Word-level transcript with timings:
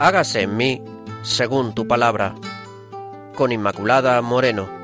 hágase 0.00 0.40
en 0.42 0.56
mí 0.56 0.82
según 1.22 1.74
tu 1.74 1.86
palabra. 1.86 2.34
Con 3.36 3.52
Inmaculada 3.52 4.20
Moreno. 4.22 4.79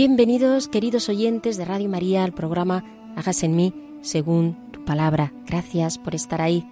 Bienvenidos, 0.00 0.68
queridos 0.68 1.08
oyentes 1.08 1.56
de 1.56 1.64
Radio 1.64 1.88
María, 1.88 2.22
al 2.22 2.30
programa 2.30 2.84
Hágase 3.16 3.46
en 3.46 3.56
mí 3.56 3.74
según 4.00 4.70
tu 4.70 4.84
palabra. 4.84 5.32
Gracias 5.44 5.98
por 5.98 6.14
estar 6.14 6.40
ahí. 6.40 6.64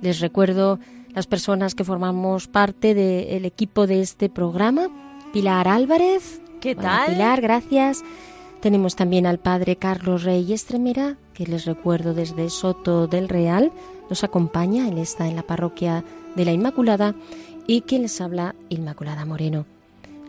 Les 0.00 0.20
recuerdo 0.20 0.78
las 1.12 1.26
personas 1.26 1.74
que 1.74 1.82
formamos 1.82 2.46
parte 2.46 2.94
del 2.94 3.44
equipo 3.44 3.88
de 3.88 4.00
este 4.00 4.28
programa. 4.28 4.90
Pilar 5.32 5.66
Álvarez. 5.66 6.40
¿Qué 6.60 6.76
Hola, 6.78 6.82
tal? 6.82 7.14
Pilar, 7.14 7.40
gracias. 7.40 8.04
Tenemos 8.60 8.94
también 8.94 9.26
al 9.26 9.40
padre 9.40 9.74
Carlos 9.74 10.22
Rey 10.22 10.52
Estremera, 10.52 11.16
que 11.34 11.46
les 11.46 11.64
recuerdo 11.64 12.14
desde 12.14 12.48
Soto 12.48 13.08
del 13.08 13.28
Real. 13.28 13.72
Nos 14.08 14.22
acompaña, 14.22 14.86
él 14.86 14.98
está 14.98 15.26
en 15.26 15.34
la 15.34 15.42
parroquia 15.42 16.04
de 16.36 16.44
la 16.44 16.52
Inmaculada 16.52 17.16
y 17.66 17.80
quien 17.80 18.02
les 18.02 18.20
habla, 18.20 18.54
Inmaculada 18.68 19.24
Moreno. 19.24 19.66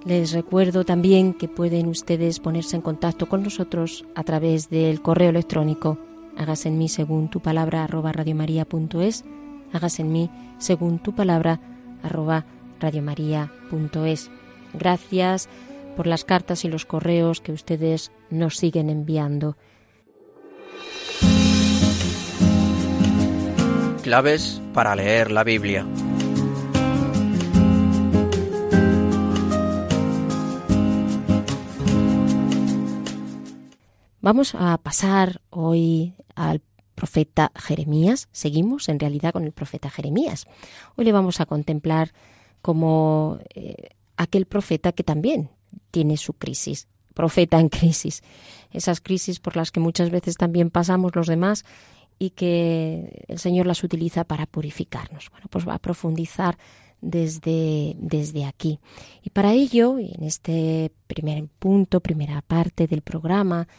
Les 0.05 0.31
recuerdo 0.31 0.85
también 0.85 1.33
que 1.33 1.47
pueden 1.47 1.87
ustedes 1.87 2.39
ponerse 2.39 2.75
en 2.75 2.81
contacto 2.81 3.27
con 3.27 3.43
nosotros 3.43 4.05
a 4.15 4.23
través 4.23 4.69
del 4.69 5.01
correo 5.01 5.29
electrónico 5.29 5.97
hágase 6.39 6.69
en 6.69 6.77
mí 6.77 6.87
según 6.87 7.29
tu 7.29 7.41
palabra 7.41 7.83
arroba 7.83 8.13
radiomaria.es 8.13 9.25
hágase 9.73 10.01
en 10.01 10.11
mí 10.11 10.31
según 10.57 10.99
tu 10.99 11.13
palabra 11.13 11.59
arroba 12.01 12.45
radiomaria.es 12.79 14.31
Gracias 14.73 15.49
por 15.97 16.07
las 16.07 16.23
cartas 16.23 16.63
y 16.63 16.69
los 16.69 16.85
correos 16.85 17.41
que 17.41 17.51
ustedes 17.51 18.11
nos 18.29 18.55
siguen 18.55 18.89
enviando. 18.89 19.57
Claves 24.03 24.61
para 24.73 24.95
leer 24.95 25.31
la 25.31 25.43
Biblia. 25.43 25.85
Vamos 34.21 34.53
a 34.53 34.77
pasar 34.77 35.41
hoy 35.49 36.13
al 36.35 36.61
profeta 36.93 37.53
Jeremías. 37.55 38.27
Seguimos 38.33 38.89
en 38.89 38.99
realidad 38.99 39.31
con 39.31 39.45
el 39.45 39.53
profeta 39.53 39.89
Jeremías. 39.89 40.45
Hoy 40.97 41.05
le 41.05 41.13
vamos 41.13 41.39
a 41.39 41.45
contemplar 41.45 42.11
como 42.61 43.39
eh, 43.55 43.91
aquel 44.17 44.45
profeta 44.45 44.91
que 44.91 45.05
también 45.05 45.49
tiene 45.91 46.17
su 46.17 46.33
crisis, 46.33 46.89
profeta 47.13 47.61
en 47.61 47.69
crisis. 47.69 48.21
Esas 48.71 48.99
crisis 48.99 49.39
por 49.39 49.55
las 49.55 49.71
que 49.71 49.79
muchas 49.79 50.09
veces 50.09 50.35
también 50.35 50.69
pasamos 50.69 51.15
los 51.15 51.27
demás 51.27 51.63
y 52.17 52.31
que 52.31 53.23
el 53.29 53.39
Señor 53.39 53.67
las 53.67 53.85
utiliza 53.85 54.25
para 54.25 54.47
purificarnos. 54.47 55.29
Bueno, 55.31 55.47
pues 55.49 55.65
va 55.65 55.75
a 55.75 55.79
profundizar 55.79 56.57
desde, 56.99 57.95
desde 57.97 58.43
aquí. 58.43 58.81
Y 59.23 59.29
para 59.29 59.53
ello, 59.53 59.97
en 59.97 60.23
este 60.23 60.91
primer 61.07 61.47
punto, 61.47 62.01
primera 62.01 62.41
parte 62.41 62.85
del 62.85 63.01
programa, 63.01 63.69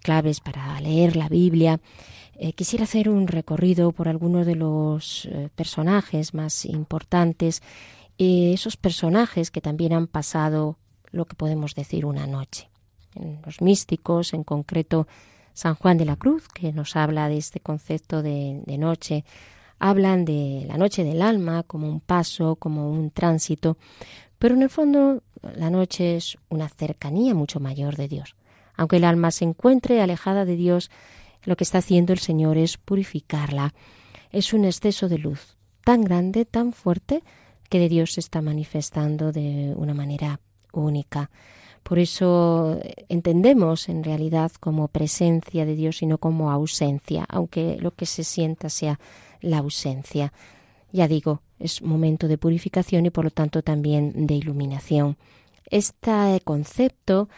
claves 0.00 0.40
para 0.40 0.80
leer 0.80 1.16
la 1.16 1.28
Biblia, 1.28 1.80
eh, 2.34 2.52
quisiera 2.54 2.84
hacer 2.84 3.08
un 3.08 3.26
recorrido 3.26 3.92
por 3.92 4.08
algunos 4.08 4.46
de 4.46 4.56
los 4.56 5.26
eh, 5.26 5.50
personajes 5.54 6.32
más 6.32 6.64
importantes, 6.64 7.62
eh, 8.18 8.52
esos 8.54 8.76
personajes 8.76 9.50
que 9.50 9.60
también 9.60 9.92
han 9.92 10.06
pasado 10.06 10.78
lo 11.12 11.26
que 11.26 11.36
podemos 11.36 11.74
decir 11.74 12.06
una 12.06 12.26
noche. 12.26 12.68
Los 13.44 13.60
místicos, 13.60 14.32
en 14.32 14.44
concreto 14.44 15.08
San 15.52 15.74
Juan 15.74 15.98
de 15.98 16.04
la 16.04 16.16
Cruz, 16.16 16.46
que 16.48 16.72
nos 16.72 16.96
habla 16.96 17.28
de 17.28 17.38
este 17.38 17.60
concepto 17.60 18.22
de 18.22 18.78
noche, 18.78 19.24
hablan 19.80 20.24
de 20.24 20.64
la 20.68 20.76
noche 20.76 21.02
del 21.02 21.22
alma 21.22 21.64
como 21.64 21.88
un 21.88 22.00
paso, 22.00 22.54
como 22.56 22.90
un 22.90 23.10
tránsito, 23.10 23.76
pero 24.38 24.54
en 24.54 24.62
el 24.62 24.70
fondo 24.70 25.22
la 25.56 25.70
noche 25.70 26.16
es 26.16 26.38
una 26.48 26.68
cercanía 26.68 27.34
mucho 27.34 27.60
mayor 27.60 27.96
de 27.96 28.08
Dios. 28.08 28.36
Aunque 28.80 28.96
el 28.96 29.04
alma 29.04 29.30
se 29.30 29.44
encuentre 29.44 30.00
alejada 30.00 30.46
de 30.46 30.56
Dios, 30.56 30.90
lo 31.44 31.54
que 31.54 31.64
está 31.64 31.78
haciendo 31.78 32.14
el 32.14 32.18
Señor 32.18 32.56
es 32.56 32.78
purificarla. 32.78 33.74
Es 34.32 34.54
un 34.54 34.64
exceso 34.64 35.06
de 35.06 35.18
luz 35.18 35.58
tan 35.84 36.00
grande, 36.00 36.46
tan 36.46 36.72
fuerte, 36.72 37.22
que 37.68 37.78
de 37.78 37.90
Dios 37.90 38.14
se 38.14 38.20
está 38.20 38.40
manifestando 38.40 39.32
de 39.32 39.74
una 39.76 39.92
manera 39.92 40.40
única. 40.72 41.30
Por 41.82 41.98
eso 41.98 42.80
entendemos 43.10 43.90
en 43.90 44.02
realidad 44.02 44.50
como 44.58 44.88
presencia 44.88 45.66
de 45.66 45.74
Dios 45.74 46.00
y 46.00 46.06
no 46.06 46.16
como 46.16 46.50
ausencia, 46.50 47.26
aunque 47.28 47.76
lo 47.80 47.90
que 47.90 48.06
se 48.06 48.24
sienta 48.24 48.70
sea 48.70 48.98
la 49.42 49.58
ausencia. 49.58 50.32
Ya 50.90 51.06
digo, 51.06 51.42
es 51.58 51.82
momento 51.82 52.28
de 52.28 52.38
purificación 52.38 53.04
y 53.04 53.10
por 53.10 53.24
lo 53.24 53.30
tanto 53.30 53.60
también 53.60 54.26
de 54.26 54.36
iluminación. 54.36 55.18
Este 55.66 56.40
concepto 56.44 57.28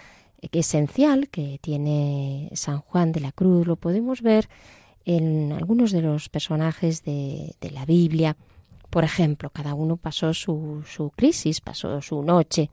esencial 0.51 1.29
que 1.29 1.59
tiene 1.61 2.51
San 2.55 2.81
Juan 2.81 3.13
de 3.13 3.21
la 3.21 3.33
Cruz 3.33 3.67
lo 3.67 3.77
podemos 3.77 4.23
ver 4.23 4.49
en 5.05 5.53
algunos 5.53 5.93
de 5.93 6.03
los 6.03 6.29
personajes 6.29 7.05
de, 7.05 7.55
la 7.73 7.85
Biblia. 7.85 8.37
Por 8.91 9.05
ejemplo, 9.05 9.51
cada 9.51 9.75
uno 9.75 9.97
pasó 9.97 10.35
su, 10.35 10.83
crisis, 11.17 11.61
pasó 11.61 12.01
su 12.03 12.23
noche. 12.23 12.71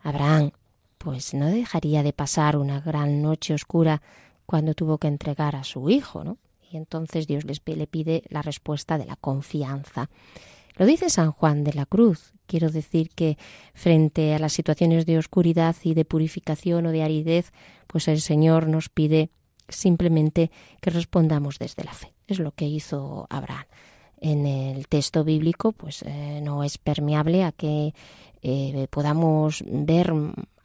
Abraham, 0.00 0.52
pues 0.98 1.34
no 1.34 1.46
dejaría 1.46 2.02
de 2.02 2.12
pasar 2.12 2.56
una 2.56 2.80
gran 2.80 3.22
noche 3.22 3.54
oscura 3.54 4.02
cuando 4.46 4.74
tuvo 4.74 4.98
que 4.98 5.08
entregar 5.08 5.56
a 5.56 5.64
su 5.64 5.90
hijo, 5.90 6.24
¿no? 6.24 6.38
Y 6.70 6.76
entonces 6.76 7.26
Dios 7.26 7.44
le 7.44 7.86
pide 7.86 8.22
la 8.28 8.40
respuesta 8.40 8.96
de 8.96 9.04
la 9.04 9.16
confianza. 9.16 10.08
Lo 10.76 10.86
dice 10.86 11.10
San 11.10 11.32
Juan 11.32 11.64
de 11.64 11.74
la 11.74 11.86
Cruz. 11.86 12.31
Quiero 12.52 12.68
decir 12.68 13.08
que 13.08 13.38
frente 13.72 14.34
a 14.34 14.38
las 14.38 14.52
situaciones 14.52 15.06
de 15.06 15.16
oscuridad 15.16 15.74
y 15.84 15.94
de 15.94 16.04
purificación 16.04 16.84
o 16.84 16.90
de 16.90 17.02
aridez, 17.02 17.50
pues 17.86 18.08
el 18.08 18.20
Señor 18.20 18.68
nos 18.68 18.90
pide 18.90 19.30
simplemente 19.70 20.50
que 20.82 20.90
respondamos 20.90 21.58
desde 21.58 21.82
la 21.82 21.94
fe. 21.94 22.12
Es 22.26 22.40
lo 22.40 22.52
que 22.52 22.66
hizo 22.66 23.26
Abraham. 23.30 23.64
En 24.20 24.44
el 24.44 24.86
texto 24.86 25.24
bíblico, 25.24 25.72
pues 25.72 26.02
eh, 26.02 26.42
no 26.42 26.62
es 26.62 26.76
permeable 26.76 27.42
a 27.42 27.52
que 27.52 27.94
eh, 28.42 28.86
podamos 28.90 29.64
ver 29.66 30.12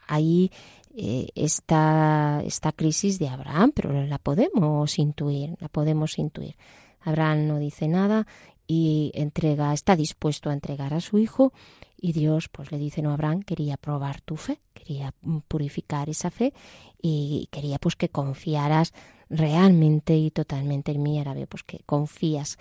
ahí 0.07 0.51
eh, 0.93 1.29
esta, 1.35 2.43
esta 2.45 2.73
crisis 2.73 3.17
de 3.17 3.29
Abraham, 3.29 3.71
pero 3.73 3.93
la 4.05 4.17
podemos 4.17 4.99
intuir, 4.99 5.55
la 5.61 5.69
podemos 5.69 6.19
intuir. 6.19 6.57
Abraham 6.99 7.47
no 7.47 7.59
dice 7.59 7.87
nada 7.87 8.27
y 8.67 9.11
entrega, 9.15 9.73
está 9.73 9.95
dispuesto 9.95 10.49
a 10.49 10.53
entregar 10.53 10.93
a 10.93 11.01
su 11.01 11.17
hijo. 11.17 11.53
Y 11.99 12.13
Dios 12.13 12.49
pues 12.49 12.71
le 12.71 12.77
dice, 12.77 13.01
no, 13.01 13.11
Abraham 13.11 13.41
quería 13.41 13.77
probar 13.77 14.21
tu 14.21 14.35
fe, 14.35 14.59
quería 14.73 15.13
purificar 15.47 16.09
esa 16.09 16.29
fe 16.29 16.53
y 17.01 17.47
quería 17.51 17.79
pues 17.79 17.95
que 17.95 18.09
confiaras 18.09 18.93
realmente 19.29 20.15
y 20.15 20.29
totalmente 20.29 20.91
en 20.91 21.01
mí, 21.01 21.17
ahora 21.17 21.33
pues 21.47 21.63
que 21.63 21.79
confías 21.85 22.57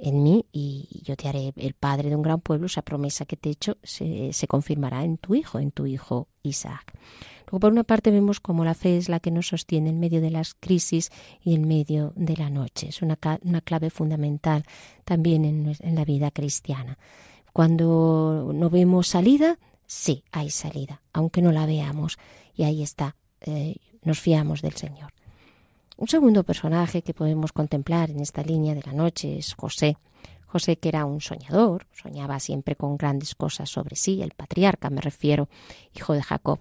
en 0.00 0.22
mí 0.22 0.46
y 0.52 1.02
yo 1.04 1.16
te 1.16 1.28
haré 1.28 1.52
el 1.56 1.74
padre 1.74 2.10
de 2.10 2.16
un 2.16 2.22
gran 2.22 2.40
pueblo, 2.40 2.66
esa 2.66 2.82
promesa 2.82 3.24
que 3.24 3.36
te 3.36 3.48
he 3.48 3.52
hecho 3.52 3.76
se, 3.82 4.32
se 4.32 4.46
confirmará 4.46 5.04
en 5.04 5.18
tu 5.18 5.34
hijo, 5.34 5.58
en 5.58 5.70
tu 5.70 5.86
hijo 5.86 6.28
Isaac. 6.42 6.92
Luego, 7.46 7.60
por 7.60 7.72
una 7.72 7.84
parte, 7.84 8.10
vemos 8.10 8.40
cómo 8.40 8.64
la 8.64 8.74
fe 8.74 8.96
es 8.96 9.08
la 9.08 9.20
que 9.20 9.30
nos 9.30 9.48
sostiene 9.48 9.90
en 9.90 10.00
medio 10.00 10.20
de 10.20 10.30
las 10.30 10.54
crisis 10.54 11.10
y 11.42 11.54
en 11.54 11.68
medio 11.68 12.12
de 12.16 12.36
la 12.36 12.50
noche. 12.50 12.88
Es 12.88 13.02
una, 13.02 13.18
una 13.42 13.60
clave 13.60 13.90
fundamental 13.90 14.64
también 15.04 15.44
en, 15.44 15.76
en 15.78 15.94
la 15.94 16.04
vida 16.04 16.30
cristiana. 16.32 16.98
Cuando 17.52 18.50
no 18.52 18.68
vemos 18.68 19.06
salida, 19.08 19.58
sí, 19.86 20.24
hay 20.32 20.50
salida, 20.50 21.02
aunque 21.12 21.40
no 21.40 21.52
la 21.52 21.66
veamos. 21.66 22.18
Y 22.54 22.64
ahí 22.64 22.82
está, 22.82 23.16
eh, 23.40 23.76
nos 24.02 24.18
fiamos 24.18 24.60
del 24.60 24.74
Señor. 24.74 25.12
Un 25.98 26.08
segundo 26.08 26.44
personaje 26.44 27.00
que 27.00 27.14
podemos 27.14 27.52
contemplar 27.52 28.10
en 28.10 28.20
esta 28.20 28.42
línea 28.42 28.74
de 28.74 28.82
la 28.82 28.92
noche 28.92 29.38
es 29.38 29.54
José. 29.54 29.96
José 30.46 30.76
que 30.76 30.90
era 30.90 31.06
un 31.06 31.22
soñador, 31.22 31.86
soñaba 31.90 32.38
siempre 32.38 32.76
con 32.76 32.98
grandes 32.98 33.34
cosas 33.34 33.70
sobre 33.70 33.96
sí, 33.96 34.20
el 34.20 34.32
patriarca 34.32 34.90
me 34.90 35.00
refiero, 35.00 35.48
hijo 35.94 36.12
de 36.12 36.22
Jacob. 36.22 36.60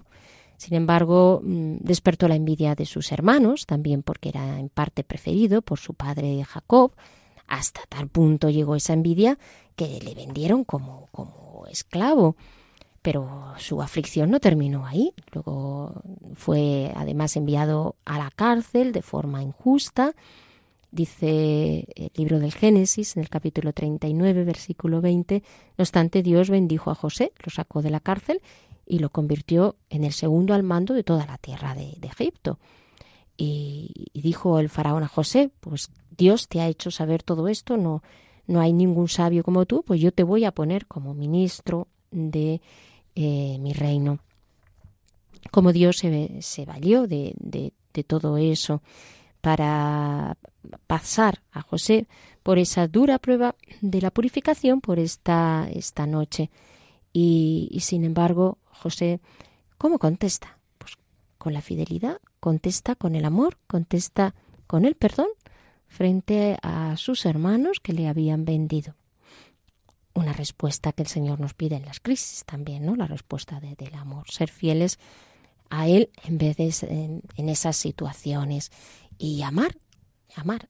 Sin 0.56 0.74
embargo, 0.74 1.42
mm, 1.44 1.80
despertó 1.82 2.30
la 2.30 2.36
envidia 2.36 2.76
de 2.76 2.86
sus 2.86 3.12
hermanos, 3.12 3.66
también 3.66 4.04
porque 4.04 4.30
era 4.30 4.58
en 4.58 4.70
parte 4.70 5.04
preferido 5.04 5.62
por 5.62 5.80
su 5.80 5.94
padre 5.96 6.42
Jacob. 6.46 6.94
Hasta 7.46 7.82
tal 7.90 8.08
punto 8.08 8.50
llegó 8.50 8.78
esa 8.78 8.94
envidia 8.94 9.38
que 9.76 10.00
le 10.00 10.16
vendieron 10.16 10.64
como, 10.64 11.10
como 11.12 11.66
esclavo. 11.70 12.38
Pero 13.06 13.54
su 13.60 13.84
aflicción 13.84 14.32
no 14.32 14.40
terminó 14.40 14.88
ahí. 14.88 15.14
Luego 15.32 16.02
fue 16.34 16.92
además 16.96 17.36
enviado 17.36 17.98
a 18.04 18.18
la 18.18 18.32
cárcel 18.32 18.94
de 18.94 19.04
forma 19.04 19.44
injusta. 19.44 20.16
Dice 20.90 21.86
el 21.96 22.10
libro 22.16 22.40
del 22.40 22.52
Génesis, 22.52 23.16
en 23.16 23.22
el 23.22 23.30
capítulo 23.30 23.74
39, 23.74 24.44
versículo 24.44 25.02
20, 25.02 25.44
no 25.78 25.84
obstante 25.84 26.24
Dios 26.24 26.50
bendijo 26.50 26.90
a 26.90 26.96
José, 26.96 27.32
lo 27.46 27.52
sacó 27.52 27.84
de 27.84 27.92
la 27.92 28.00
cárcel 28.00 28.42
y 28.88 28.98
lo 28.98 29.12
convirtió 29.12 29.76
en 29.92 30.04
el 30.04 30.12
segundo 30.12 30.56
al 30.56 30.64
mando 30.64 30.96
de 30.96 31.04
toda 31.04 31.28
la 31.28 31.38
tierra 31.38 31.76
de, 31.76 32.00
Egipto. 32.02 32.58
Y, 33.38 34.10
dijo 34.16 34.58
el 34.58 34.70
faraón 34.70 35.04
a 35.04 35.08
José, 35.08 35.52
pues 35.60 35.92
Dios 36.18 36.48
te 36.48 36.60
ha 36.60 36.68
hecho 36.68 36.90
saber 36.90 37.22
todo 37.22 37.50
esto, 37.50 37.78
no, 37.78 38.02
no 38.48 38.62
hay 38.62 38.74
ningún 38.74 39.10
sabio 39.10 39.44
como 39.44 39.68
tú, 39.68 39.84
pues 39.84 40.02
yo 40.02 40.12
te 40.12 40.24
voy 40.24 40.44
a 40.44 40.54
poner 40.54 40.88
como 40.88 41.14
ministro 41.14 41.88
de 42.16 42.62
eh, 43.16 43.58
mi 43.60 43.74
reino. 43.74 44.20
Como 45.52 45.72
Dios 45.72 45.98
se, 45.98 46.42
se 46.42 46.66
valió 46.66 47.08
de, 47.08 47.34
todo 48.08 48.38
eso 48.38 48.82
para 49.40 50.38
pasar 50.88 51.42
a 51.52 51.62
José 51.62 52.08
por 52.44 52.60
esa 52.60 52.88
dura 52.88 53.20
prueba 53.20 53.56
de 53.82 54.02
la 54.02 54.12
purificación 54.12 54.82
por 54.82 55.00
esta, 55.00 55.70
esta 55.72 56.06
noche. 56.06 56.50
Y, 57.14 57.70
y, 57.72 57.80
sin 57.82 58.04
embargo, 58.04 58.58
José, 58.66 59.22
¿cómo 59.78 60.00
contesta? 60.00 60.58
Pues 60.78 60.94
con 61.38 61.54
la 61.54 61.62
fidelidad, 61.62 62.20
contesta 62.42 62.96
con 62.96 63.16
el 63.16 63.24
amor, 63.24 63.58
contesta 63.68 64.36
con 64.68 64.84
el 64.84 64.96
perdón 64.96 65.30
frente 65.88 66.58
a 66.62 66.98
sus 66.98 67.26
hermanos 67.26 67.80
que 67.80 67.94
le 67.94 68.10
habían 68.10 68.44
vendido. 68.44 68.96
Una 70.16 70.34
respuesta 70.34 70.92
que 70.92 71.04
el 71.04 71.08
Señor 71.08 71.40
nos 71.40 71.54
pide 71.54 71.76
en 71.76 71.86
las 71.86 72.00
crisis 72.00 72.44
también, 72.46 72.86
¿no? 72.86 72.96
La 72.96 73.06
respuesta 73.06 73.60
del 73.60 73.94
amor, 73.94 74.32
ser 74.32 74.50
fieles 74.50 74.98
a 75.70 75.88
Él 75.88 76.10
en 76.24 76.38
vez 76.38 76.58
de 76.58 76.74
en, 76.90 77.22
en 77.36 77.50
esas 77.50 77.78
situaciones 77.78 78.72
y 79.18 79.44
amar, 79.44 79.78
amar. 80.36 80.70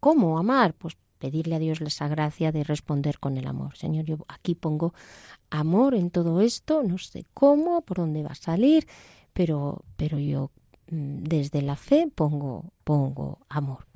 ¿Cómo 0.00 0.38
amar? 0.38 0.74
Pues 0.74 0.96
pedirle 1.18 1.54
a 1.54 1.58
Dios 1.58 1.80
esa 1.80 2.08
gracia 2.08 2.52
de 2.52 2.64
responder 2.64 3.18
con 3.18 3.38
el 3.38 3.46
amor. 3.46 3.76
Señor, 3.76 4.04
yo 4.04 4.18
aquí 4.28 4.54
pongo 4.54 4.92
amor 5.48 5.94
en 5.94 6.10
todo 6.10 6.42
esto, 6.42 6.82
no 6.82 6.98
sé 6.98 7.24
cómo, 7.32 7.80
por 7.80 7.96
dónde 7.96 8.22
va 8.22 8.32
a 8.32 8.34
salir, 8.34 8.86
pero, 9.32 9.84
pero 9.96 10.18
yo 10.18 10.50
mm, 10.90 11.22
desde 11.22 11.62
la 11.62 11.76
fe 11.76 12.08
pongo, 12.14 12.72
pongo 12.84 13.38
amor. 13.48 13.86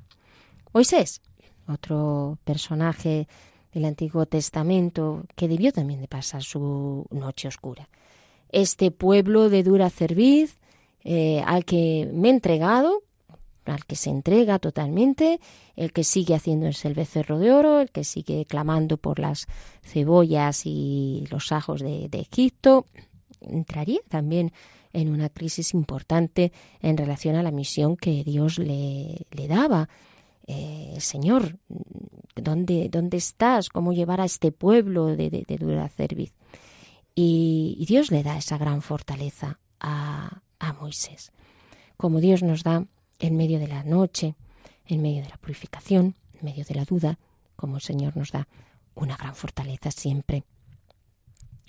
Moisés, 0.73 1.21
otro 1.67 2.39
personaje 2.43 3.27
del 3.73 3.85
Antiguo 3.85 4.25
Testamento 4.25 5.25
que 5.35 5.47
debió 5.47 5.71
también 5.71 6.01
de 6.01 6.07
pasar 6.07 6.43
su 6.43 7.05
noche 7.11 7.47
oscura. 7.47 7.89
Este 8.51 8.91
pueblo 8.91 9.49
de 9.49 9.63
dura 9.63 9.89
cerviz 9.89 10.59
eh, 11.03 11.41
al 11.45 11.65
que 11.65 12.09
me 12.13 12.27
he 12.27 12.31
entregado, 12.31 13.03
al 13.65 13.85
que 13.85 13.95
se 13.95 14.09
entrega 14.09 14.59
totalmente, 14.59 15.39
el 15.75 15.93
que 15.93 16.03
sigue 16.03 16.35
haciéndose 16.35 16.87
el 16.87 16.93
becerro 16.93 17.39
de 17.39 17.53
oro, 17.53 17.79
el 17.79 17.91
que 17.91 18.03
sigue 18.03 18.45
clamando 18.45 18.97
por 18.97 19.19
las 19.19 19.47
cebollas 19.83 20.65
y 20.65 21.25
los 21.29 21.51
ajos 21.51 21.81
de, 21.81 22.09
Egipto, 22.11 22.85
entraría 23.41 24.01
también 24.09 24.51
en 24.91 25.09
una 25.09 25.29
crisis 25.29 25.73
importante 25.73 26.51
en 26.81 26.97
relación 26.97 27.35
a 27.35 27.43
la 27.43 27.51
misión 27.51 27.95
que 27.95 28.23
Dios 28.23 28.57
le, 28.57 29.25
daba. 29.47 29.87
Eh, 30.47 30.97
Señor, 30.99 31.59
¿dónde, 32.41 32.89
¿dónde 32.89 33.17
estás? 33.17 33.69
¿Cómo 33.69 33.93
llevar 33.93 34.21
a 34.21 34.25
este 34.25 34.51
pueblo 34.51 35.07
de, 35.07 35.29
de, 35.29 35.57
dura 35.57 35.89
cerviz? 35.89 36.33
Y, 37.15 37.75
y, 37.79 37.85
Dios 37.85 38.11
le 38.11 38.23
da 38.23 38.37
esa 38.37 38.57
gran 38.57 38.81
fortaleza 38.81 39.59
a, 39.79 40.41
a 40.59 40.73
Moisés. 40.73 41.31
Como 41.97 42.19
Dios 42.19 42.43
nos 42.43 42.63
da 42.63 42.85
en 43.19 43.35
medio 43.35 43.59
de 43.59 43.67
la 43.67 43.83
noche, 43.83 44.35
en 44.85 45.01
medio 45.01 45.23
de 45.23 45.29
la 45.29 45.37
purificación, 45.37 46.15
en 46.39 46.45
medio 46.45 46.63
de 46.63 46.75
la 46.75 46.85
duda, 46.85 47.19
como 47.55 47.75
el 47.75 47.81
Señor 47.81 48.15
nos 48.15 48.31
da 48.31 48.47
una 48.95 49.17
gran 49.17 49.35
fortaleza 49.35 49.91
siempre. 49.91 50.43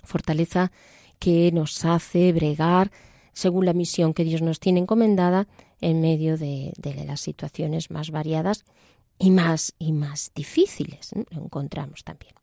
Fortaleza 0.03 0.73
que 1.19 1.51
nos 1.53 1.85
hace 1.85 2.33
bregar 2.33 2.91
según 3.33 3.67
la 3.67 3.73
misión 3.73 4.15
que 4.15 4.25
Dios 4.25 4.43
nos 4.43 4.61
tiene 4.61 4.81
encomendada 4.81 5.47
en 5.81 6.01
medio 6.01 6.37
de, 6.37 6.73
de 6.77 7.05
las 7.05 7.21
situaciones 7.21 7.91
más 7.91 8.11
variadas 8.11 8.65
y 9.21 9.31
más 9.31 9.75
y 9.79 9.93
más 9.93 10.33
difíciles. 10.35 11.11
Lo 11.31 11.45
encontramos 11.45 12.03
también. 12.03 12.35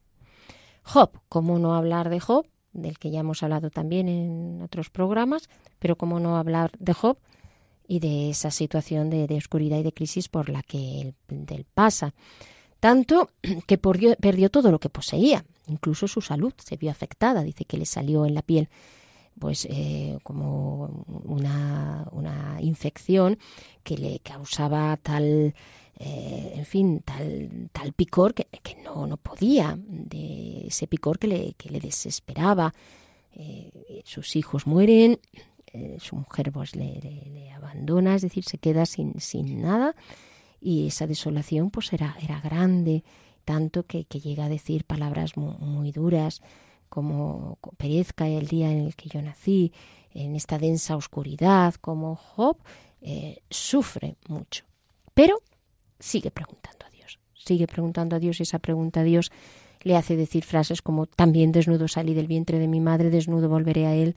Job, 0.83 1.19
¿cómo 1.27 1.59
no 1.59 1.75
hablar 1.75 2.09
de 2.09 2.21
Job? 2.21 2.47
Del 2.71 2.99
que 2.99 3.09
ya 3.09 3.19
hemos 3.19 3.43
hablado 3.43 3.71
también 3.71 4.07
en 4.07 4.61
otros 4.61 4.89
programas, 4.89 5.49
pero 5.79 5.97
¿cómo 5.97 6.19
no 6.19 6.37
hablar 6.37 6.71
de 6.79 6.93
Job 6.93 7.17
y 7.87 7.99
de 7.99 8.29
esa 8.29 8.51
situación 8.51 9.09
de, 9.09 9.35
oscuridad 9.35 9.79
y 9.79 9.83
de 9.83 9.93
crisis 9.93 10.27
por 10.27 10.49
la 10.49 10.61
que 10.61 11.13
él, 11.29 11.65
pasa. 11.73 12.13
Tanto 12.79 13.31
que 13.67 13.77
perdió, 13.77 14.49
todo 14.49 14.71
lo 14.71 14.79
que 14.79 14.89
poseía, 14.89 15.45
incluso 15.67 16.07
su 16.07 16.21
salud 16.21 16.53
se 16.57 16.77
vio 16.77 16.91
afectada, 16.91 17.43
dice 17.43 17.65
que 17.65 17.77
le 17.77 17.85
salió 17.85 18.25
en 18.25 18.35
la 18.35 18.41
piel 18.41 18.69
pues 19.39 19.67
eh, 19.69 20.17
como 20.23 21.05
una, 21.05 22.07
una, 22.11 22.57
infección 22.59 23.37
que 23.83 23.95
le 23.95 24.19
causaba 24.19 24.97
tal 24.97 25.53
eh, 25.99 26.53
en 26.55 26.65
fin 26.65 26.99
tal 26.99 27.69
tal 27.71 27.91
picor 27.91 28.35
que, 28.35 28.47
no, 28.83 29.07
no 29.07 29.17
podía 29.17 29.75
de 29.79 30.67
ese 30.67 30.85
picor 30.85 31.17
que 31.17 31.27
le, 31.27 31.53
que 31.53 31.69
le 31.69 31.79
desesperaba 31.79 32.71
eh, 33.33 34.03
sus 34.05 34.35
hijos 34.35 34.67
mueren 34.67 35.19
eh, 35.73 35.97
su 35.99 36.15
mujer 36.15 36.51
pues 36.51 36.75
le, 36.75 37.51
abandona, 37.55 38.13
es 38.13 38.21
decir, 38.21 38.43
se 38.43 38.59
queda 38.59 38.85
sin, 38.85 39.19
sin 39.19 39.61
nada 39.61 39.95
y 40.61 40.87
esa 40.87 41.07
desolación 41.07 41.71
pues 41.71 41.91
era, 41.91 42.15
era 42.21 42.39
grande, 42.41 43.03
tanto 43.43 43.83
que, 43.83 44.03
llega 44.03 44.45
a 44.45 44.49
decir 44.49 44.85
palabras 44.85 45.35
muy, 45.35 45.91
duras 45.91 46.41
como 46.89 47.57
perezca 47.77 48.27
el 48.27 48.47
día 48.47 48.71
en 48.71 48.85
el 48.85 48.95
que 48.95 49.09
yo 49.09 49.21
nací, 49.21 49.73
en 50.13 50.35
esta 50.35 50.57
densa 50.57 50.95
oscuridad, 50.95 51.73
como 51.75 52.15
Job, 52.15 52.57
sufre 53.49 54.15
mucho. 54.27 54.63
Pero 55.13 55.41
sigue 55.99 56.31
preguntando 56.31 56.85
a 56.85 56.89
Dios, 56.89 57.19
sigue 57.33 57.67
preguntando 57.67 58.15
a 58.15 58.19
Dios 58.19 58.39
y 58.39 58.43
esa 58.43 58.59
pregunta 58.59 59.01
a 59.01 59.03
Dios 59.03 59.31
le 59.81 59.95
hace 59.95 60.15
decir 60.15 60.43
frases 60.43 60.81
como 60.81 61.05
también 61.05 61.51
desnudo 61.51 61.87
salí 61.87 62.13
del 62.13 62.27
vientre 62.27 62.59
de 62.59 62.67
mi 62.67 62.79
madre, 62.79 63.09
desnudo 63.09 63.49
volveré 63.49 63.85
a 63.85 63.95
él 63.95 64.15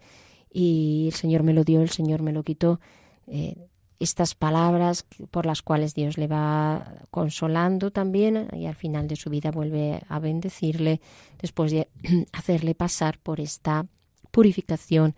y 0.52 1.06
el 1.08 1.14
Señor 1.14 1.42
me 1.42 1.52
lo 1.52 1.64
dio, 1.64 1.80
el 1.80 1.90
Señor 1.90 2.22
me 2.22 2.32
lo 2.32 2.42
quitó. 2.42 2.80
Eh, 3.26 3.68
estas 4.00 4.34
palabras 4.34 5.04
por 5.30 5.44
las 5.44 5.60
cuales 5.60 5.94
Dios 5.94 6.16
le 6.16 6.26
va 6.26 7.04
consolando 7.10 7.90
también 7.90 8.49
y 8.52 8.64
al 8.64 8.75
final 8.75 9.06
de 9.06 9.16
su 9.16 9.28
vida 9.28 9.50
vuelve 9.50 10.02
a 10.08 10.18
bendecirle 10.18 11.02
después 11.38 11.70
de 11.70 11.88
hacerle 12.32 12.75
pasar 12.75 13.18
por 13.18 13.40
esta 13.40 13.87
purificación 14.30 15.14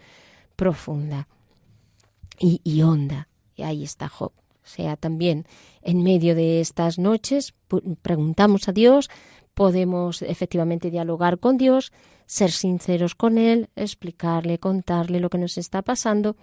profunda 0.57 1.29
y, 2.39 2.61
y 2.65 2.83
honda. 2.83 3.29
Y 3.55 3.63
ahí 3.63 3.85
está 3.85 4.09
Job. 4.09 4.33
Sea, 4.63 4.97
también 4.97 5.47
en 5.83 6.03
medio 6.03 6.35
de 6.35 6.61
estas 6.61 6.99
noches 6.99 7.55
preguntamos 8.03 8.69
a 8.69 8.73
Dios, 8.73 9.11
podemos 9.55 10.23
efectivamente 10.23 10.91
dialogar 10.91 11.39
con 11.39 11.57
Dios, 11.59 11.93
ser 12.27 12.51
sinceros 12.51 13.15
con 13.15 13.39
Él, 13.39 13.69
explicarle, 13.77 14.59
contarle 14.59 15.21
lo 15.21 15.31
que 15.31 15.39
nos 15.39 15.59
está 15.59 15.83
pasando. 15.83 16.37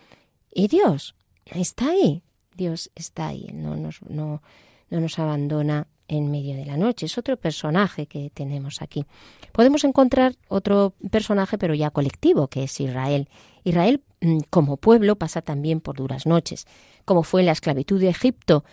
Y 0.53 0.67
Dios 0.67 1.15
está 1.45 1.89
ahí, 1.89 2.23
Dios 2.55 2.91
está 2.95 3.27
ahí, 3.27 3.49
no 3.53 3.75
nos, 3.75 4.01
no, 4.03 4.41
no 4.89 4.99
nos 4.99 5.17
abandona 5.17 5.88
en 6.07 6.31
medio 6.31 6.55
de 6.55 6.65
la 6.65 6.75
noche. 6.75 7.05
Es 7.05 7.17
otro 7.17 7.38
personaje 7.38 8.07
que 8.07 8.31
tenemos 8.33 8.81
aquí. 8.81 9.05
Podemos 9.53 9.83
encontrar 9.83 10.35
otro 10.49 10.93
personaje, 11.11 11.57
pero 11.57 11.73
ya 11.73 11.91
colectivo, 11.91 12.47
que 12.47 12.63
es 12.63 12.79
Israel. 12.79 13.29
Israel, 13.63 14.01
como 14.49 14.77
pueblo, 14.77 15.15
pasa 15.15 15.41
también 15.41 15.79
por 15.81 15.95
duras 15.95 16.25
noches, 16.25 16.65
como 17.05 17.23
fue 17.23 17.43
la 17.43 17.51
esclavitud 17.51 17.99
de 17.99 18.09
Egipto 18.09 18.63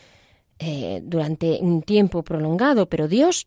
eh, 0.58 1.00
durante 1.04 1.58
un 1.60 1.82
tiempo 1.82 2.22
prolongado, 2.22 2.88
pero 2.88 3.08
Dios 3.08 3.46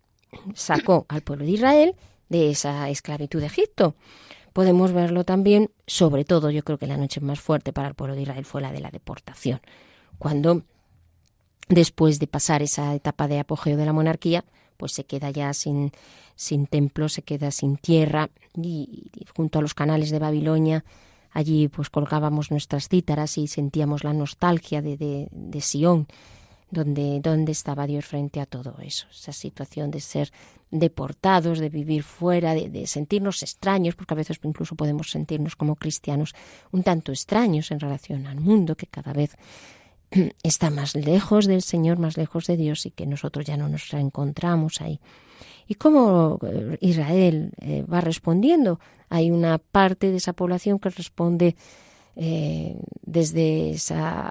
sacó 0.53 1.05
al 1.09 1.21
pueblo 1.21 1.45
de 1.45 1.51
Israel 1.51 1.95
de 2.29 2.51
esa 2.51 2.89
esclavitud 2.89 3.39
de 3.39 3.47
Egipto. 3.47 3.95
Podemos 4.53 4.93
verlo 4.93 5.23
también, 5.23 5.71
sobre 5.87 6.25
todo, 6.25 6.49
yo 6.49 6.63
creo 6.63 6.77
que 6.77 6.87
la 6.87 6.97
noche 6.97 7.21
más 7.21 7.39
fuerte 7.39 7.73
para 7.73 7.87
el 7.87 7.95
pueblo 7.95 8.15
de 8.15 8.23
Israel 8.23 8.45
fue 8.45 8.61
la 8.61 8.71
de 8.71 8.79
la 8.79 8.91
deportación, 8.91 9.61
cuando 10.17 10.63
después 11.67 12.19
de 12.19 12.27
pasar 12.27 12.61
esa 12.61 12.93
etapa 12.95 13.27
de 13.27 13.39
apogeo 13.39 13.77
de 13.77 13.85
la 13.85 13.93
monarquía, 13.93 14.43
pues 14.77 14.93
se 14.93 15.03
queda 15.03 15.29
ya 15.29 15.53
sin, 15.53 15.91
sin 16.35 16.65
templo, 16.67 17.09
se 17.09 17.21
queda 17.21 17.51
sin 17.51 17.77
tierra 17.77 18.29
y, 18.55 19.11
junto 19.35 19.59
a 19.59 19.61
los 19.61 19.73
canales 19.73 20.09
de 20.09 20.19
Babilonia, 20.19 20.83
allí 21.31 21.67
pues 21.67 21.89
colgábamos 21.89 22.51
nuestras 22.51 22.87
cítaras 22.89 23.37
y 23.37 23.47
sentíamos 23.47 24.03
la 24.03 24.13
nostalgia 24.13 24.81
de, 24.81 24.97
de, 24.97 25.27
de 25.31 25.61
Sion, 25.61 26.07
donde, 26.71 27.19
donde 27.21 27.51
estaba 27.51 27.87
Dios 27.87 28.05
frente 28.05 28.39
a 28.39 28.45
todo 28.45 28.75
eso, 28.81 29.07
esa 29.11 29.33
situación 29.33 29.91
de 29.91 29.99
ser 29.99 30.31
deportados, 30.71 31.59
de 31.59 31.69
vivir 31.69 32.03
fuera, 32.03 32.53
de, 32.53 32.69
de, 32.69 32.85
sentirnos 32.85 33.41
extraños, 33.41 33.95
porque 33.95 34.13
a 34.13 34.17
veces 34.17 34.39
incluso 34.43 34.75
podemos 34.75 35.09
sentirnos 35.09 35.55
como 35.55 35.75
cristianos 35.75 36.35
un 36.71 36.83
tanto 36.83 37.11
extraños 37.11 37.71
en 37.71 37.79
relación 37.79 38.27
al 38.27 38.39
mundo 38.39 38.75
que 38.75 38.85
cada 38.85 39.13
vez 39.13 39.35
está 40.43 40.69
más 40.69 40.95
lejos 40.95 41.45
del 41.45 41.61
Señor, 41.61 41.97
más 41.97 42.17
lejos 42.17 42.45
de 42.45 42.57
Dios 42.57 42.85
y 42.85 42.91
que 42.91 43.07
nosotros 43.07 43.45
ya 43.45 43.57
no 43.57 43.67
nos 43.67 43.89
reencontramos 43.89 44.81
ahí. 44.81 44.99
¿Y 45.67 45.75
cómo 45.75 46.39
eh, 46.43 46.77
Israel 46.81 47.51
eh, 47.61 47.83
va 47.83 48.01
respondiendo? 48.01 48.79
Hay 49.09 49.31
una 49.31 49.57
parte 49.57 50.11
de 50.11 50.17
esa 50.17 50.33
población 50.33 50.79
que 50.79 50.89
responde 50.89 51.55
eh, 52.15 52.75
desde 53.01 53.69
esa, 53.71 54.29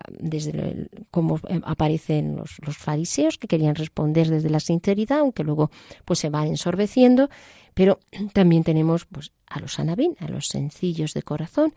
cómo 1.11 1.41
aparecen 1.62 2.37
los, 2.37 2.59
los, 2.67 2.77
fariseos 2.77 3.38
que 3.38 3.49
querían 3.49 3.77
responder 3.77 4.29
desde 4.29 4.50
la 4.50 4.61
sinceridad, 4.61 5.21
aunque 5.21 5.43
luego 5.43 5.71
pues 6.05 6.19
se 6.19 6.29
va 6.29 6.47
ensorbeciendo, 6.47 7.31
pero 7.73 7.99
también 8.35 8.62
tenemos 8.62 9.07
pues 9.07 9.33
a 9.47 9.59
los 9.61 9.79
anabín, 9.79 10.17
a 10.21 10.29
los 10.29 10.49
sencillos 10.49 11.15
de 11.15 11.23
corazón, 11.23 11.73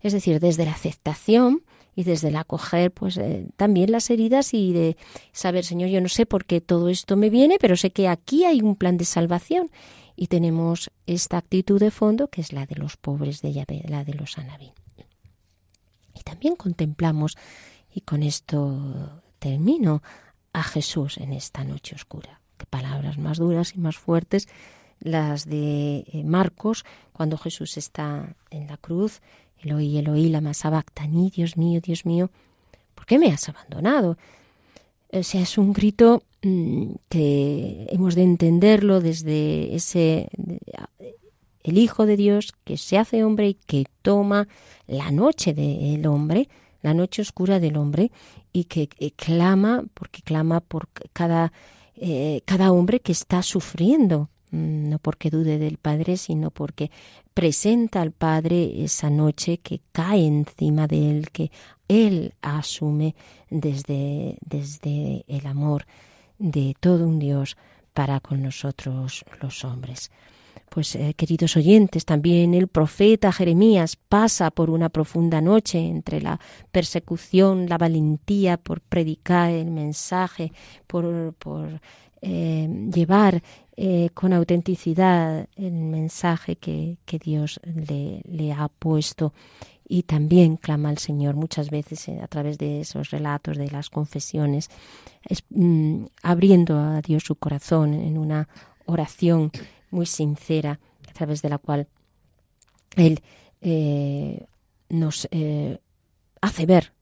es 0.00 0.12
decir, 0.12 0.38
desde 0.38 0.64
la 0.64 0.72
aceptación 0.72 1.62
y 1.98 2.04
desde 2.04 2.28
el 2.28 2.36
acoger 2.36 2.92
pues 2.92 3.16
eh, 3.16 3.48
también 3.56 3.90
las 3.90 4.08
heridas 4.08 4.54
y 4.54 4.72
de 4.72 4.96
saber, 5.32 5.64
Señor, 5.64 5.88
yo 5.88 6.00
no 6.00 6.08
sé 6.08 6.26
por 6.26 6.44
qué 6.44 6.60
todo 6.60 6.90
esto 6.90 7.16
me 7.16 7.28
viene, 7.28 7.56
pero 7.60 7.76
sé 7.76 7.90
que 7.90 8.06
aquí 8.06 8.44
hay 8.44 8.62
un 8.62 8.76
plan 8.76 8.96
de 8.96 9.04
salvación 9.04 9.68
y 10.14 10.28
tenemos 10.28 10.92
esta 11.08 11.38
actitud 11.38 11.80
de 11.80 11.90
fondo 11.90 12.28
que 12.28 12.40
es 12.40 12.52
la 12.52 12.66
de 12.66 12.76
los 12.76 12.96
pobres 12.96 13.42
de 13.42 13.52
Yahvé, 13.52 13.82
la 13.88 14.04
de 14.04 14.14
los 14.14 14.38
anabí. 14.38 14.70
Y 16.14 16.20
también 16.20 16.54
contemplamos, 16.54 17.36
y 17.92 18.02
con 18.02 18.22
esto 18.22 19.20
termino, 19.40 20.00
a 20.52 20.62
Jesús 20.62 21.18
en 21.18 21.32
esta 21.32 21.64
noche 21.64 21.96
oscura. 21.96 22.40
Qué 22.58 22.66
palabras 22.66 23.18
más 23.18 23.38
duras 23.38 23.74
y 23.74 23.80
más 23.80 23.96
fuertes 23.96 24.46
las 25.00 25.46
de 25.46 26.04
eh, 26.06 26.22
Marcos, 26.24 26.84
cuando 27.12 27.38
Jesús 27.38 27.76
está 27.76 28.36
en 28.50 28.68
la 28.68 28.76
cruz 28.76 29.20
Eloí, 29.62 29.98
Eloí, 29.98 30.28
lama 30.28 30.54
sabactani, 30.54 31.30
Dios 31.30 31.56
mío, 31.56 31.80
Dios 31.80 32.06
mío, 32.06 32.30
¿por 32.94 33.06
qué 33.06 33.18
me 33.18 33.32
has 33.32 33.48
abandonado? 33.48 34.16
O 35.12 35.22
sea, 35.22 35.42
es 35.42 35.58
un 35.58 35.72
grito 35.72 36.22
mmm, 36.42 36.92
que 37.08 37.86
hemos 37.90 38.14
de 38.14 38.22
entenderlo 38.22 39.00
desde 39.00 39.74
ese 39.74 40.28
el 41.62 41.78
Hijo 41.78 42.06
de 42.06 42.16
Dios 42.16 42.54
que 42.64 42.76
se 42.76 42.96
hace 42.96 43.24
hombre 43.24 43.48
y 43.48 43.54
que 43.54 43.86
toma 44.02 44.48
la 44.86 45.10
noche 45.10 45.52
del 45.52 46.06
hombre, 46.06 46.48
la 46.82 46.94
noche 46.94 47.20
oscura 47.20 47.60
del 47.60 47.76
hombre, 47.76 48.10
y 48.52 48.64
que 48.64 48.88
clama, 49.16 49.84
porque 49.92 50.22
clama 50.22 50.60
por 50.60 50.88
cada, 51.12 51.52
eh, 51.96 52.40
cada 52.46 52.72
hombre 52.72 53.00
que 53.00 53.12
está 53.12 53.42
sufriendo 53.42 54.30
Mm, 54.30 54.37
no 54.50 54.98
porque 54.98 55.30
dude 55.30 55.58
del 55.58 55.78
Padre, 55.78 56.16
sino 56.16 56.50
porque 56.50 56.90
presenta 57.34 58.00
al 58.00 58.12
Padre 58.12 58.84
esa 58.84 59.10
noche 59.10 59.58
que 59.58 59.80
cae 59.92 60.26
encima 60.26 60.86
de 60.86 61.10
él, 61.10 61.30
que 61.30 61.50
él 61.88 62.34
asume 62.42 63.14
desde, 63.50 64.36
desde 64.44 65.24
el 65.28 65.46
amor 65.46 65.86
de 66.38 66.74
todo 66.80 67.06
un 67.06 67.18
Dios 67.18 67.56
para 67.94 68.20
con 68.20 68.42
nosotros 68.42 69.24
los 69.40 69.64
hombres. 69.64 70.10
Pues 70.68 70.94
eh, 70.96 71.14
queridos 71.14 71.56
oyentes, 71.56 72.04
también 72.04 72.52
el 72.52 72.68
profeta 72.68 73.32
Jeremías 73.32 73.96
pasa 73.96 74.50
por 74.50 74.68
una 74.70 74.90
profunda 74.90 75.40
noche 75.40 75.78
entre 75.78 76.20
la 76.20 76.38
persecución, 76.70 77.68
la 77.68 77.78
valentía 77.78 78.58
por 78.58 78.80
predicar 78.82 79.50
el 79.50 79.70
mensaje, 79.70 80.52
por, 80.86 81.34
por 81.34 81.80
eh, 82.20 82.68
llevar 82.92 83.42
eh, 83.80 84.10
con 84.12 84.32
autenticidad 84.32 85.46
el 85.54 85.72
mensaje 85.72 86.56
que, 86.56 86.96
que 87.04 87.20
Dios 87.20 87.60
le, 87.62 88.22
le, 88.28 88.52
ha 88.52 88.66
puesto 88.66 89.32
y 89.88 90.02
también 90.02 90.56
clama 90.56 90.88
al 90.88 90.98
Señor 90.98 91.36
muchas 91.36 91.70
veces 91.70 92.08
eh, 92.08 92.18
a 92.20 92.26
través 92.26 92.58
de 92.58 92.80
esos 92.80 93.10
relatos 93.10 93.56
de 93.56 93.70
las 93.70 93.88
confesiones, 93.88 94.68
es, 95.22 95.44
mm, 95.50 96.06
abriendo 96.24 96.76
a 96.76 97.00
Dios 97.02 97.22
su 97.22 97.36
corazón 97.36 97.94
en 97.94 98.18
una 98.18 98.48
oración 98.86 99.52
muy 99.92 100.06
sincera 100.06 100.80
a 101.08 101.12
través 101.12 101.40
de 101.40 101.48
la 101.48 101.58
cual 101.58 101.86
Él 102.96 103.22
eh, 103.60 104.44
nos 104.88 105.28
hace 106.40 106.66
ver 106.66 106.92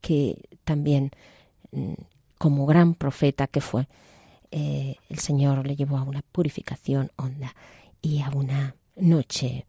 que 0.00 0.42
también 0.64 1.12
mm, 1.70 1.92
como 2.38 2.66
gran 2.66 2.94
profeta 2.94 3.46
que 3.46 3.60
fue, 3.60 3.86
eh, 4.56 4.94
el 5.08 5.18
Señor 5.18 5.66
le 5.66 5.74
llevó 5.74 5.98
a 5.98 6.04
una 6.04 6.22
purificación 6.22 7.10
honda 7.16 7.56
y 8.00 8.22
a 8.22 8.30
una 8.30 8.76
noche 8.94 9.66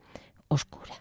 oscura. 0.48 0.94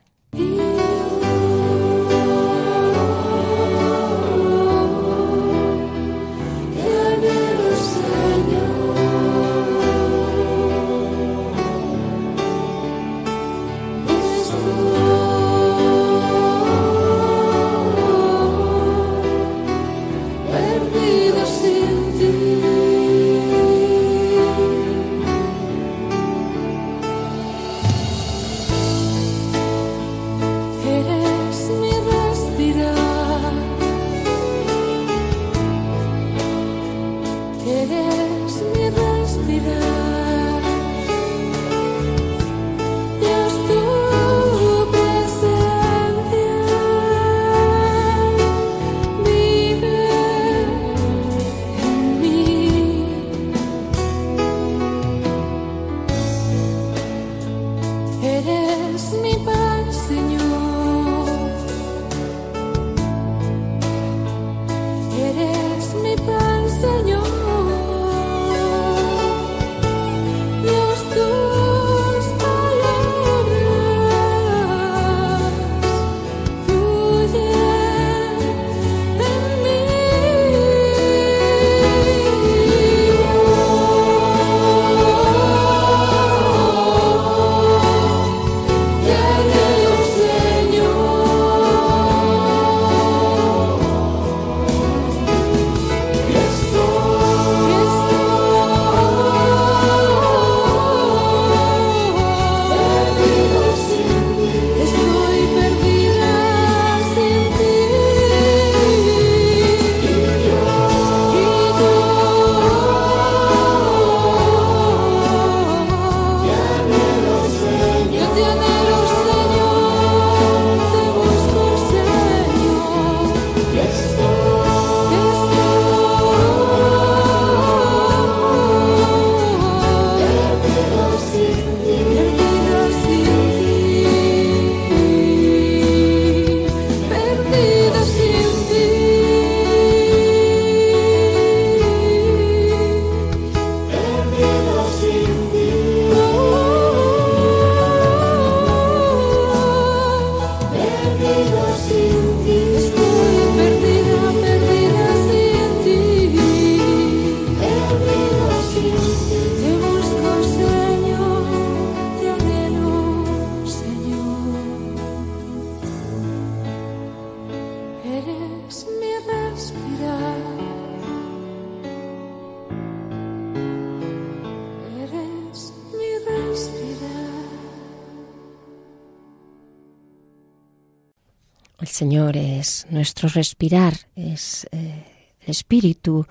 Señor 181.94 182.36
es 182.36 182.88
nuestro 182.90 183.28
respirar, 183.28 183.94
es 184.16 184.66
eh, 184.72 185.04
el 185.40 185.48
espíritu, 185.48 186.26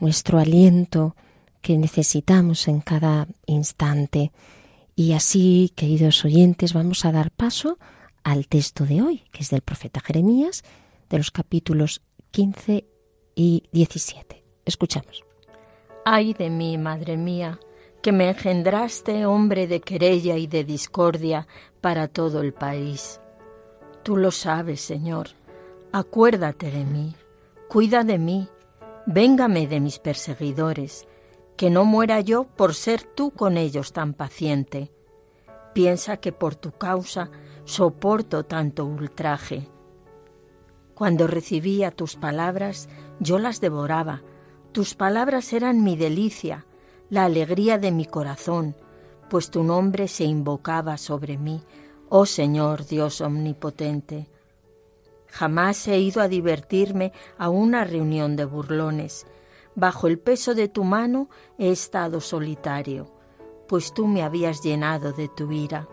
nuestro 0.00 0.40
aliento 0.40 1.14
que 1.62 1.78
necesitamos 1.78 2.66
en 2.66 2.80
cada 2.80 3.28
instante. 3.46 4.32
Y 4.96 5.12
así, 5.12 5.72
queridos 5.76 6.24
oyentes, 6.24 6.72
vamos 6.72 7.04
a 7.04 7.12
dar 7.12 7.30
paso 7.30 7.78
al 8.24 8.48
texto 8.48 8.84
de 8.84 9.00
hoy, 9.00 9.22
que 9.30 9.44
es 9.44 9.50
del 9.50 9.60
profeta 9.60 10.00
Jeremías, 10.00 10.64
de 11.08 11.18
los 11.18 11.30
capítulos 11.30 12.02
15 12.32 12.84
y 13.36 13.62
17. 13.70 14.42
Escuchamos. 14.64 15.22
Ay 16.04 16.34
de 16.34 16.50
mí, 16.50 16.78
madre 16.78 17.16
mía, 17.16 17.60
que 18.02 18.10
me 18.10 18.30
engendraste 18.30 19.24
hombre 19.24 19.68
de 19.68 19.80
querella 19.80 20.36
y 20.36 20.48
de 20.48 20.64
discordia 20.64 21.46
para 21.80 22.08
todo 22.08 22.40
el 22.40 22.52
país. 22.52 23.20
Tú 24.06 24.16
lo 24.16 24.30
sabes, 24.30 24.82
Señor. 24.82 25.30
Acuérdate 25.90 26.70
de 26.70 26.84
mí, 26.84 27.16
cuida 27.68 28.04
de 28.04 28.18
mí, 28.18 28.48
véngame 29.04 29.66
de 29.66 29.80
mis 29.80 29.98
perseguidores, 29.98 31.08
que 31.56 31.70
no 31.70 31.84
muera 31.84 32.20
yo 32.20 32.44
por 32.44 32.74
ser 32.74 33.02
tú 33.02 33.32
con 33.32 33.56
ellos 33.56 33.92
tan 33.92 34.14
paciente. 34.14 34.92
Piensa 35.74 36.18
que 36.18 36.30
por 36.30 36.54
tu 36.54 36.70
causa 36.70 37.32
soporto 37.64 38.44
tanto 38.44 38.84
ultraje. 38.84 39.68
Cuando 40.94 41.26
recibía 41.26 41.90
tus 41.90 42.14
palabras, 42.14 42.88
yo 43.18 43.40
las 43.40 43.60
devoraba. 43.60 44.22
Tus 44.70 44.94
palabras 44.94 45.52
eran 45.52 45.82
mi 45.82 45.96
delicia, 45.96 46.64
la 47.10 47.24
alegría 47.24 47.76
de 47.78 47.90
mi 47.90 48.04
corazón, 48.04 48.76
pues 49.28 49.50
tu 49.50 49.64
nombre 49.64 50.06
se 50.06 50.22
invocaba 50.22 50.96
sobre 50.96 51.38
mí, 51.38 51.60
oh 52.08 52.26
Señor 52.26 52.86
Dios 52.86 53.20
omnipotente. 53.20 54.28
Jamás 55.28 55.86
he 55.88 55.98
ido 55.98 56.22
a 56.22 56.28
divertirme 56.28 57.12
a 57.36 57.48
una 57.48 57.84
reunión 57.84 58.36
de 58.36 58.44
burlones. 58.44 59.26
Bajo 59.74 60.06
el 60.06 60.18
peso 60.18 60.54
de 60.54 60.68
tu 60.68 60.84
mano 60.84 61.28
he 61.58 61.70
estado 61.70 62.20
solitario, 62.20 63.10
pues 63.68 63.92
tú 63.92 64.06
me 64.06 64.22
habías 64.22 64.62
llenado 64.62 65.12
de 65.12 65.28
tu 65.28 65.52
ira. 65.52 65.88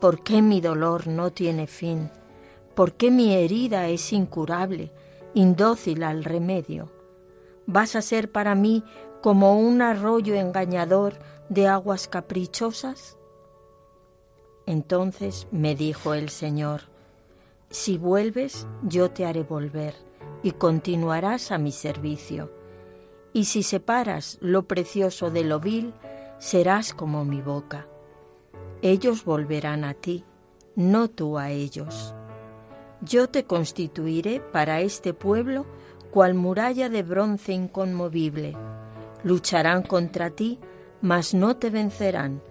¿Por 0.00 0.22
qué 0.24 0.42
mi 0.42 0.60
dolor 0.60 1.06
no 1.06 1.30
tiene 1.30 1.66
fin? 1.66 2.10
¿Por 2.74 2.94
qué 2.94 3.10
mi 3.10 3.34
herida 3.34 3.88
es 3.88 4.12
incurable, 4.12 4.92
indócil 5.34 6.02
al 6.02 6.24
remedio? 6.24 6.90
¿Vas 7.66 7.94
a 7.94 8.02
ser 8.02 8.32
para 8.32 8.54
mí 8.54 8.82
como 9.20 9.56
un 9.60 9.82
arroyo 9.82 10.34
engañador 10.34 11.18
de 11.48 11.68
aguas 11.68 12.08
caprichosas? 12.08 13.16
Entonces 14.66 15.48
me 15.50 15.74
dijo 15.74 16.14
el 16.14 16.28
Señor, 16.28 16.82
si 17.70 17.98
vuelves, 17.98 18.66
yo 18.82 19.10
te 19.10 19.24
haré 19.24 19.42
volver 19.42 19.94
y 20.42 20.52
continuarás 20.52 21.50
a 21.52 21.58
mi 21.58 21.72
servicio. 21.72 22.52
Y 23.32 23.46
si 23.46 23.62
separas 23.62 24.38
lo 24.40 24.68
precioso 24.68 25.30
de 25.30 25.42
lo 25.44 25.58
vil, 25.58 25.94
serás 26.38 26.92
como 26.92 27.24
mi 27.24 27.40
boca. 27.40 27.86
Ellos 28.82 29.24
volverán 29.24 29.84
a 29.84 29.94
ti, 29.94 30.24
no 30.76 31.08
tú 31.08 31.38
a 31.38 31.50
ellos. 31.50 32.14
Yo 33.00 33.28
te 33.28 33.44
constituiré 33.44 34.40
para 34.40 34.80
este 34.80 35.14
pueblo 35.14 35.66
cual 36.10 36.34
muralla 36.34 36.88
de 36.88 37.02
bronce 37.02 37.52
inconmovible. 37.52 38.54
Lucharán 39.24 39.82
contra 39.82 40.30
ti, 40.30 40.58
mas 41.00 41.32
no 41.32 41.56
te 41.56 41.70
vencerán, 41.70 42.42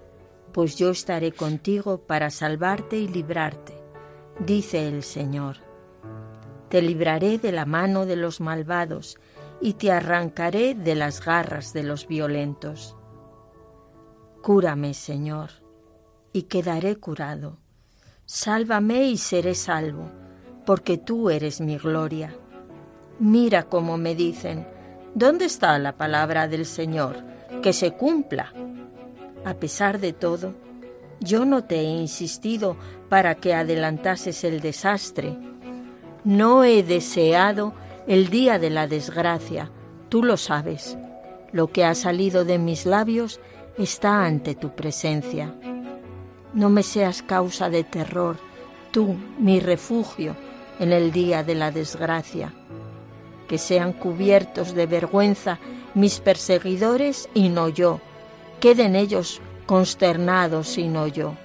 pues 0.52 0.76
yo 0.76 0.90
estaré 0.90 1.32
contigo 1.32 2.00
para 2.00 2.30
salvarte 2.30 2.98
y 2.98 3.08
librarte, 3.08 3.74
dice 4.40 4.88
el 4.88 5.04
Señor. 5.04 5.58
Te 6.70 6.82
libraré 6.82 7.38
de 7.38 7.52
la 7.52 7.66
mano 7.66 8.06
de 8.06 8.16
los 8.16 8.40
malvados 8.40 9.18
y 9.60 9.74
te 9.74 9.92
arrancaré 9.92 10.74
de 10.74 10.96
las 10.96 11.24
garras 11.24 11.74
de 11.74 11.84
los 11.84 12.08
violentos. 12.08 12.96
Cúrame, 14.42 14.94
Señor, 14.94 15.52
y 16.34 16.44
quedaré 16.44 16.96
curado. 16.96 17.58
Sálvame 18.26 19.04
y 19.04 19.18
seré 19.18 19.54
salvo, 19.54 20.10
porque 20.66 20.98
tú 20.98 21.30
eres 21.30 21.62
mi 21.62 21.78
gloria. 21.78 22.34
Mira 23.20 23.64
cómo 23.64 23.98
me 23.98 24.16
dicen, 24.16 24.68
¿dónde 25.14 25.46
está 25.46 25.78
la 25.78 25.98
palabra 25.98 26.48
del 26.48 26.66
Señor? 26.66 27.18
Que 27.62 27.74
se 27.74 27.92
cumpla. 27.92 28.54
A 29.46 29.54
pesar 29.56 30.00
de 30.00 30.14
todo, 30.14 30.54
yo 31.20 31.46
no 31.46 31.64
te 31.64 31.80
he 31.80 31.84
insistido 31.84 32.78
para 33.10 33.36
que 33.36 33.54
adelantases 33.54 34.44
el 34.44 34.62
desastre. 34.62 35.38
No 36.24 36.64
he 36.64 36.84
deseado 36.84 37.74
el 38.08 38.30
día 38.30 38.60
de 38.60 38.70
la 38.70 38.88
desgracia, 38.88 39.72
tú 40.10 40.24
lo 40.24 40.38
sabes. 40.38 40.98
Lo 41.52 41.68
que 41.68 41.86
ha 41.86 41.96
salido 41.96 42.46
de 42.46 42.58
mis 42.58 42.86
labios 42.86 43.40
está 43.78 44.26
ante 44.26 44.56
tu 44.56 44.76
presencia. 44.76 45.54
No 46.54 46.70
me 46.70 46.84
seas 46.84 47.22
causa 47.22 47.70
de 47.70 47.84
terror, 47.84 48.38
tú, 48.92 49.16
mi 49.38 49.60
refugio, 49.60 50.36
en 50.80 50.92
el 50.94 51.12
día 51.12 51.44
de 51.44 51.56
la 51.56 51.72
desgracia 51.72 52.54
que 53.52 53.58
sean 53.58 53.92
cubiertos 53.92 54.74
de 54.74 54.86
vergüenza 54.86 55.60
mis 55.94 56.22
perseguidores 56.22 57.28
y 57.34 57.50
no 57.50 57.68
yo, 57.68 58.00
queden 58.62 58.96
ellos 58.96 59.42
consternados 59.66 60.78
y 60.78 60.88
no 60.88 61.08
yo. 61.08 61.36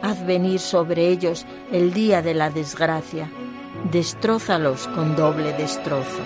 Haz 0.00 0.26
venir 0.26 0.58
sobre 0.58 1.08
ellos 1.08 1.46
el 1.70 1.92
día 1.92 2.22
de 2.22 2.34
la 2.34 2.50
desgracia, 2.50 3.30
destrózalos 3.92 4.88
con 4.88 5.14
doble 5.14 5.52
destrozo. 5.52 6.22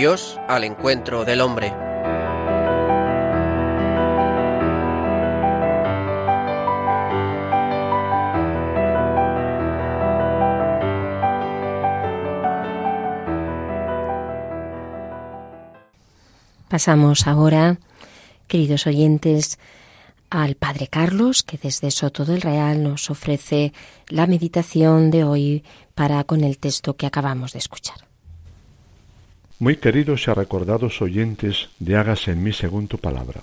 Dios 0.00 0.40
al 0.48 0.64
encuentro 0.64 1.26
del 1.26 1.42
hombre. 1.42 1.74
Pasamos 16.70 17.26
ahora, 17.26 17.78
queridos 18.48 18.86
oyentes, 18.86 19.58
al 20.30 20.54
Padre 20.54 20.88
Carlos, 20.88 21.42
que 21.42 21.58
desde 21.58 21.90
Soto 21.90 22.24
del 22.24 22.40
Real 22.40 22.82
nos 22.82 23.10
ofrece 23.10 23.74
la 24.08 24.26
meditación 24.26 25.10
de 25.10 25.24
hoy 25.24 25.62
para 25.94 26.24
con 26.24 26.42
el 26.42 26.56
texto 26.56 26.96
que 26.96 27.04
acabamos 27.04 27.52
de 27.52 27.58
escuchar. 27.58 28.09
Muy 29.60 29.76
queridos 29.76 30.26
y 30.26 30.32
recordados 30.32 31.02
oyentes 31.02 31.68
de 31.80 31.94
Hágase 31.94 32.30
en 32.30 32.42
mí 32.42 32.50
según 32.50 32.88
tu 32.88 32.96
palabra. 32.96 33.42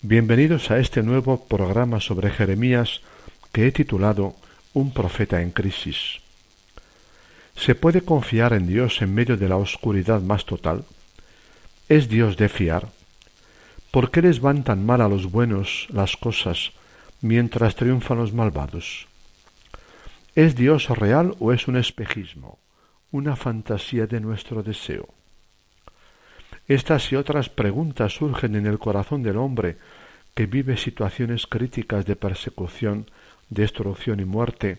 Bienvenidos 0.00 0.72
a 0.72 0.80
este 0.80 1.04
nuevo 1.04 1.44
programa 1.44 2.00
sobre 2.00 2.30
Jeremías 2.30 3.00
que 3.52 3.68
he 3.68 3.70
titulado 3.70 4.34
Un 4.72 4.92
profeta 4.92 5.40
en 5.40 5.52
crisis. 5.52 6.20
¿Se 7.54 7.76
puede 7.76 8.00
confiar 8.00 8.54
en 8.54 8.66
Dios 8.66 9.00
en 9.02 9.14
medio 9.14 9.36
de 9.36 9.48
la 9.48 9.56
oscuridad 9.56 10.20
más 10.20 10.46
total? 10.46 10.84
¿Es 11.88 12.08
Dios 12.08 12.36
de 12.36 12.48
fiar? 12.48 12.88
¿Por 13.92 14.10
qué 14.10 14.20
les 14.20 14.40
van 14.40 14.64
tan 14.64 14.84
mal 14.84 15.00
a 15.00 15.06
los 15.06 15.30
buenos 15.30 15.86
las 15.92 16.16
cosas 16.16 16.72
mientras 17.20 17.76
triunfan 17.76 18.18
los 18.18 18.32
malvados? 18.32 19.06
¿Es 20.34 20.56
Dios 20.56 20.88
real 20.88 21.36
o 21.38 21.52
es 21.52 21.68
un 21.68 21.76
espejismo, 21.76 22.58
una 23.12 23.36
fantasía 23.36 24.06
de 24.06 24.20
nuestro 24.20 24.62
deseo? 24.62 25.08
Estas 26.66 27.12
y 27.12 27.16
otras 27.16 27.48
preguntas 27.48 28.14
surgen 28.14 28.56
en 28.56 28.66
el 28.66 28.78
corazón 28.78 29.22
del 29.22 29.36
hombre 29.36 29.76
que 30.34 30.46
vive 30.46 30.76
situaciones 30.76 31.46
críticas 31.46 32.06
de 32.06 32.16
persecución, 32.16 33.06
destrucción 33.50 34.20
y 34.20 34.24
muerte, 34.24 34.78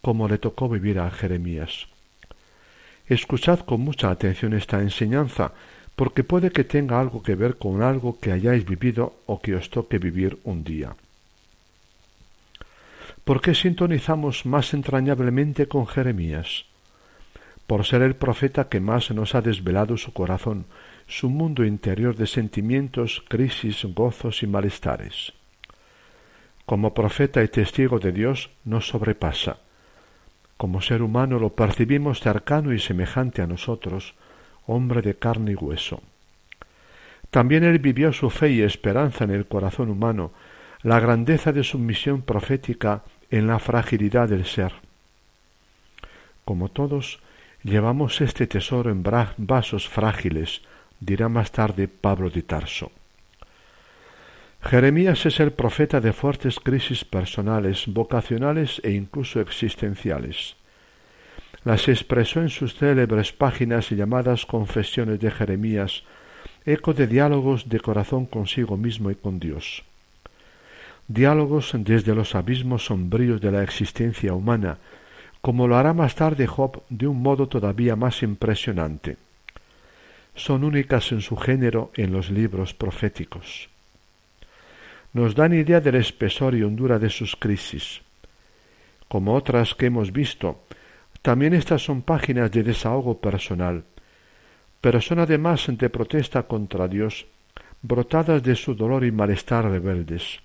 como 0.00 0.28
le 0.28 0.38
tocó 0.38 0.68
vivir 0.68 0.98
a 0.98 1.10
Jeremías. 1.10 1.86
Escuchad 3.06 3.60
con 3.60 3.80
mucha 3.80 4.10
atención 4.10 4.52
esta 4.54 4.80
enseñanza, 4.80 5.52
porque 5.96 6.24
puede 6.24 6.50
que 6.50 6.64
tenga 6.64 7.00
algo 7.00 7.22
que 7.22 7.34
ver 7.34 7.56
con 7.56 7.82
algo 7.82 8.18
que 8.18 8.32
hayáis 8.32 8.64
vivido 8.64 9.16
o 9.26 9.40
que 9.40 9.54
os 9.54 9.70
toque 9.70 9.98
vivir 9.98 10.38
un 10.44 10.64
día. 10.64 10.94
¿Por 13.24 13.40
qué 13.40 13.54
sintonizamos 13.54 14.46
más 14.46 14.74
entrañablemente 14.74 15.66
con 15.66 15.86
Jeremías? 15.86 16.64
Por 17.72 17.86
ser 17.86 18.02
el 18.02 18.16
profeta 18.16 18.68
que 18.68 18.80
más 18.80 19.10
nos 19.12 19.34
ha 19.34 19.40
desvelado 19.40 19.96
su 19.96 20.12
corazón, 20.12 20.66
su 21.06 21.30
mundo 21.30 21.64
interior 21.64 22.14
de 22.14 22.26
sentimientos, 22.26 23.24
crisis, 23.30 23.86
gozos 23.94 24.42
y 24.42 24.46
malestares. 24.46 25.32
Como 26.66 26.92
profeta 26.92 27.42
y 27.42 27.48
testigo 27.48 27.98
de 27.98 28.12
Dios 28.12 28.50
nos 28.66 28.88
sobrepasa. 28.88 29.60
Como 30.58 30.82
ser 30.82 31.00
humano 31.00 31.38
lo 31.38 31.54
percibimos 31.54 32.20
cercano 32.20 32.74
y 32.74 32.78
semejante 32.78 33.40
a 33.40 33.46
nosotros, 33.46 34.16
hombre 34.66 35.00
de 35.00 35.14
carne 35.14 35.52
y 35.52 35.54
hueso. 35.54 36.02
También 37.30 37.64
él 37.64 37.78
vivió 37.78 38.12
su 38.12 38.28
fe 38.28 38.50
y 38.50 38.60
esperanza 38.60 39.24
en 39.24 39.30
el 39.30 39.46
corazón 39.46 39.88
humano, 39.88 40.32
la 40.82 41.00
grandeza 41.00 41.52
de 41.52 41.64
su 41.64 41.78
misión 41.78 42.20
profética 42.20 43.02
en 43.30 43.46
la 43.46 43.58
fragilidad 43.58 44.28
del 44.28 44.44
ser. 44.44 44.74
Como 46.44 46.68
todos, 46.68 47.22
llevamos 47.64 48.20
este 48.20 48.46
tesoro 48.46 48.90
en 48.90 49.02
vasos 49.36 49.88
frágiles, 49.88 50.62
dirá 51.00 51.28
más 51.28 51.52
tarde 51.52 51.88
Pablo 51.88 52.30
de 52.30 52.42
Tarso. 52.42 52.90
Jeremías 54.62 55.26
es 55.26 55.40
el 55.40 55.52
profeta 55.52 56.00
de 56.00 56.12
fuertes 56.12 56.60
crisis 56.60 57.04
personales, 57.04 57.84
vocacionales 57.88 58.80
e 58.84 58.92
incluso 58.92 59.40
existenciales. 59.40 60.56
Las 61.64 61.88
expresó 61.88 62.40
en 62.40 62.48
sus 62.48 62.74
célebres 62.74 63.32
páginas 63.32 63.90
llamadas 63.90 64.46
Confesiones 64.46 65.18
de 65.20 65.30
Jeremías, 65.30 66.04
eco 66.64 66.94
de 66.94 67.08
diálogos 67.08 67.68
de 67.68 67.80
corazón 67.80 68.26
consigo 68.26 68.76
mismo 68.76 69.10
y 69.10 69.16
con 69.16 69.40
Dios. 69.40 69.84
Diálogos 71.08 71.72
desde 71.74 72.14
los 72.14 72.34
abismos 72.36 72.86
sombríos 72.86 73.40
de 73.40 73.50
la 73.50 73.62
existencia 73.64 74.32
humana, 74.32 74.78
como 75.42 75.68
lo 75.68 75.76
hará 75.76 75.92
más 75.92 76.14
tarde 76.14 76.46
Job 76.46 76.82
de 76.88 77.06
un 77.06 77.20
modo 77.20 77.48
todavía 77.48 77.94
más 77.94 78.22
impresionante. 78.22 79.18
Son 80.34 80.64
únicas 80.64 81.12
en 81.12 81.20
su 81.20 81.36
género 81.36 81.90
en 81.94 82.10
los 82.10 82.30
libros 82.30 82.72
proféticos 82.72 83.68
nos 85.12 85.34
dan 85.34 85.52
idea 85.52 85.80
del 85.80 85.96
espesor 85.96 86.54
y 86.54 86.62
hondura 86.62 86.98
de 86.98 87.10
sus 87.10 87.36
crisis. 87.36 88.00
Como 89.08 89.34
otras 89.34 89.74
que 89.74 89.86
hemos 89.86 90.12
visto, 90.12 90.62
también 91.20 91.52
estas 91.52 91.84
son 91.84 92.02
páginas 92.02 92.50
de 92.50 92.62
desahogo 92.62 93.18
personal, 93.18 93.84
pero 94.80 95.00
son 95.00 95.18
además 95.18 95.66
de 95.68 95.90
protesta 95.90 96.44
contra 96.44 96.88
Dios, 96.88 97.26
brotadas 97.82 98.42
de 98.42 98.56
su 98.56 98.74
dolor 98.74 99.04
y 99.04 99.12
malestar 99.12 99.70
rebeldes. 99.70 100.40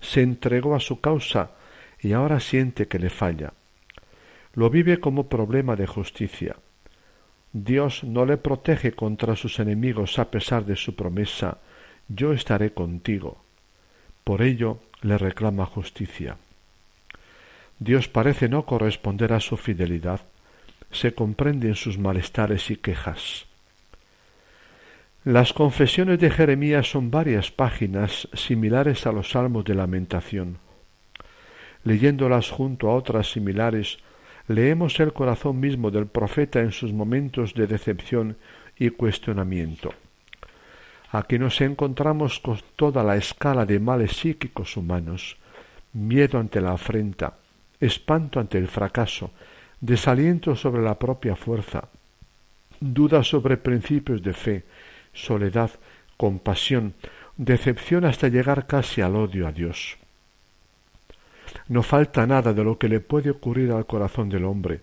Se 0.00 0.20
entregó 0.20 0.74
a 0.74 0.80
su 0.80 1.00
causa 1.00 1.52
y 2.02 2.12
ahora 2.12 2.40
siente 2.40 2.88
que 2.88 2.98
le 2.98 3.10
falla. 3.10 3.54
Lo 4.54 4.68
vive 4.68 5.00
como 5.00 5.28
problema 5.28 5.76
de 5.76 5.86
justicia. 5.86 6.56
Dios 7.52 8.04
no 8.04 8.26
le 8.26 8.36
protege 8.36 8.92
contra 8.92 9.36
sus 9.36 9.58
enemigos 9.60 10.18
a 10.18 10.30
pesar 10.30 10.64
de 10.64 10.76
su 10.76 10.96
promesa, 10.96 11.58
yo 12.08 12.32
estaré 12.32 12.72
contigo. 12.72 13.42
Por 14.24 14.42
ello 14.42 14.80
le 15.00 15.16
reclama 15.16 15.64
justicia. 15.66 16.36
Dios 17.78 18.08
parece 18.08 18.48
no 18.48 18.64
corresponder 18.64 19.32
a 19.32 19.40
su 19.40 19.56
fidelidad, 19.56 20.20
se 20.90 21.14
comprende 21.14 21.68
en 21.68 21.74
sus 21.74 21.98
malestares 21.98 22.70
y 22.70 22.76
quejas. 22.76 23.46
Las 25.24 25.52
confesiones 25.52 26.18
de 26.18 26.30
Jeremías 26.30 26.90
son 26.90 27.10
varias 27.10 27.50
páginas 27.50 28.28
similares 28.34 29.06
a 29.06 29.12
los 29.12 29.30
salmos 29.30 29.64
de 29.64 29.74
lamentación. 29.74 30.58
Leyéndolas 31.84 32.50
junto 32.50 32.90
a 32.90 32.94
otras 32.94 33.32
similares, 33.32 33.98
leemos 34.48 34.98
el 35.00 35.12
corazón 35.12 35.60
mismo 35.60 35.90
del 35.90 36.06
profeta 36.06 36.60
en 36.60 36.72
sus 36.72 36.92
momentos 36.92 37.54
de 37.54 37.66
decepción 37.66 38.36
y 38.78 38.90
cuestionamiento. 38.90 39.92
Aquí 41.10 41.38
nos 41.38 41.60
encontramos 41.60 42.40
con 42.40 42.58
toda 42.76 43.04
la 43.04 43.16
escala 43.16 43.66
de 43.66 43.78
males 43.78 44.12
psíquicos 44.12 44.76
humanos, 44.76 45.36
miedo 45.92 46.38
ante 46.38 46.60
la 46.60 46.72
afrenta, 46.72 47.34
espanto 47.80 48.40
ante 48.40 48.58
el 48.58 48.68
fracaso, 48.68 49.30
desaliento 49.80 50.56
sobre 50.56 50.82
la 50.82 50.98
propia 50.98 51.36
fuerza, 51.36 51.88
duda 52.80 53.22
sobre 53.22 53.56
principios 53.56 54.22
de 54.22 54.32
fe, 54.32 54.64
soledad, 55.12 55.70
compasión, 56.16 56.94
decepción 57.36 58.04
hasta 58.04 58.28
llegar 58.28 58.66
casi 58.66 59.00
al 59.02 59.16
odio 59.16 59.46
a 59.46 59.52
Dios. 59.52 59.98
No 61.68 61.82
falta 61.82 62.26
nada 62.26 62.52
de 62.52 62.64
lo 62.64 62.78
que 62.78 62.88
le 62.88 63.00
puede 63.00 63.30
ocurrir 63.30 63.72
al 63.72 63.86
corazón 63.86 64.28
del 64.28 64.44
hombre, 64.44 64.80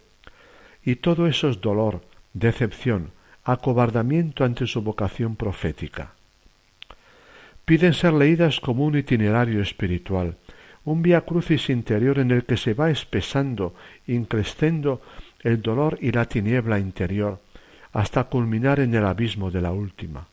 y 0.84 0.96
todo 0.96 1.28
eso 1.28 1.50
es 1.50 1.62
dolor, 1.62 2.02
decepción, 2.34 3.12
acobardamiento 3.44 4.44
ante 4.44 4.68
su 4.68 4.82
vocación 4.82 5.36
profética 5.36 6.14
piden 7.70 7.94
ser 7.94 8.14
leídas 8.14 8.60
como 8.60 8.84
un 8.84 8.98
itinerario 8.98 9.62
espiritual, 9.62 10.38
un 10.86 11.04
vía 11.04 11.22
crucis 11.22 11.70
interior 11.70 12.18
en 12.18 12.32
el 12.32 12.44
que 12.44 12.58
se 12.58 12.74
va 12.74 12.90
espesando, 12.90 13.76
increscendo 14.08 15.04
el 15.44 15.62
dolor 15.62 16.00
y 16.02 16.12
la 16.12 16.26
tiniebla 16.26 16.80
interior, 16.80 17.40
hasta 17.94 18.24
culminar 18.24 18.80
en 18.80 18.96
el 18.96 19.06
abismo 19.06 19.52
de 19.52 19.62
la 19.62 19.72
última. 19.72 20.26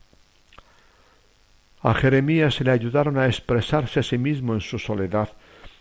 A 1.83 1.93
Jeremías 1.93 2.55
se 2.55 2.65
le 2.65 2.71
ayudaron 2.71 3.19
a 3.19 3.27
expresarse 3.27 4.01
a 4.01 4.03
sí 4.03 4.17
mismo 4.17 4.55
en 4.55 4.63
su 4.63 4.79
soledad, 4.79 5.29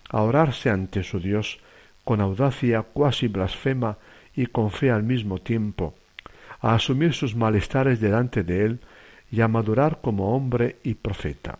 a 0.09 0.21
orarse 0.21 0.69
ante 0.69 1.03
su 1.03 1.19
Dios, 1.19 1.59
con 2.03 2.21
audacia 2.21 2.83
cuasi 2.83 3.27
blasfema 3.27 3.97
y 4.35 4.45
con 4.47 4.71
fe 4.71 4.91
al 4.91 5.03
mismo 5.03 5.39
tiempo, 5.39 5.95
a 6.61 6.75
asumir 6.75 7.13
sus 7.13 7.35
malestares 7.35 7.99
delante 7.99 8.43
de 8.43 8.65
él, 8.65 8.79
y 9.31 9.41
a 9.41 9.47
madurar 9.47 9.99
como 10.01 10.35
hombre 10.35 10.77
y 10.83 10.93
profeta. 10.93 11.59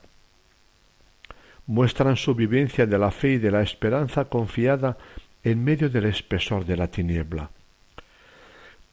Muestran 1.67 2.15
su 2.15 2.35
vivencia 2.35 2.85
de 2.85 2.97
la 2.97 3.11
fe 3.11 3.33
y 3.33 3.37
de 3.37 3.51
la 3.51 3.63
esperanza 3.63 4.25
confiada 4.25 4.97
en 5.43 5.63
medio 5.63 5.89
del 5.89 6.05
espesor 6.05 6.65
de 6.65 6.77
la 6.77 6.87
tiniebla. 6.87 7.49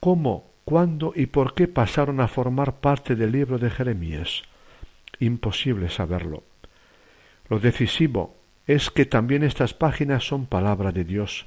¿Cómo, 0.01 0.51
cuándo 0.65 1.13
y 1.15 1.27
por 1.27 1.55
qué 1.55 1.69
pasaron 1.69 2.21
a 2.21 2.29
formar 2.29 2.81
parte 2.81 3.15
del 3.15 3.33
libro 3.33 3.59
de 3.59 3.71
Jeremías? 3.71 4.43
Imposible 5.21 5.89
saberlo. 5.91 6.43
Lo 7.49 7.61
decisivo 7.61 8.35
es 8.67 8.91
que 8.91 9.07
también 9.07 9.43
estas 9.43 9.75
páginas 9.75 10.25
son 10.27 10.47
palabra 10.47 10.93
de 10.93 11.05
Dios, 11.05 11.47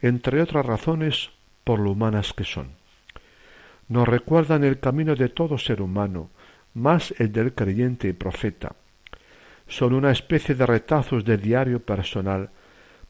entre 0.00 0.42
otras 0.42 0.66
razones 0.66 1.30
por 1.64 1.80
lo 1.80 1.92
humanas 1.92 2.32
que 2.32 2.44
son. 2.44 2.72
Nos 3.88 4.06
recuerdan 4.06 4.64
el 4.64 4.80
camino 4.80 5.14
de 5.14 5.28
todo 5.28 5.58
ser 5.58 5.80
humano, 5.80 6.30
más 6.74 7.14
el 7.18 7.32
del 7.32 7.54
creyente 7.54 8.08
y 8.08 8.12
profeta. 8.12 8.74
Son 9.66 9.94
una 9.94 10.10
especie 10.10 10.54
de 10.54 10.66
retazos 10.66 11.24
de 11.24 11.38
diario 11.38 11.80
personal, 11.80 12.50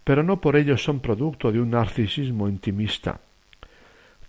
pero 0.05 0.23
no 0.23 0.41
por 0.41 0.57
ello 0.57 0.79
son 0.79 1.01
producto 1.01 1.51
de 1.51 1.61
un 1.61 1.71
narcisismo 1.71 2.49
intimista. 2.49 3.21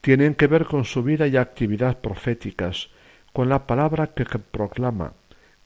Tienen 0.02 0.36
que 0.36 0.48
ver 0.48 0.66
con 0.66 0.86
su 0.86 1.04
vida 1.04 1.28
y 1.28 1.38
actividad 1.38 2.00
proféticas, 2.00 2.90
con 3.32 3.50
la 3.50 3.68
palabra 3.68 4.08
que 4.08 4.26
proclama, 4.26 5.14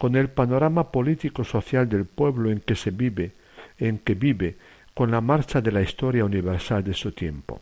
con 0.02 0.16
el 0.16 0.32
panorama 0.32 0.92
político 0.92 1.44
social 1.44 1.88
del 1.88 2.06
pueblo 2.06 2.50
en 2.50 2.60
que 2.62 2.74
se 2.74 2.90
vive, 2.90 3.34
en 3.78 4.00
que 4.00 4.16
vive, 4.16 4.58
con 4.96 5.12
la 5.12 5.22
marcha 5.22 5.62
de 5.62 5.72
la 5.72 5.84
historia 5.84 6.26
universal 6.26 6.84
de 6.84 6.96
su 6.96 7.12
tiempo. 7.12 7.62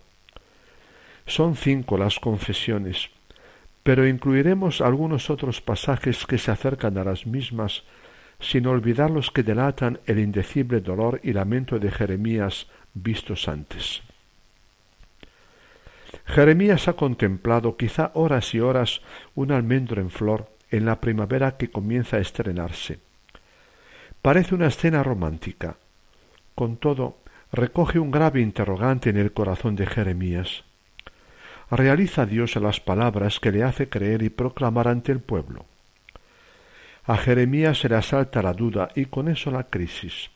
Son 1.27 1.57
cinco 1.57 1.97
las 1.97 2.17
confesiones, 2.17 3.09
pero 3.83 4.07
incluiremos 4.07 4.79
algunos 4.79 5.29
otros 5.29 5.59
pasajes 5.59 6.25
que 6.25 6.37
se 6.37 6.49
acercan 6.49 6.97
a 6.97 7.03
las 7.03 7.27
mismas, 7.27 7.83
sin 8.39 8.67
olvidar 8.67 9.11
los 9.11 9.31
que 9.31 9.43
delatan 9.43 9.99
el 10.05 10.17
indecible 10.17 10.79
dolor 10.79 11.19
y 11.21 11.33
lamento 11.33 11.77
de 11.77 11.91
Jeremías 11.91 12.67
vistos 12.93 13.49
antes. 13.49 14.01
Jeremías 16.23 16.87
ha 16.87 16.93
contemplado 16.93 17.75
quizá 17.75 18.11
horas 18.13 18.55
y 18.55 18.61
horas 18.61 19.01
un 19.35 19.51
almendro 19.51 20.01
en 20.01 20.09
flor 20.09 20.47
en 20.71 20.85
la 20.85 20.99
primavera 20.99 21.57
que 21.57 21.69
comienza 21.69 22.17
a 22.17 22.21
estrenarse. 22.21 22.99
Parece 24.21 24.55
una 24.55 24.67
escena 24.67 25.03
romántica. 25.03 25.77
Con 26.55 26.77
todo, 26.77 27.17
recoge 27.51 27.99
un 27.99 28.11
grave 28.11 28.41
interrogante 28.41 29.09
en 29.09 29.17
el 29.17 29.31
corazón 29.31 29.75
de 29.75 29.85
Jeremías 29.85 30.63
realiza 31.71 32.25
Dios 32.25 32.55
las 32.55 32.79
palabras 32.79 33.39
que 33.39 33.51
le 33.51 33.63
hace 33.63 33.89
creer 33.89 34.23
y 34.23 34.29
proclamar 34.29 34.87
ante 34.87 35.11
el 35.11 35.19
pueblo. 35.19 35.65
A 37.05 37.17
Jeremías 37.17 37.79
se 37.79 37.89
le 37.89 37.95
asalta 37.95 38.41
la 38.41 38.53
duda 38.53 38.89
y 38.95 39.05
con 39.05 39.27
eso 39.27 39.51
la 39.51 39.63
crisis. 39.63 40.31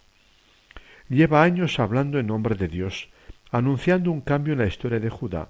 Lleva 1.09 1.43
años 1.43 1.79
hablando 1.79 2.19
en 2.19 2.27
nombre 2.27 2.55
de 2.55 2.67
Dios, 2.67 3.09
anunciando 3.51 4.11
un 4.11 4.21
cambio 4.21 4.53
en 4.53 4.59
la 4.59 4.67
historia 4.67 4.99
de 4.99 5.09
Judá, 5.09 5.49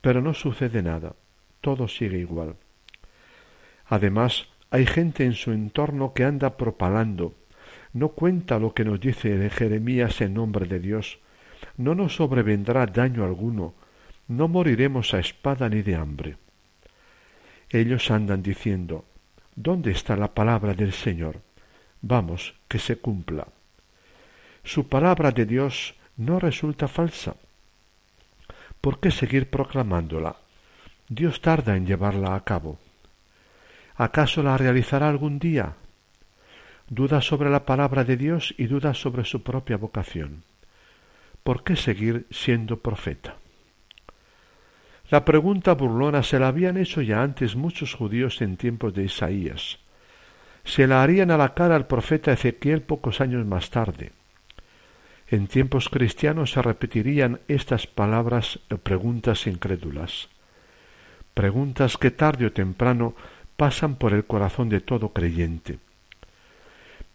pero 0.00 0.20
no 0.20 0.34
sucede 0.34 0.82
nada, 0.82 1.14
todo 1.60 1.86
sigue 1.86 2.18
igual. 2.18 2.56
Además, 3.86 4.48
hay 4.70 4.86
gente 4.86 5.24
en 5.24 5.34
su 5.34 5.52
entorno 5.52 6.14
que 6.14 6.24
anda 6.24 6.56
propalando, 6.56 7.34
no 7.92 8.08
cuenta 8.08 8.58
lo 8.58 8.72
que 8.72 8.84
nos 8.84 9.00
dice 9.00 9.50
Jeremías 9.50 10.20
en 10.20 10.34
nombre 10.34 10.66
de 10.66 10.80
Dios. 10.80 11.18
No 11.76 11.94
nos 11.94 12.16
sobrevendrá 12.16 12.86
daño 12.86 13.24
alguno, 13.24 13.74
no 14.28 14.48
moriremos 14.48 15.14
a 15.14 15.20
espada 15.20 15.68
ni 15.68 15.82
de 15.82 15.96
hambre. 15.96 16.36
Ellos 17.70 18.10
andan 18.10 18.42
diciendo, 18.42 19.04
¿dónde 19.54 19.90
está 19.90 20.16
la 20.16 20.34
palabra 20.34 20.74
del 20.74 20.92
Señor? 20.92 21.40
Vamos, 22.00 22.54
que 22.68 22.78
se 22.78 22.96
cumpla. 22.96 23.46
Su 24.64 24.88
palabra 24.88 25.30
de 25.30 25.46
Dios 25.46 25.94
no 26.16 26.38
resulta 26.38 26.88
falsa. 26.88 27.36
¿Por 28.80 29.00
qué 29.00 29.10
seguir 29.10 29.50
proclamándola? 29.50 30.36
Dios 31.08 31.40
tarda 31.40 31.76
en 31.76 31.86
llevarla 31.86 32.34
a 32.34 32.44
cabo. 32.44 32.78
¿Acaso 34.02 34.42
la 34.42 34.58
realizará 34.58 35.08
algún 35.08 35.38
día? 35.38 35.74
Duda 36.88 37.20
sobre 37.20 37.50
la 37.50 37.64
palabra 37.64 38.02
de 38.02 38.16
Dios 38.16 38.52
y 38.58 38.66
duda 38.66 38.94
sobre 38.94 39.24
su 39.24 39.44
propia 39.44 39.76
vocación. 39.76 40.42
¿Por 41.44 41.62
qué 41.62 41.76
seguir 41.76 42.26
siendo 42.28 42.80
profeta? 42.80 43.36
La 45.08 45.24
pregunta 45.24 45.74
burlona 45.74 46.24
se 46.24 46.40
la 46.40 46.48
habían 46.48 46.78
hecho 46.78 47.00
ya 47.00 47.22
antes 47.22 47.54
muchos 47.54 47.94
judíos 47.94 48.42
en 48.42 48.56
tiempos 48.56 48.92
de 48.92 49.04
Isaías. 49.04 49.78
Se 50.64 50.88
la 50.88 51.04
harían 51.04 51.30
a 51.30 51.36
la 51.36 51.54
cara 51.54 51.76
al 51.76 51.86
profeta 51.86 52.32
Ezequiel 52.32 52.82
pocos 52.82 53.20
años 53.20 53.46
más 53.46 53.70
tarde. 53.70 54.10
En 55.28 55.46
tiempos 55.46 55.88
cristianos 55.88 56.50
se 56.50 56.60
repetirían 56.60 57.38
estas 57.46 57.86
palabras 57.86 58.58
preguntas 58.82 59.46
incrédulas. 59.46 60.28
Preguntas 61.34 61.96
que 61.96 62.10
tarde 62.10 62.46
o 62.46 62.52
temprano 62.52 63.14
pasan 63.62 63.94
por 63.94 64.12
el 64.12 64.24
corazón 64.24 64.68
de 64.68 64.80
todo 64.80 65.10
creyente. 65.10 65.78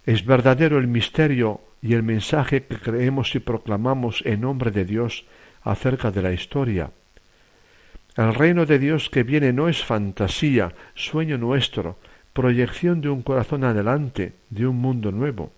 ¿Es 0.06 0.24
verdadero 0.26 0.78
el 0.78 0.88
misterio 0.88 1.60
y 1.82 1.94
el 1.94 2.04
mensaje 2.04 2.64
que 2.64 2.78
creemos 2.78 3.36
y 3.36 3.40
proclamamos 3.40 4.24
en 4.26 4.40
nombre 4.40 4.72
de 4.72 4.86
Dios 4.86 5.26
acerca 5.64 6.10
de 6.10 6.22
la 6.22 6.32
historia? 6.32 6.92
El 8.16 8.34
reino 8.34 8.66
de 8.66 8.80
Dios 8.80 9.10
que 9.10 9.24
viene 9.24 9.52
no 9.52 9.68
es 9.68 9.84
fantasía, 9.84 10.74
sueño 10.96 11.38
nuestro, 11.38 11.98
proyección 12.32 13.02
de 13.02 13.10
un 13.10 13.24
corazón 13.24 13.66
adelante, 13.66 14.32
de 14.50 14.68
un 14.68 14.78
mundo 14.78 15.12
nuevo. 15.12 15.52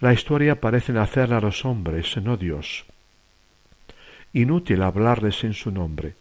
La 0.00 0.14
historia 0.14 0.58
parece 0.58 0.94
nacerla 0.94 1.36
a 1.36 1.42
los 1.42 1.66
hombres, 1.66 2.16
no 2.16 2.38
Dios. 2.38 2.86
Inútil 4.32 4.80
hablarles 4.80 5.44
en 5.44 5.52
su 5.52 5.70
nombre. 5.70 6.14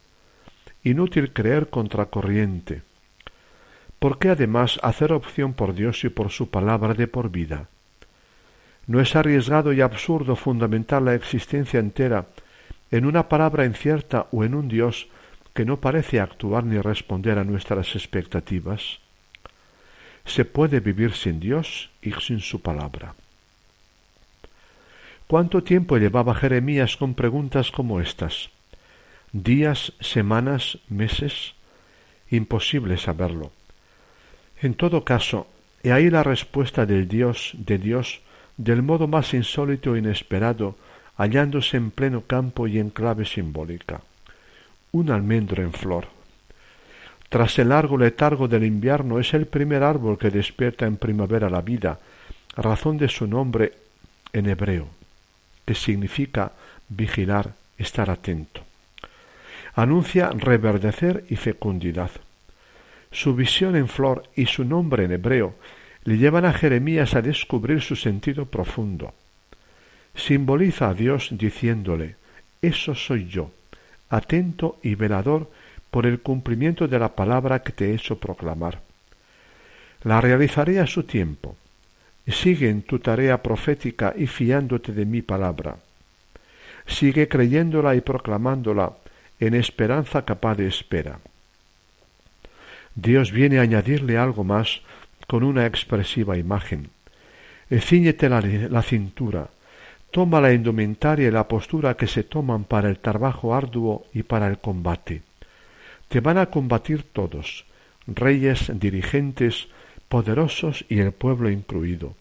Inútil 0.83 1.31
creer 1.31 1.69
contracorriente. 1.69 2.88
¿Por 3.99 4.17
qué 4.17 4.29
además 4.29 4.79
hacer 4.81 5.11
opción 5.11 5.53
por 5.53 5.73
Dios 5.73 6.05
y 6.05 6.09
por 6.09 6.31
su 6.31 6.49
palabra 6.49 6.93
de 6.93 7.07
por 7.07 7.29
vida? 7.29 7.67
¿No 8.87 9.01
es 9.01 9.15
arriesgado 9.15 9.73
y 9.73 9.81
absurdo 9.81 10.37
fundamentar 10.37 11.01
la 11.01 11.13
existencia 11.13 11.79
entera 11.79 12.27
en 12.91 13.05
una 13.05 13.27
palabra 13.27 13.65
incierta 13.65 14.27
o 14.31 14.45
en 14.45 14.55
un 14.55 14.69
Dios 14.69 15.09
que 15.53 15.65
no 15.65 15.81
parece 15.81 16.21
actuar 16.21 16.63
ni 16.63 16.79
responder 16.79 17.37
a 17.37 17.43
nuestras 17.43 17.93
expectativas? 17.93 18.99
Se 20.25 20.45
puede 20.45 20.79
vivir 20.79 21.13
sin 21.13 21.41
Dios 21.41 21.91
y 22.01 22.13
sin 22.13 22.39
su 22.39 22.61
palabra. 22.61 23.15
¿Cuánto 25.27 25.61
tiempo 25.61 25.97
llevaba 25.97 26.33
Jeremías 26.33 26.95
con 26.95 27.15
preguntas 27.15 27.69
como 27.69 27.99
estas? 27.99 28.49
¿Días, 29.33 29.93
semanas, 29.99 30.79
meses? 30.87 31.53
Imposible 32.31 32.97
saberlo. 32.97 33.51
En 34.61 34.73
todo 34.73 35.05
caso, 35.05 35.47
he 35.83 35.91
ahí 35.91 36.09
la 36.09 36.23
respuesta 36.23 36.85
del 36.85 37.07
Dios, 37.07 37.53
de 37.57 37.77
Dios, 37.77 38.21
del 38.57 38.81
modo 38.81 39.07
más 39.07 39.33
insólito 39.33 39.95
e 39.95 39.99
inesperado 39.99 40.75
hallándose 41.15 41.75
en 41.75 41.91
pleno 41.91 42.21
campo 42.21 42.67
y 42.67 42.79
en 42.79 42.89
clave 42.89 43.25
simbólica. 43.25 44.01
Un 44.91 45.11
almendro 45.11 45.61
en 45.61 45.73
flor. 45.73 46.07
Tras 47.27 47.59
el 47.59 47.69
largo 47.69 47.97
letargo 47.97 48.47
del 48.47 48.63
invierno 48.63 49.19
es 49.19 49.33
el 49.33 49.45
primer 49.45 49.83
árbol 49.83 50.17
que 50.17 50.31
despierta 50.31 50.85
en 50.87 50.97
primavera 50.97 51.49
la 51.49 51.61
vida, 51.61 51.99
razón 52.55 52.97
de 52.97 53.09
su 53.09 53.27
nombre 53.27 53.73
en 54.33 54.49
hebreo, 54.49 54.87
que 55.65 55.75
significa 55.75 56.53
vigilar, 56.87 57.53
estar 57.77 58.09
atento. 58.09 58.61
Anuncia 59.75 60.31
reverdecer 60.31 61.25
y 61.29 61.35
fecundidad. 61.35 62.11
Su 63.11 63.35
visión 63.35 63.75
en 63.75 63.87
flor 63.87 64.23
y 64.35 64.45
su 64.45 64.63
nombre 64.63 65.05
en 65.05 65.11
hebreo 65.11 65.55
le 66.03 66.17
llevan 66.17 66.45
a 66.45 66.53
Jeremías 66.53 67.15
a 67.15 67.21
descubrir 67.21 67.81
su 67.81 67.95
sentido 67.95 68.45
profundo 68.45 69.13
simboliza 70.19 70.89
a 70.89 70.93
Dios 70.93 71.29
diciéndole, 71.31 72.15
eso 72.61 72.93
soy 72.93 73.27
yo, 73.27 73.51
atento 74.09 74.77
y 74.83 74.95
velador 74.95 75.49
por 75.89 76.05
el 76.05 76.19
cumplimiento 76.19 76.87
de 76.87 76.99
la 76.99 77.15
palabra 77.15 77.63
que 77.63 77.71
te 77.71 77.89
he 77.89 77.95
hecho 77.95 78.19
proclamar. 78.19 78.81
La 80.03 80.21
realizaré 80.21 80.79
a 80.79 80.87
su 80.87 81.03
tiempo. 81.03 81.55
Sigue 82.27 82.69
en 82.69 82.83
tu 82.83 82.99
tarea 82.99 83.41
profética 83.41 84.13
y 84.15 84.27
fiándote 84.27 84.91
de 84.91 85.05
mi 85.05 85.23
palabra. 85.23 85.77
Sigue 86.85 87.27
creyéndola 87.27 87.95
y 87.95 88.01
proclamándola 88.01 88.93
en 89.39 89.55
esperanza 89.55 90.25
capaz 90.25 90.55
de 90.55 90.67
espera. 90.67 91.19
Dios 92.95 93.31
viene 93.31 93.59
a 93.59 93.63
añadirle 93.63 94.17
algo 94.17 94.43
más 94.43 94.81
con 95.27 95.43
una 95.43 95.65
expresiva 95.65 96.37
imagen. 96.37 96.89
Cíñete 97.69 98.29
la, 98.29 98.41
la 98.41 98.81
cintura, 98.81 99.49
Toma 100.11 100.41
la 100.41 100.53
indumentaria 100.53 101.27
y 101.27 101.31
la 101.31 101.47
postura 101.47 101.95
que 101.95 102.07
se 102.07 102.23
toman 102.23 102.63
para 102.63 102.89
el 102.89 102.97
trabajo 102.97 103.53
arduo 103.53 104.07
y 104.11 104.23
para 104.23 104.47
el 104.47 104.57
combate. 104.57 105.21
Te 106.07 106.19
van 106.19 106.39
a 106.39 106.47
combatir 106.47 107.03
todos, 107.03 107.65
reyes, 108.07 108.71
dirigentes, 108.73 109.67
poderosos 110.07 110.83
y 110.89 110.99
el 110.99 111.11
pueblo 111.11 111.51
incluido. 111.51 112.15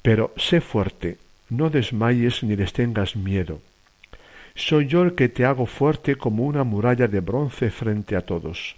Pero 0.00 0.32
sé 0.36 0.60
fuerte, 0.60 1.18
no 1.50 1.70
desmayes 1.70 2.44
ni 2.44 2.54
les 2.54 2.72
tengas 2.72 3.16
miedo. 3.16 3.60
Soy 4.54 4.86
yo 4.86 5.02
el 5.02 5.16
que 5.16 5.28
te 5.28 5.44
hago 5.44 5.66
fuerte 5.66 6.14
como 6.14 6.44
una 6.44 6.62
muralla 6.62 7.08
de 7.08 7.18
bronce 7.18 7.70
frente 7.70 8.14
a 8.14 8.20
todos. 8.20 8.76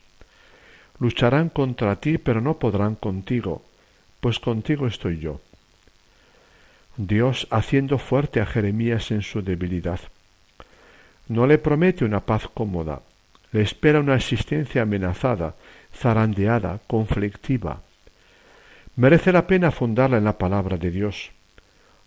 Lucharán 1.01 1.49
contra 1.49 1.97
ti, 1.97 2.19
pero 2.19 2.41
no 2.41 2.59
podrán 2.59 2.95
contigo, 2.95 3.63
pues 4.21 4.39
contigo 4.39 4.87
estoy 4.87 5.19
yo. 5.19 5.41
Dios 6.97 7.47
haciendo 7.51 7.99
fuerte 7.99 8.41
a 8.41 8.47
Jeremías 8.47 9.13
en 9.13 9.23
su 9.23 9.43
debilidad. 9.43 10.01
No 11.29 11.47
le 11.47 11.59
promete 11.59 12.05
una 12.05 12.21
paz 12.21 12.49
cómoda, 12.53 13.03
le 13.53 13.63
espera 13.63 14.01
una 14.01 14.17
existencia 14.17 14.83
amenazada, 14.83 15.55
zarandeada, 15.95 16.81
conflictiva. 16.87 17.83
Merece 18.97 19.31
la 19.33 19.47
pena 19.47 19.71
fundarla 19.71 20.19
en 20.19 20.25
la 20.25 20.39
palabra 20.39 20.77
de 20.77 20.91
Dios. 20.91 21.31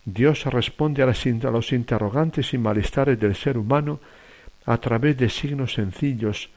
Dios 0.04 0.46
responde 0.46 1.04
a, 1.04 1.06
los 1.06 1.72
interrogantes 1.72 2.54
y 2.54 2.58
malestares 2.58 3.20
del 3.20 3.36
ser 3.36 3.58
humano 3.58 4.00
a 4.66 4.78
través 4.78 5.18
de 5.18 5.30
signos 5.30 5.74
sencillos 5.76 6.50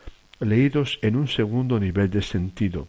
leídos 0.45 0.99
en 1.03 1.17
un 1.17 1.29
segundo 1.29 1.79
nivel 1.79 2.11
de 2.11 2.23
sentido. 2.23 2.87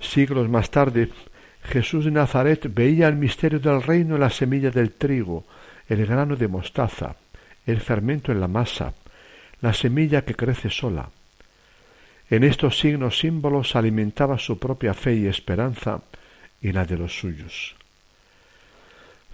Siglos 0.00 0.48
más 0.48 0.70
tarde, 0.70 1.10
Jesús 1.64 2.04
de 2.04 2.10
Nazaret 2.10 2.72
veía 2.72 3.08
el 3.08 3.16
misterio 3.16 3.58
del 3.58 3.82
reino 3.82 4.14
en 4.14 4.20
la 4.20 4.30
semilla 4.30 4.70
del 4.70 4.92
trigo, 4.92 5.44
el 5.88 6.06
grano 6.06 6.36
de 6.36 6.48
mostaza, 6.48 7.16
el 7.66 7.80
fermento 7.80 8.32
en 8.32 8.40
la 8.40 8.48
masa, 8.48 8.94
la 9.60 9.72
semilla 9.74 10.24
que 10.24 10.34
crece 10.34 10.70
sola. 10.70 11.10
En 12.30 12.44
estos 12.44 12.78
signos 12.78 13.18
símbolos 13.18 13.74
alimentaba 13.74 14.38
su 14.38 14.58
propia 14.58 14.94
fe 14.94 15.14
y 15.14 15.26
esperanza 15.26 16.02
y 16.60 16.72
la 16.72 16.84
de 16.84 16.98
los 16.98 17.18
suyos. 17.18 17.74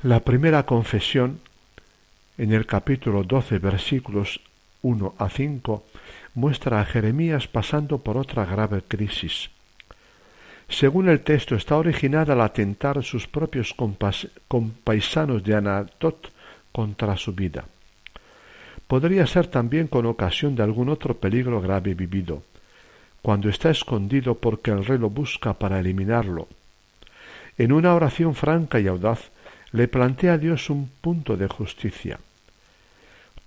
La 0.03 0.21
primera 0.21 0.65
confesión, 0.65 1.41
en 2.39 2.53
el 2.53 2.67
capítulo 2.67 3.23
doce 3.23 3.59
versículos 3.59 4.41
uno 4.83 5.15
a 5.19 5.29
cinco, 5.29 5.87
muestra 6.35 6.81
a 6.81 6.85
Jeremías 6.85 7.49
pasando 7.49 7.99
por 7.99 8.17
otra 8.17 8.45
grave 8.45 8.83
crisis. 8.83 9.51
Según 10.69 11.09
el 11.09 11.21
texto, 11.21 11.55
está 11.55 11.77
originada 11.77 12.33
al 12.33 12.41
atentar 12.41 13.03
sus 13.05 13.29
propios 13.29 13.75
compaisanos 14.49 15.45
de 15.45 15.55
Anatot 15.55 16.31
contra 16.73 17.17
su 17.17 17.33
vida. 17.33 17.67
Podría 18.87 19.27
ser 19.27 19.47
también 19.47 19.87
con 19.87 20.07
ocasión 20.07 20.57
de 20.57 20.63
algún 20.63 20.89
otro 20.89 21.17
peligro 21.17 21.61
grave 21.61 21.95
vivido, 21.95 22.43
cuando 23.23 23.49
está 23.49 23.71
escondido 23.71 24.35
porque 24.35 24.71
el 24.71 24.85
rey 24.85 24.99
lo 24.99 25.11
busca 25.11 25.55
para 25.55 25.79
eliminarlo. 25.81 26.49
En 27.57 27.73
una 27.73 27.95
oración 27.95 28.35
franca 28.35 28.81
y 28.81 28.89
audaz, 28.89 29.31
le 29.73 29.89
plantea 29.89 30.35
a 30.35 30.39
Dios 30.39 30.71
un 30.71 30.91
punto 31.01 31.37
de 31.37 31.49
justicia. 31.49 32.19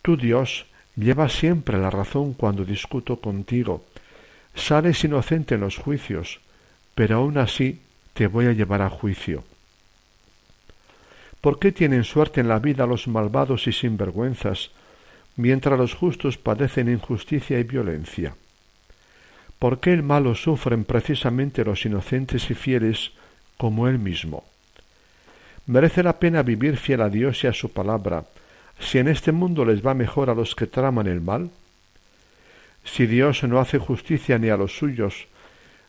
Tú, 0.02 0.18
Dios, 0.18 0.66
llevas 0.98 1.34
siempre 1.34 1.78
la 1.78 1.90
razón 1.90 2.34
cuando 2.34 2.66
discuto 2.66 3.22
contigo. 3.22 3.86
Sales 4.56 5.04
inocente 5.04 5.56
en 5.56 5.62
los 5.62 5.78
juicios, 5.78 6.42
pero 6.96 7.18
aun 7.18 7.38
así 7.38 7.80
te 8.14 8.28
voy 8.28 8.48
a 8.48 8.54
llevar 8.54 8.82
a 8.82 8.90
juicio. 8.90 9.44
¿Por 11.40 11.60
qué 11.60 11.72
tienen 11.72 12.04
suerte 12.04 12.42
en 12.42 12.48
la 12.48 12.60
vida 12.60 12.88
los 12.88 13.08
malvados 13.08 13.68
y 13.68 13.72
sinvergüenzas, 13.72 14.72
mientras 15.36 15.78
los 15.78 15.94
justos 15.94 16.38
padecen 16.38 16.90
injusticia 16.90 17.60
y 17.60 17.64
violencia? 17.64 18.36
¿Por 19.60 19.80
qué 19.80 19.94
el 19.94 20.04
malo 20.04 20.36
sufren 20.36 20.84
precisamente 20.84 21.64
los 21.64 21.86
inocentes 21.86 22.50
y 22.50 22.56
fieles 22.56 23.12
como 23.58 23.88
él 23.88 24.00
mismo? 24.00 24.44
Merece 25.68 26.02
la 26.02 26.20
pena 26.20 26.44
vivir 26.44 26.78
fiel 26.78 27.02
a 27.02 27.10
Dios 27.10 27.44
y 27.44 27.48
a 27.48 27.54
su 27.54 27.72
palabra, 27.72 28.24
si 28.80 29.00
en 29.00 29.08
este 29.08 29.32
mundo 29.32 29.66
les 29.66 29.86
va 29.86 29.94
mejor 29.94 30.30
a 30.30 30.36
los 30.36 30.56
que 30.56 30.68
traman 30.68 31.08
el 31.08 31.22
mal. 31.22 31.50
Si 32.84 33.06
Dios 33.06 33.44
no 33.44 33.60
hace 33.60 33.80
justicia 33.80 34.38
ni 34.38 34.50
a 34.50 34.58
los 34.58 34.78
suyos, 34.78 35.28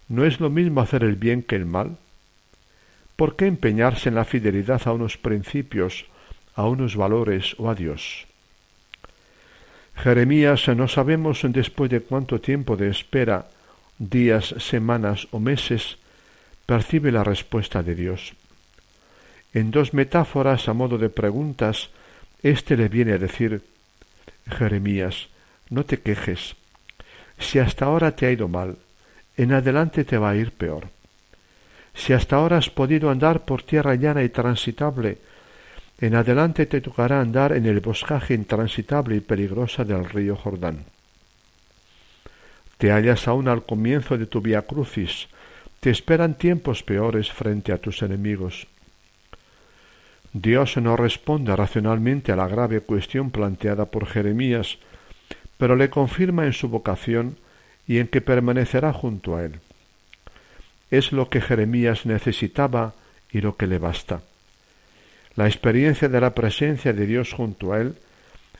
¿no 0.08 0.24
es 0.24 0.40
lo 0.40 0.50
mismo 0.50 0.80
hacer 0.80 1.04
el 1.04 1.16
bien 1.16 1.42
que 1.42 1.56
el 1.56 1.66
mal? 1.66 1.96
¿Por 3.16 3.36
qué 3.36 3.46
empeñarse 3.46 4.08
en 4.08 4.14
la 4.14 4.24
fidelidad 4.24 4.82
a 4.86 4.92
unos 4.92 5.16
principios, 5.16 6.06
a 6.54 6.66
unos 6.66 6.96
valores 6.96 7.54
o 7.58 7.68
a 7.68 7.74
Dios? 7.74 8.26
Jeremías 9.96 10.68
no 10.68 10.86
sabemos 10.86 11.40
después 11.42 11.90
de 11.90 12.00
cuánto 12.00 12.40
tiempo 12.40 12.76
de 12.76 12.88
espera, 12.88 13.48
días, 13.98 14.54
semanas 14.58 15.26
o 15.32 15.40
meses, 15.40 15.98
percibe 16.66 17.10
la 17.10 17.24
respuesta 17.24 17.82
de 17.82 17.94
Dios. 17.96 18.34
En 19.52 19.72
dos 19.72 19.94
metáforas 19.94 20.68
a 20.68 20.72
modo 20.72 20.98
de 20.98 21.08
preguntas, 21.08 21.90
éste 22.42 22.76
le 22.76 22.88
viene 22.88 23.12
a 23.12 23.18
decir 23.18 23.62
Jeremías, 24.50 25.28
no 25.70 25.84
te 25.84 26.00
quejes. 26.00 26.56
Si 27.38 27.58
hasta 27.58 27.84
ahora 27.84 28.16
te 28.16 28.26
ha 28.26 28.32
ido 28.32 28.48
mal, 28.48 28.76
en 29.36 29.52
adelante 29.52 30.04
te 30.04 30.18
va 30.18 30.30
a 30.30 30.36
ir 30.36 30.52
peor. 30.52 30.88
Si 31.94 32.12
hasta 32.12 32.36
ahora 32.36 32.58
has 32.58 32.70
podido 32.70 33.10
andar 33.10 33.44
por 33.44 33.62
tierra 33.62 33.94
llana 33.94 34.22
y 34.22 34.28
transitable, 34.28 35.18
en 36.00 36.14
adelante 36.14 36.66
te 36.66 36.80
tocará 36.80 37.20
andar 37.20 37.52
en 37.52 37.66
el 37.66 37.80
boscaje 37.80 38.34
intransitable 38.34 39.16
y 39.16 39.20
peligrosa 39.20 39.84
del 39.84 40.08
río 40.08 40.36
Jordán. 40.36 40.84
Te 42.78 42.92
hallas 42.92 43.26
aún 43.26 43.48
al 43.48 43.64
comienzo 43.64 44.16
de 44.16 44.26
tu 44.26 44.40
vía 44.40 44.62
crucis, 44.62 45.26
te 45.80 45.90
esperan 45.90 46.34
tiempos 46.34 46.84
peores 46.84 47.32
frente 47.32 47.72
a 47.72 47.78
tus 47.78 48.02
enemigos. 48.02 48.68
Dios 50.40 50.76
no 50.76 50.96
responde 50.96 51.56
racionalmente 51.56 52.30
a 52.30 52.36
la 52.36 52.46
grave 52.46 52.80
cuestión 52.80 53.32
planteada 53.32 53.86
por 53.86 54.06
Jeremías, 54.06 54.78
pero 55.56 55.74
le 55.74 55.90
confirma 55.90 56.46
en 56.46 56.52
su 56.52 56.68
vocación 56.68 57.36
y 57.88 57.98
en 57.98 58.06
que 58.06 58.20
permanecerá 58.20 58.92
junto 58.92 59.36
a 59.36 59.44
él. 59.44 59.58
Es 60.92 61.10
lo 61.10 61.28
que 61.28 61.40
Jeremías 61.40 62.06
necesitaba 62.06 62.94
y 63.32 63.40
lo 63.40 63.56
que 63.56 63.66
le 63.66 63.78
basta. 63.78 64.20
La 65.34 65.48
experiencia 65.48 66.08
de 66.08 66.20
la 66.20 66.34
presencia 66.34 66.92
de 66.92 67.06
Dios 67.06 67.32
junto 67.32 67.72
a 67.72 67.80
él 67.80 67.96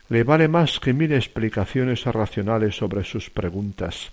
le 0.09 0.23
vale 0.23 0.49
más 0.49 0.81
que 0.81 0.91
mil 0.91 1.13
explicaciones 1.13 2.03
racionales 2.03 2.75
sobre 2.75 3.05
sus 3.05 3.29
preguntas. 3.29 4.11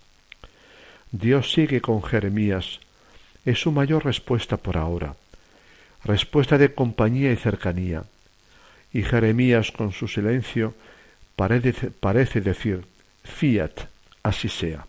Dios 1.10 1.50
sigue 1.50 1.80
con 1.80 2.00
Jeremías. 2.00 2.78
Es 3.44 3.60
su 3.60 3.72
mayor 3.72 4.04
respuesta 4.04 4.56
por 4.56 4.76
ahora 4.76 5.16
respuesta 6.06 6.56
de 6.56 6.72
compañía 6.72 7.32
y 7.32 7.36
cercanía. 7.36 8.04
Y 8.92 9.02
Jeremías 9.02 9.72
con 9.72 9.92
su 9.92 10.08
silencio 10.08 10.74
parece, 11.36 12.40
decir, 12.40 12.86
fiat, 13.24 13.72
así 14.22 14.48
sea. 14.48 14.86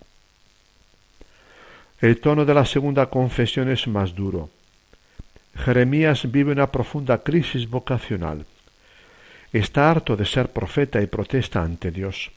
El 1.99 2.19
tono 2.19 2.45
de 2.45 2.53
la 2.53 2.65
segunda 2.65 3.07
confesión 3.07 3.69
es 3.69 3.87
más 3.87 4.13
duro. 4.15 4.49
Jeremías 5.55 6.31
vive 6.31 6.51
una 6.51 6.71
profunda 6.71 7.17
crisis 7.23 7.69
vocacional. 7.69 8.45
Está 9.51 9.89
harto 9.89 10.15
de 10.15 10.25
ser 10.25 10.49
profeta 10.49 11.01
y 11.01 11.07
protesta 11.07 11.63
ante 11.63 11.91
Dios. 11.91 12.31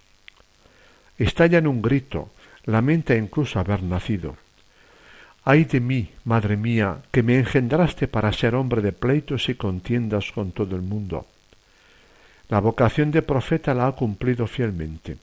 Estalla 1.18 1.58
en 1.58 1.66
un 1.66 1.82
grito, 1.82 2.30
lamenta 2.64 3.14
incluso 3.14 3.60
haber 3.60 3.82
nacido. 3.82 4.36
Ay 5.52 5.64
de 5.64 5.80
mí, 5.80 6.08
madre 6.22 6.56
mía, 6.56 6.98
que 7.10 7.24
me 7.24 7.36
engendraste 7.36 8.06
para 8.06 8.32
ser 8.32 8.54
hombre 8.54 8.82
de 8.82 8.92
pleitos 8.92 9.48
y 9.48 9.56
contiendas 9.56 10.30
con 10.30 10.52
todo 10.52 10.76
el 10.76 10.82
mundo. 10.82 11.26
La 12.48 12.60
vocación 12.60 13.10
de 13.10 13.22
profeta 13.22 13.74
la 13.74 13.88
ha 13.88 13.92
cumplido 13.96 14.46
fielmente. 14.46 15.16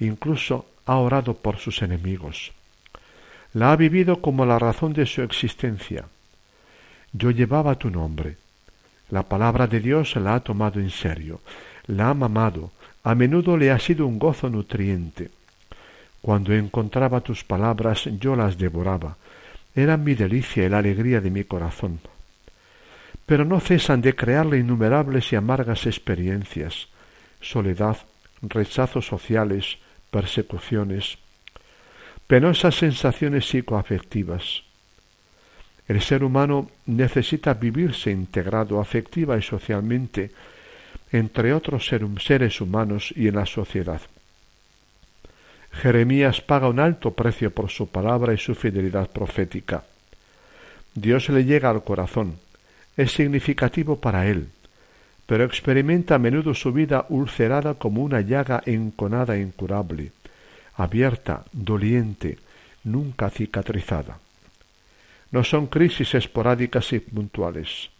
Incluso 0.00 0.64
ha 0.86 0.96
orado 0.96 1.34
por 1.34 1.58
sus 1.58 1.82
enemigos. 1.82 2.52
La 3.52 3.72
ha 3.72 3.76
vivido 3.76 4.22
como 4.22 4.46
la 4.46 4.58
razón 4.58 4.94
de 4.94 5.04
su 5.04 5.20
existencia. 5.20 6.06
Yo 7.12 7.30
llevaba 7.30 7.74
tu 7.74 7.90
nombre. 7.90 8.38
La 9.10 9.24
palabra 9.24 9.66
de 9.66 9.80
Dios 9.80 10.16
la 10.16 10.36
ha 10.36 10.40
tomado 10.40 10.80
en 10.80 10.88
serio, 10.88 11.42
la 11.88 12.08
ha 12.08 12.14
mamado, 12.14 12.70
a 13.04 13.14
menudo 13.14 13.58
le 13.58 13.70
ha 13.70 13.78
sido 13.78 14.06
un 14.06 14.18
gozo 14.18 14.48
nutriente. 14.48 15.28
Cuando 16.22 16.54
encontraba 16.54 17.20
tus 17.20 17.44
palabras 17.44 18.08
yo 18.18 18.34
las 18.34 18.56
devoraba, 18.56 19.18
eran 19.74 20.04
mi 20.04 20.14
delicia 20.14 20.66
y 20.66 20.68
la 20.68 20.78
alegría 20.78 21.20
de 21.20 21.30
mi 21.30 21.44
corazón. 21.44 22.00
Pero 23.26 23.44
no 23.44 23.60
cesan 23.60 24.00
de 24.02 24.14
crearle 24.14 24.58
innumerables 24.58 25.32
y 25.32 25.36
amargas 25.36 25.86
experiencias, 25.86 26.88
soledad, 27.40 27.96
rechazos 28.42 29.06
sociales, 29.06 29.78
persecuciones, 30.10 31.18
penosas 32.26 32.74
sensaciones 32.76 33.46
psicoafectivas. 33.46 34.64
El 35.88 36.00
ser 36.00 36.24
humano 36.24 36.70
necesita 36.86 37.54
vivirse 37.54 38.10
integrado 38.10 38.80
afectiva 38.80 39.36
y 39.36 39.42
socialmente 39.42 40.30
entre 41.10 41.52
otros 41.52 41.86
seres 41.86 42.60
humanos 42.60 43.12
y 43.16 43.28
en 43.28 43.36
la 43.36 43.46
sociedad. 43.46 44.00
Jeremías 45.72 46.40
paga 46.40 46.68
un 46.68 46.80
alto 46.80 47.12
precio 47.12 47.50
por 47.50 47.70
su 47.70 47.88
palabra 47.88 48.34
y 48.34 48.38
su 48.38 48.54
fidelidad 48.54 49.10
profética. 49.10 49.84
Dios 50.94 51.28
le 51.30 51.44
llega 51.44 51.70
al 51.70 51.82
corazón, 51.82 52.38
es 52.96 53.12
significativo 53.12 54.00
para 54.00 54.26
él, 54.26 54.48
pero 55.26 55.44
experimenta 55.44 56.16
a 56.16 56.18
menudo 56.18 56.54
su 56.54 56.72
vida 56.72 57.06
ulcerada 57.08 57.74
como 57.74 58.02
una 58.02 58.20
llaga 58.20 58.62
enconada 58.66 59.38
incurable, 59.38 60.12
abierta, 60.74 61.44
doliente, 61.52 62.38
nunca 62.84 63.30
cicatrizada. 63.30 64.18
No 65.30 65.44
son 65.44 65.66
crisis 65.68 66.14
esporádicas 66.14 66.92
y 66.92 67.00
puntuales, 67.00 67.90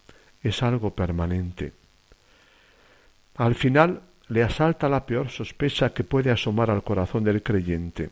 es 0.42 0.62
algo 0.62 0.90
permanente. 0.90 1.72
Al 3.36 3.54
final 3.54 4.02
le 4.32 4.42
asalta 4.42 4.88
la 4.88 5.04
peor 5.04 5.28
sospecha 5.28 5.92
que 5.92 6.04
puede 6.04 6.30
asomar 6.30 6.70
al 6.70 6.82
corazón 6.82 7.22
del 7.22 7.42
creyente. 7.42 8.08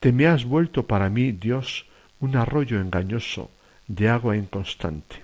Te 0.00 0.10
me 0.10 0.26
has 0.26 0.44
vuelto 0.44 0.84
para 0.84 1.08
mí, 1.08 1.30
Dios, 1.30 1.86
un 2.18 2.34
arroyo 2.34 2.80
engañoso, 2.80 3.50
de 3.86 4.08
agua 4.08 4.36
inconstante. 4.36 5.22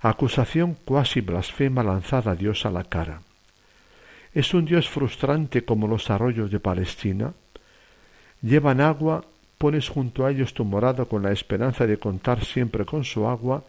Acusación 0.00 0.76
cuasi 0.84 1.20
blasfema 1.20 1.84
lanzada 1.84 2.32
a 2.32 2.34
Dios 2.34 2.66
a 2.66 2.72
la 2.72 2.82
cara. 2.82 3.22
¿Es 4.34 4.54
un 4.54 4.64
Dios 4.64 4.88
frustrante 4.88 5.64
como 5.64 5.86
los 5.86 6.10
arroyos 6.10 6.50
de 6.50 6.58
Palestina? 6.58 7.32
Llevan 8.42 8.80
agua, 8.80 9.24
pones 9.56 9.88
junto 9.88 10.26
a 10.26 10.32
ellos 10.32 10.52
tu 10.52 10.64
morada 10.64 11.04
con 11.04 11.22
la 11.22 11.30
esperanza 11.30 11.86
de 11.86 11.98
contar 11.98 12.44
siempre 12.44 12.84
con 12.84 13.04
su 13.04 13.28
agua, 13.28 13.62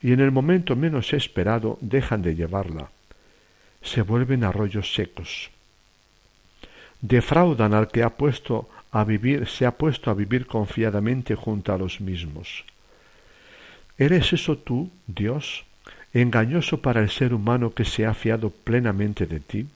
y 0.00 0.12
en 0.12 0.20
el 0.20 0.32
momento 0.32 0.76
menos 0.76 1.12
esperado 1.12 1.76
dejan 1.82 2.22
de 2.22 2.34
llevarla 2.34 2.88
se 3.86 4.02
vuelven 4.02 4.44
arroyos 4.44 4.92
secos. 4.94 5.50
Defraudan 7.00 7.72
al 7.72 7.88
que 7.88 8.02
ha 8.02 8.10
puesto 8.10 8.68
a 8.90 9.04
vivir, 9.04 9.46
se 9.46 9.66
ha 9.66 9.72
puesto 9.72 10.10
a 10.10 10.14
vivir 10.14 10.46
confiadamente 10.46 11.34
junto 11.34 11.72
a 11.72 11.78
los 11.78 12.00
mismos. 12.00 12.64
¿Eres 13.98 14.32
eso 14.32 14.58
tú, 14.58 14.90
Dios, 15.06 15.64
engañoso 16.12 16.82
para 16.82 17.00
el 17.00 17.10
ser 17.10 17.32
humano 17.32 17.72
que 17.74 17.84
se 17.84 18.06
ha 18.06 18.14
fiado 18.14 18.50
plenamente 18.50 19.26
de 19.26 19.40
ti? 19.40 19.66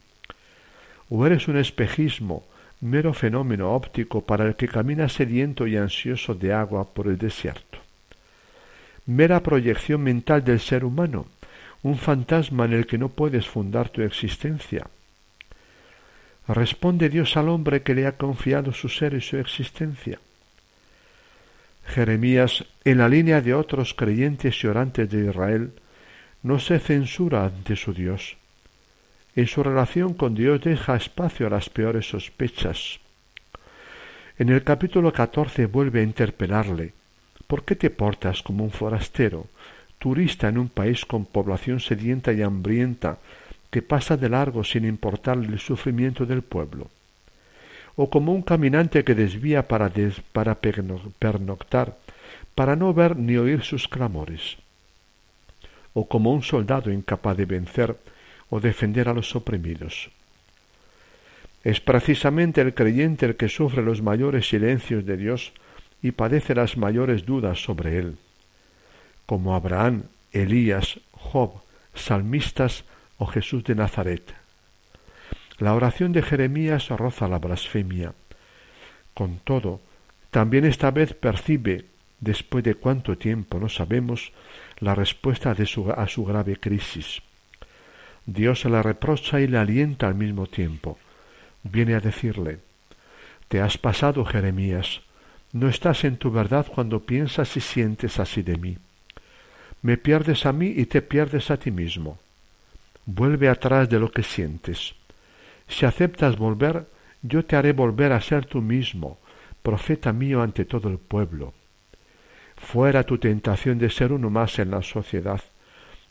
¿O 1.08 1.26
eres 1.26 1.48
un 1.48 1.56
espejismo, 1.56 2.44
mero 2.80 3.14
fenómeno 3.14 3.72
óptico 3.72 4.22
para 4.24 4.46
el 4.46 4.56
que 4.56 4.68
camina 4.68 5.08
sediento 5.08 5.66
y 5.66 5.76
ansioso 5.76 6.34
de 6.34 6.52
agua 6.52 6.84
por 6.92 7.06
el 7.06 7.18
desierto? 7.18 7.78
¿Mera 9.06 9.42
proyección 9.42 10.02
mental 10.02 10.44
del 10.44 10.61
ser 10.61 10.84
humano? 10.84 11.26
Un 11.83 11.97
fantasma 11.97 12.64
en 12.66 12.74
el 12.74 12.87
que 12.87 12.99
no 12.99 13.09
puedes 13.09 13.49
fundar 13.49 13.89
tu 13.89 14.03
existencia. 14.03 14.87
Responde 16.47 17.09
Dios 17.09 17.37
al 17.37 17.49
hombre 17.49 17.83
que 17.83 17.95
le 17.95 18.07
ha 18.07 18.16
confiado 18.16 18.72
su 18.72 18.89
ser 18.89 19.14
y 19.14 19.20
su 19.20 19.37
existencia. 19.37 20.18
Jeremías, 21.87 22.64
en 22.85 22.99
la 22.99 23.09
línea 23.09 23.41
de 23.41 23.55
otros 23.55 23.95
creyentes 23.95 24.62
y 24.62 24.66
orantes 24.66 25.09
de 25.11 25.26
Israel, 25.26 25.72
no 26.43 26.59
se 26.59 26.78
censura 26.78 27.45
ante 27.45 27.76
su 27.76 27.93
Dios. 27.93 28.37
En 29.37 29.47
su 29.47 29.62
relación 29.62 30.14
con 30.14 30.35
Dios 30.35 30.61
deja 30.61 30.97
espacio 30.97 31.47
a 31.47 31.51
las 31.51 31.68
peores 31.70 32.09
sospechas. 32.09 33.01
En 34.39 34.49
el 34.49 34.64
capítulo 34.64 35.12
catorce 35.12 35.66
vuelve 35.66 36.01
a 36.01 36.05
interpelarle, 36.05 36.95
¿Por 37.47 37.64
qué 37.64 37.74
te 37.74 37.91
portas 37.91 38.43
como 38.43 38.62
un 38.62 38.70
forastero, 38.70 39.49
turista 40.01 40.48
en 40.48 40.59
un 40.59 40.68
país 40.68 41.05
con 41.05 41.26
población 41.26 41.78
sedienta 41.78 42.32
y 42.32 42.42
hambrienta, 42.42 43.18
que 43.70 43.82
pasa 43.82 44.16
de 44.16 44.28
largo 44.28 44.64
sin 44.64 44.84
importarle 44.84 45.46
el 45.46 45.61
sufrimiento 45.61 46.26
del 46.26 46.42
pueblo? 46.42 46.88
¿O 47.94 48.11
como 48.11 48.32
un 48.32 48.42
caminante 48.42 49.05
que 49.05 49.14
desvía 49.14 49.68
para, 49.68 49.92
para 50.32 50.57
pernoctar, 50.57 51.96
para 52.55 52.74
no 52.74 52.92
ver 52.94 53.16
ni 53.16 53.36
oír 53.36 53.62
sus 53.62 53.86
clamores? 53.86 54.57
¿O 55.92 56.09
como 56.09 56.32
un 56.32 56.42
soldado 56.42 56.90
incapaz 56.90 57.36
de 57.36 57.44
vencer 57.44 57.96
o 58.48 58.59
defender 58.59 59.09
a 59.09 59.14
los 59.14 59.36
oprimidos? 59.36 60.11
Es 61.62 61.80
precisamente 61.80 62.62
el 62.62 62.72
creyente 62.72 63.26
el 63.26 63.36
que 63.36 63.48
sufre 63.51 63.82
los 63.82 64.01
mayores 64.01 64.48
silencios 64.48 65.05
de 65.05 65.16
Dios 65.18 65.53
y 66.01 66.12
padece 66.12 66.55
las 66.55 66.78
mayores 66.78 67.26
dudas 67.26 67.62
sobre 67.62 67.98
él, 67.98 68.16
como 69.31 69.55
Abraham, 69.55 70.07
Elías, 70.33 70.99
Job, 71.12 71.62
salmistas 71.95 72.83
o 73.16 73.26
Jesús 73.26 73.62
de 73.62 73.76
Nazaret. 73.76 74.35
La 75.59 75.72
oración 75.74 76.11
de 76.11 76.20
Jeremías 76.20 76.89
roza 76.89 77.28
la 77.28 77.39
blasfemia. 77.39 78.12
Con 79.14 79.39
todo, 79.39 79.81
también 80.33 80.64
esta 80.64 80.91
vez 80.91 81.14
percibe, 81.14 81.85
después 82.18 82.64
de 82.64 82.74
cuánto 82.74 83.16
tiempo 83.18 83.61
no 83.61 83.68
sabemos, 83.68 84.33
la 84.81 84.97
respuesta 84.97 85.55
de 85.55 85.64
su, 85.64 85.89
a 85.93 86.09
su 86.09 86.24
grave 86.24 86.57
crisis. 86.57 87.22
Dios 88.26 88.64
la 88.64 88.83
reprocha 88.83 89.41
y 89.41 89.47
le 89.47 89.59
alienta 89.59 90.09
al 90.09 90.16
mismo 90.16 90.49
tiempo. 90.49 90.99
Viene 91.62 91.95
a 91.95 92.01
decirle, 92.01 92.59
Te 93.47 93.61
has 93.61 93.78
pasado, 93.78 94.24
Jeremías, 94.24 95.03
no 95.53 95.68
estás 95.68 96.03
en 96.03 96.16
tu 96.16 96.33
verdad 96.33 96.66
cuando 96.66 96.99
piensas 96.99 97.57
y 97.57 97.61
sientes 97.61 98.18
así 98.18 98.43
de 98.43 98.57
mí. 98.57 98.76
Me 99.83 99.97
pierdes 99.97 100.45
a 100.47 100.53
mí 100.53 100.72
y 100.76 100.87
te 100.87 101.03
pierdes 101.03 101.51
a 101.51 101.57
ti 101.57 101.70
mismo. 101.70 102.18
Vuelve 103.07 103.49
atrás 103.49 103.89
de 103.89 103.99
lo 103.99 104.11
que 104.11 104.22
sientes. 104.22 104.95
Si 105.68 105.87
aceptas 105.87 106.37
volver, 106.37 106.87
yo 107.22 107.45
te 107.45 107.57
haré 107.57 107.72
volver 107.72 108.12
a 108.12 108.20
ser 108.20 108.47
tú 108.47 108.61
mismo, 108.61 109.18
profeta 109.62 110.12
mío 110.12 110.43
ante 110.43 110.64
todo 110.64 110.89
el 110.89 110.99
pueblo. 110.99 111.55
Fuera 112.57 113.05
tu 113.05 113.18
tentación 113.18 113.78
de 113.78 113.91
ser 113.91 114.12
uno 114.12 114.28
más 114.28 114.59
en 114.59 114.70
la 114.70 114.83
sociedad. 114.83 115.41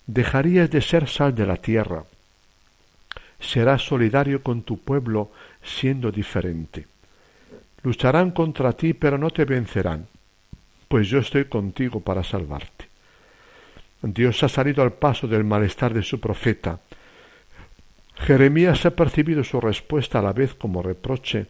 Dejarías 0.08 0.72
de 0.72 0.82
ser 0.82 1.08
sal 1.08 1.36
de 1.36 1.46
la 1.46 1.58
tierra. 1.58 2.06
Serás 3.40 3.84
solidario 3.84 4.42
con 4.42 4.64
tu 4.64 4.80
pueblo 4.80 5.32
siendo 5.64 6.12
diferente. 6.12 6.88
Lucharán 7.84 8.32
contra 8.32 8.74
ti, 8.74 8.94
pero 8.94 9.18
no 9.18 9.30
te 9.30 9.46
vencerán, 9.46 10.08
pues 10.88 11.08
yo 11.08 11.20
estoy 11.20 11.46
contigo 11.46 12.02
para 12.02 12.24
salvarte. 12.24 12.89
Dios 14.02 14.44
ha 14.44 14.50
salido 14.50 14.82
al 14.82 14.94
paso 14.94 15.28
del 15.28 15.44
malestar 15.44 15.94
de 15.94 16.04
su 16.04 16.20
profeta. 16.20 16.80
Jeremías 18.16 18.86
ha 18.86 18.92
percibido 18.92 19.44
su 19.44 19.60
respuesta 19.60 20.20
a 20.20 20.22
la 20.22 20.34
vez 20.34 20.54
como 20.56 20.82
reproche, 20.82 21.48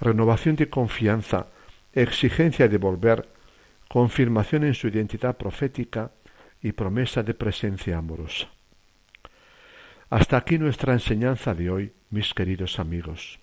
renovación 0.00 0.56
de 0.56 0.68
confianza, 0.68 1.46
exigencia 1.92 2.68
de 2.68 2.78
volver, 2.78 3.28
confirmación 3.88 4.64
en 4.64 4.74
su 4.74 4.88
identidad 4.88 5.36
profética 5.36 6.10
y 6.62 6.72
promesa 6.72 7.22
de 7.22 7.34
presencia 7.34 7.98
amorosa. 7.98 8.48
Hasta 10.10 10.36
aquí 10.36 10.58
nuestra 10.58 10.92
enseñanza 10.92 11.54
de 11.54 11.70
hoy, 11.70 11.92
mis 12.10 12.32
queridos 12.32 12.78
amigos. 12.78 13.38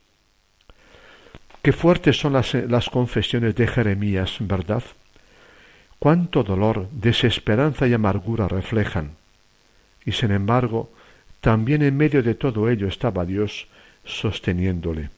Qué 1.61 1.73
fuertes 1.73 2.17
son 2.17 2.33
las, 2.33 2.53
las 2.53 2.89
confesiones 2.89 3.55
de 3.55 3.67
Jeremías, 3.67 4.37
¿verdad? 4.39 4.83
Cuánto 6.03 6.43
dolor, 6.43 6.89
desesperanza 6.91 7.87
y 7.87 7.93
amargura 7.93 8.49
reflejan. 8.49 9.11
Y 10.03 10.11
sin 10.11 10.31
embargo, 10.31 10.91
también 11.39 11.81
en 11.81 11.95
medio 11.95 12.21
de 12.21 12.35
todo 12.35 12.69
ello 12.69 12.89
estaba 12.89 13.23
Dios 13.23 13.69
sosteniéndole. 14.03 15.11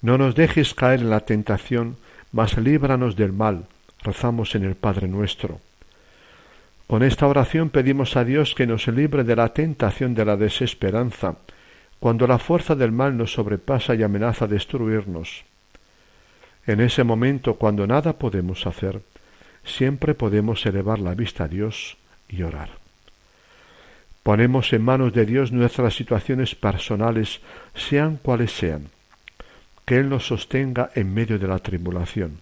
No 0.00 0.16
nos 0.16 0.36
dejes 0.36 0.74
caer 0.74 1.00
en 1.00 1.10
la 1.10 1.18
tentación, 1.26 1.96
mas 2.30 2.56
líbranos 2.56 3.16
del 3.16 3.32
mal, 3.32 3.66
rezamos 4.04 4.54
en 4.54 4.62
el 4.62 4.76
Padre 4.76 5.08
nuestro. 5.08 5.58
Con 6.86 7.02
esta 7.02 7.26
oración 7.26 7.70
pedimos 7.70 8.16
a 8.16 8.22
Dios 8.22 8.54
que 8.54 8.68
nos 8.68 8.86
libre 8.86 9.24
de 9.24 9.34
la 9.34 9.52
tentación 9.52 10.14
de 10.14 10.24
la 10.24 10.36
desesperanza, 10.36 11.34
cuando 11.98 12.28
la 12.28 12.38
fuerza 12.38 12.76
del 12.76 12.92
mal 12.92 13.16
nos 13.16 13.32
sobrepasa 13.32 13.96
y 13.96 14.04
amenaza 14.04 14.46
destruirnos. 14.46 15.49
En 16.66 16.80
ese 16.80 17.04
momento, 17.04 17.54
cuando 17.54 17.86
nada 17.86 18.18
podemos 18.18 18.66
hacer, 18.66 19.02
siempre 19.64 20.14
podemos 20.14 20.64
elevar 20.66 20.98
la 20.98 21.14
vista 21.14 21.44
a 21.44 21.48
Dios 21.48 21.96
y 22.28 22.42
orar. 22.42 22.70
Ponemos 24.22 24.72
en 24.72 24.82
manos 24.82 25.12
de 25.12 25.24
Dios 25.24 25.50
nuestras 25.50 25.94
situaciones 25.94 26.54
personales, 26.54 27.40
sean 27.74 28.16
cuales 28.16 28.52
sean, 28.52 28.88
que 29.86 29.96
Él 29.96 30.08
nos 30.08 30.26
sostenga 30.26 30.90
en 30.94 31.12
medio 31.14 31.38
de 31.38 31.48
la 31.48 31.58
tribulación. 31.58 32.40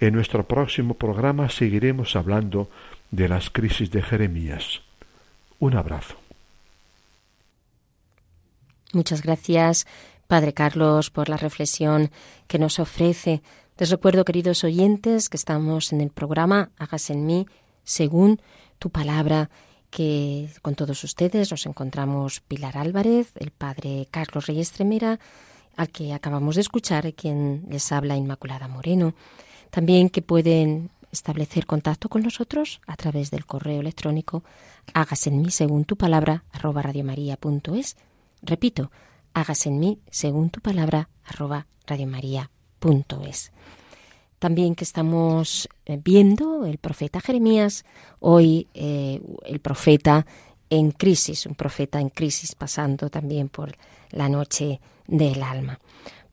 En 0.00 0.14
nuestro 0.14 0.44
próximo 0.46 0.94
programa 0.94 1.48
seguiremos 1.48 2.14
hablando 2.14 2.70
de 3.10 3.28
las 3.28 3.50
crisis 3.50 3.90
de 3.90 4.02
Jeremías. 4.02 4.80
Un 5.58 5.76
abrazo. 5.76 6.16
Muchas 8.92 9.22
gracias, 9.22 9.86
Padre 10.28 10.52
Carlos, 10.52 11.10
por 11.10 11.30
la 11.30 11.38
reflexión 11.38 12.10
que 12.48 12.58
nos 12.58 12.78
ofrece. 12.78 13.42
Les 13.78 13.88
recuerdo, 13.88 14.26
queridos 14.26 14.62
oyentes, 14.62 15.30
que 15.30 15.38
estamos 15.38 15.90
en 15.90 16.02
el 16.02 16.10
programa 16.10 16.70
Hagas 16.76 17.08
en 17.08 17.24
mí 17.24 17.46
según 17.82 18.38
tu 18.78 18.90
palabra, 18.90 19.48
que 19.88 20.50
con 20.60 20.74
todos 20.74 21.02
ustedes 21.02 21.50
nos 21.50 21.64
encontramos 21.64 22.40
Pilar 22.40 22.76
Álvarez, 22.76 23.32
el 23.36 23.52
Padre 23.52 24.06
Carlos 24.10 24.46
Reyes 24.46 24.70
Tremera, 24.72 25.18
al 25.76 25.88
que 25.88 26.12
acabamos 26.12 26.56
de 26.56 26.60
escuchar, 26.60 27.14
quien 27.14 27.64
les 27.70 27.90
habla 27.90 28.14
Inmaculada 28.14 28.68
Moreno. 28.68 29.14
También 29.70 30.10
que 30.10 30.20
pueden 30.20 30.90
establecer 31.10 31.64
contacto 31.64 32.10
con 32.10 32.20
nosotros 32.22 32.82
a 32.86 32.96
través 32.96 33.30
del 33.30 33.46
correo 33.46 33.80
electrónico 33.80 34.44
hágase 34.92 35.30
en 35.30 35.40
mí 35.40 35.50
según 35.50 35.86
tu 35.86 35.96
palabra 35.96 36.44
arroba 36.52 36.82
radiomaria.es 36.82 37.96
Repito, 38.42 38.90
hágase 39.40 39.68
en 39.68 39.78
mí 39.78 39.98
según 40.10 40.50
tu 40.50 40.60
palabra 40.60 41.08
arroba 41.24 41.66
radiomaria.es. 41.86 43.52
También 44.38 44.74
que 44.74 44.84
estamos 44.84 45.68
eh, 45.84 45.98
viendo 46.02 46.64
el 46.64 46.78
profeta 46.78 47.20
Jeremías, 47.20 47.84
hoy 48.20 48.68
eh, 48.74 49.20
el 49.44 49.58
profeta 49.60 50.26
en 50.70 50.92
crisis, 50.92 51.46
un 51.46 51.54
profeta 51.54 52.00
en 52.00 52.10
crisis 52.10 52.54
pasando 52.54 53.10
también 53.10 53.48
por 53.48 53.76
la 54.10 54.28
noche 54.28 54.80
del 55.06 55.42
alma. 55.42 55.80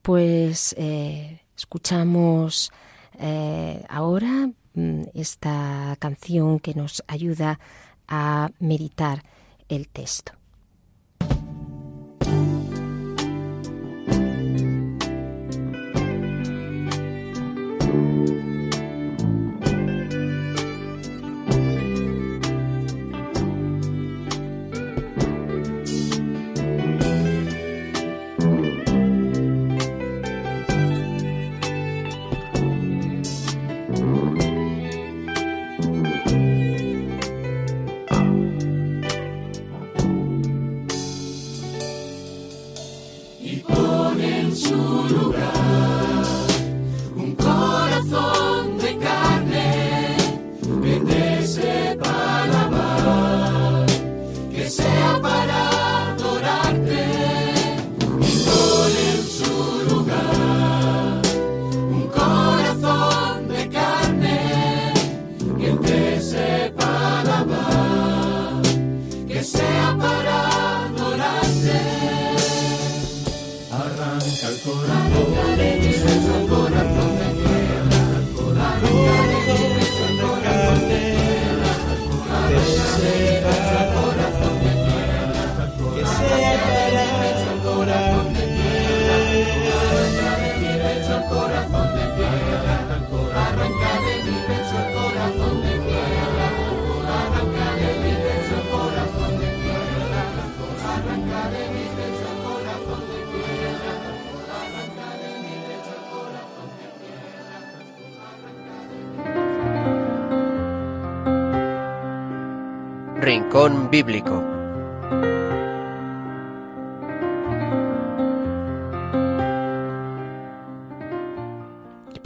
Pues 0.02 0.76
eh, 0.78 1.42
escuchamos 1.58 2.72
ahora 3.88 4.50
mm, 4.74 5.04
esta 5.14 5.96
canción 6.00 6.60
que 6.60 6.74
nos 6.74 7.02
ayuda 7.08 7.62
a 8.10 8.52
meditar 8.60 9.24
el 9.70 9.88
texto. 9.88 10.34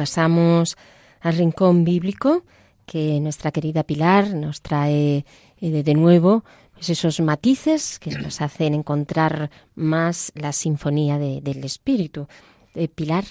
Pasamos 0.09 0.75
al 1.21 1.37
Rincón 1.37 1.83
Bíblico 1.83 2.43
que 2.87 3.19
nuestra 3.19 3.51
querida 3.51 3.83
Pilar 3.83 4.33
nos 4.33 4.63
trae 4.63 5.23
eh, 5.61 5.83
de 5.83 5.93
nuevo 5.93 6.43
pues 6.73 6.89
esos 6.89 7.19
matices 7.19 7.99
que 7.99 8.09
nos 8.17 8.41
hacen 8.41 8.73
encontrar 8.73 9.51
más 9.75 10.31
la 10.33 10.51
sinfonía 10.51 11.19
del 11.19 11.63
espíritu. 11.63 12.27
Eh, 12.73 12.87
Pilar, 12.87 13.23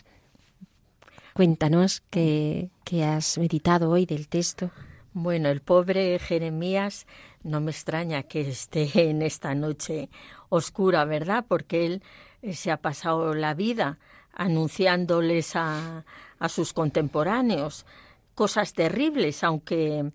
cuéntanos 1.35 2.05
qué, 2.11 2.71
qué 2.85 3.05
has 3.05 3.39
meditado 3.39 3.91
hoy 3.91 4.07
del 4.07 4.29
texto. 4.29 4.71
Bueno, 5.13 5.49
el 5.49 5.63
pobre 5.63 6.17
Jeremías 6.21 7.09
no 7.43 7.61
me 7.61 7.73
extraña 7.73 8.23
que 8.23 8.43
esté 8.43 8.89
en 9.11 9.23
esta 9.23 9.53
noche 9.57 10.11
oscura, 10.49 11.05
¿verdad? 11.05 11.45
Porque 11.49 11.87
él 11.87 12.03
eh, 12.43 12.55
se 12.55 12.71
ha 12.71 12.77
pasado 12.77 13.35
la 13.35 13.55
vida 13.55 13.99
anunciándoles 14.33 15.57
a, 15.57 16.05
a 16.39 16.49
sus 16.49 16.73
contemporáneos 16.73 17.87
cosas 18.35 18.73
terribles, 18.73 19.43
aunque 19.43 20.13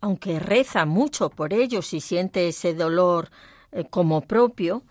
aunque 0.00 0.38
reza 0.38 0.86
mucho 0.86 1.30
por 1.30 1.52
ellos 1.52 1.92
y 1.92 2.00
siente 2.00 2.48
ese 2.48 2.74
dolor 2.74 3.30
eh, 3.72 3.84
como 3.88 4.20
propio, 4.20 4.84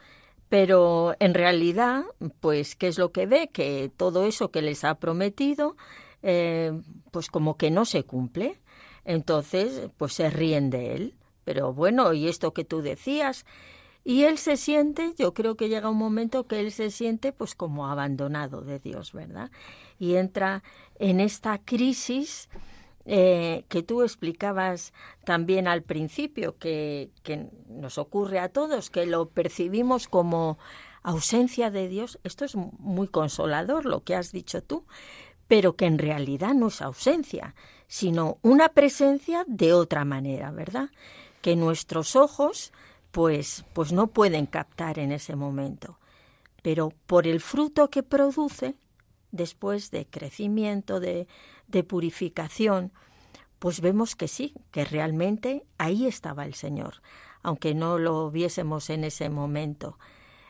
pero 0.49 1.15
en 1.19 1.33
realidad, 1.33 2.03
pues, 2.39 2.75
¿qué 2.75 2.87
es 2.87 2.97
lo 2.97 3.11
que 3.11 3.25
ve? 3.25 3.49
Que 3.51 3.91
todo 3.95 4.25
eso 4.25 4.51
que 4.51 4.61
les 4.61 4.83
ha 4.83 4.95
prometido, 4.95 5.75
eh, 6.23 6.71
pues 7.11 7.29
como 7.29 7.57
que 7.57 7.71
no 7.71 7.85
se 7.85 8.03
cumple. 8.03 8.59
Entonces, 9.03 9.89
pues 9.97 10.13
se 10.13 10.29
ríen 10.29 10.69
de 10.69 10.93
él. 10.93 11.15
Pero 11.43 11.73
bueno, 11.73 12.13
y 12.13 12.27
esto 12.27 12.53
que 12.53 12.65
tú 12.65 12.81
decías, 12.81 13.45
y 14.07 14.23
él 14.23 14.37
se 14.37 14.55
siente, 14.55 15.13
yo 15.17 15.33
creo 15.33 15.57
que 15.57 15.67
llega 15.67 15.89
un 15.89 15.97
momento 15.97 16.47
que 16.47 16.61
él 16.61 16.71
se 16.71 16.91
siente 16.91 17.33
pues 17.33 17.55
como 17.55 17.87
abandonado 17.87 18.61
de 18.61 18.79
Dios, 18.79 19.11
¿verdad? 19.11 19.51
Y 19.99 20.15
entra 20.15 20.63
en 20.97 21.19
esta 21.19 21.57
crisis 21.57 22.47
eh, 23.05 23.65
que 23.67 23.83
tú 23.83 24.03
explicabas 24.03 24.93
también 25.25 25.67
al 25.67 25.83
principio, 25.83 26.57
que, 26.57 27.09
que 27.21 27.49
nos 27.67 27.97
ocurre 27.97 28.39
a 28.39 28.47
todos, 28.47 28.89
que 28.89 29.05
lo 29.05 29.27
percibimos 29.27 30.07
como 30.07 30.57
ausencia 31.03 31.69
de 31.69 31.89
Dios. 31.89 32.17
Esto 32.23 32.45
es 32.45 32.55
muy 32.55 33.09
consolador 33.09 33.85
lo 33.85 34.05
que 34.05 34.15
has 34.15 34.31
dicho 34.31 34.63
tú, 34.63 34.85
pero 35.49 35.75
que 35.75 35.85
en 35.85 35.97
realidad 35.97 36.53
no 36.53 36.67
es 36.67 36.81
ausencia, 36.81 37.55
sino 37.89 38.37
una 38.41 38.69
presencia 38.69 39.43
de 39.47 39.73
otra 39.73 40.05
manera, 40.05 40.51
¿verdad? 40.51 40.91
Que 41.41 41.57
nuestros 41.57 42.15
ojos 42.15 42.71
pues 43.17 43.65
pues 43.73 43.93
no 43.93 44.05
pueden 44.05 44.45
captar 44.45 44.99
en 44.99 45.11
ese 45.11 45.35
momento, 45.35 45.97
pero 46.61 46.93
por 47.07 47.25
el 47.25 47.41
fruto 47.41 47.89
que 47.89 48.03
produce 48.03 48.75
después 49.31 49.89
de 49.89 50.05
crecimiento, 50.05 50.99
de, 50.99 51.27
de 51.67 51.83
purificación, 51.83 52.91
pues 53.57 53.81
vemos 53.81 54.15
que 54.15 54.27
sí, 54.27 54.53
que 54.69 54.85
realmente 54.85 55.65
ahí 55.79 56.05
estaba 56.05 56.45
el 56.45 56.53
Señor, 56.53 57.01
aunque 57.41 57.73
no 57.73 57.97
lo 57.97 58.29
viésemos 58.29 58.91
en 58.91 59.03
ese 59.03 59.31
momento. 59.31 59.97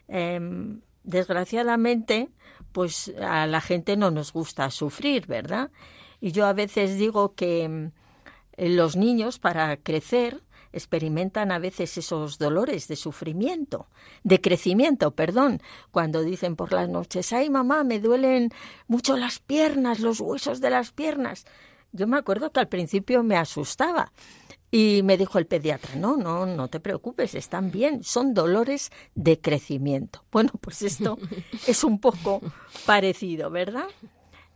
Em, 0.09 0.81
desgraciadamente, 1.05 2.27
pues 2.73 3.13
a 3.21 3.47
la 3.47 3.61
gente 3.61 3.95
no 3.95 4.11
nos 4.11 4.33
gusta 4.33 4.69
sufrir, 4.71 5.25
¿verdad? 5.25 5.71
Y 6.19 6.33
yo 6.33 6.45
a 6.45 6.51
veces 6.51 6.97
digo 6.97 7.33
que 7.33 7.63
em, 7.63 7.91
los 8.57 8.97
niños 8.97 9.39
para 9.39 9.77
crecer 9.77 10.43
experimentan 10.73 11.51
a 11.51 11.59
veces 11.59 11.97
esos 11.97 12.37
dolores 12.37 12.87
de 12.87 12.95
sufrimiento, 12.95 13.87
de 14.23 14.41
crecimiento, 14.41 15.11
perdón, 15.11 15.61
cuando 15.91 16.21
dicen 16.21 16.55
por 16.55 16.73
las 16.73 16.89
noches, 16.89 17.33
ay 17.33 17.49
mamá, 17.49 17.83
me 17.83 17.99
duelen 17.99 18.51
mucho 18.87 19.17
las 19.17 19.39
piernas, 19.39 19.99
los 19.99 20.19
huesos 20.19 20.61
de 20.61 20.69
las 20.69 20.91
piernas. 20.91 21.45
Yo 21.91 22.07
me 22.07 22.17
acuerdo 22.17 22.51
que 22.51 22.59
al 22.59 22.67
principio 22.67 23.23
me 23.23 23.37
asustaba 23.37 24.11
y 24.69 25.01
me 25.03 25.17
dijo 25.17 25.39
el 25.39 25.47
pediatra, 25.47 25.95
no, 25.95 26.17
no, 26.17 26.45
no 26.45 26.67
te 26.67 26.79
preocupes, 26.79 27.35
están 27.35 27.71
bien, 27.71 28.03
son 28.03 28.33
dolores 28.33 28.91
de 29.15 29.39
crecimiento. 29.39 30.23
Bueno, 30.31 30.51
pues 30.59 30.81
esto 30.81 31.17
es 31.67 31.83
un 31.83 31.99
poco 31.99 32.41
parecido, 32.85 33.49
¿verdad? 33.49 33.87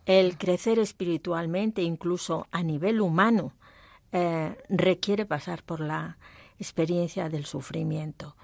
El 0.05 0.37
crecer 0.37 0.79
espiritualmente, 0.79 1.81
incluso 1.81 2.47
a 2.51 2.63
nivel 2.63 2.99
humano, 2.99 3.53
eh, 4.11 4.57
requiere 4.69 5.25
pasar 5.25 5.63
por 5.63 5.79
la 5.79 6.17
experiencia 6.59 7.29
del 7.29 7.45
sufrimiento. 7.45 8.35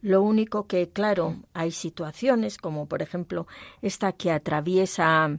Lo 0.00 0.22
único 0.22 0.66
que, 0.66 0.90
claro, 0.90 1.36
hay 1.54 1.70
situaciones 1.70 2.58
como 2.58 2.86
por 2.86 3.02
ejemplo 3.02 3.46
esta 3.82 4.12
que 4.12 4.32
atraviesa 4.32 5.38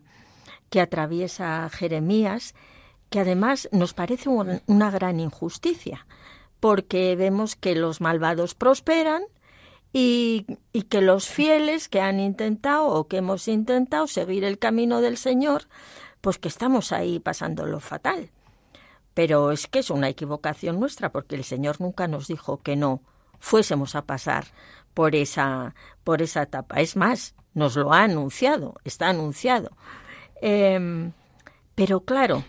que 0.70 0.82
atraviesa 0.82 1.70
Jeremías, 1.70 2.56
que 3.12 3.20
además 3.20 3.70
nos 3.72 3.94
parece 3.94 4.28
una 4.28 4.90
gran 4.90 5.20
injusticia, 5.20 6.08
porque 6.60 7.16
vemos 7.16 7.56
que 7.56 7.76
los 7.76 8.02
malvados 8.02 8.56
prosperan 8.56 9.22
y, 9.94 10.48
que 10.90 11.02
los 11.02 11.28
fieles 11.28 11.90
que 11.90 12.02
han 12.02 12.20
intentado 12.20 12.88
o 12.88 13.08
que 13.08 13.18
hemos 13.18 13.48
intentado 13.48 14.08
seguir 14.08 14.44
el 14.44 14.58
camino 14.58 15.00
del 15.00 15.18
Señor, 15.18 15.68
pues 16.22 16.40
que 16.40 16.48
estamos 16.48 16.92
ahí 16.92 17.20
pasándolo 17.20 17.80
fatal. 17.80 18.32
Pero 19.14 19.52
es 19.52 19.68
que 19.68 19.80
es 19.80 19.90
una 19.90 20.10
equivocación 20.10 20.80
nuestra, 20.80 21.12
porque 21.12 21.36
el 21.36 21.44
Señor 21.44 21.80
nunca 21.80 22.08
nos 22.08 22.28
dijo 22.28 22.62
que 22.62 22.76
no 22.76 23.02
fuésemos 23.40 23.96
a 23.96 24.06
pasar 24.06 24.46
por 24.94 25.16
esa, 25.16 25.76
por 26.04 26.22
esa 26.22 26.44
etapa. 26.44 26.80
Es 26.80 26.96
más, 26.96 27.36
nos 27.54 27.76
lo 27.76 27.94
ha 27.94 28.04
anunciado, 28.04 28.76
está 28.84 29.10
anunciado. 29.10 29.72
Em, 30.42 31.12
pero 31.76 32.02
claro, 32.02 32.44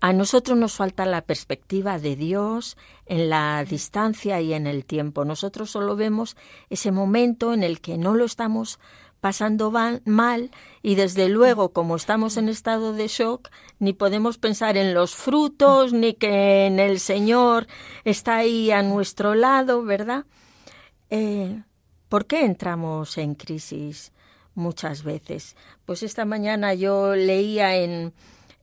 a 0.00 0.12
nosotros 0.12 0.56
nos 0.56 0.74
falta 0.74 1.06
la 1.06 1.22
perspectiva 1.22 1.98
de 1.98 2.14
Dios 2.14 2.76
en 3.06 3.28
la 3.28 3.64
distancia 3.64 4.40
y 4.40 4.54
en 4.54 4.66
el 4.66 4.84
tiempo. 4.84 5.24
Nosotros 5.24 5.70
solo 5.70 5.96
vemos 5.96 6.36
ese 6.70 6.92
momento 6.92 7.52
en 7.52 7.64
el 7.64 7.80
que 7.80 7.98
no 7.98 8.14
lo 8.14 8.24
estamos 8.24 8.78
pasando 9.20 9.70
mal 9.70 10.50
y 10.82 10.94
desde 10.94 11.28
luego 11.28 11.72
como 11.72 11.96
estamos 11.96 12.36
en 12.36 12.48
estado 12.48 12.92
de 12.92 13.08
shock 13.08 13.50
ni 13.78 13.92
podemos 13.92 14.38
pensar 14.38 14.76
en 14.76 14.94
los 14.94 15.14
frutos 15.14 15.92
ni 15.92 16.14
que 16.14 16.66
en 16.66 16.78
el 16.78 17.00
Señor 17.00 17.66
está 18.04 18.36
ahí 18.36 18.70
a 18.70 18.82
nuestro 18.82 19.34
lado, 19.34 19.82
¿verdad? 19.82 20.24
Eh, 21.10 21.62
¿Por 22.08 22.26
qué 22.26 22.44
entramos 22.44 23.18
en 23.18 23.34
crisis 23.34 24.12
muchas 24.54 25.02
veces? 25.02 25.56
Pues 25.84 26.02
esta 26.02 26.24
mañana 26.24 26.74
yo 26.74 27.14
leía 27.14 27.76
en, 27.76 28.14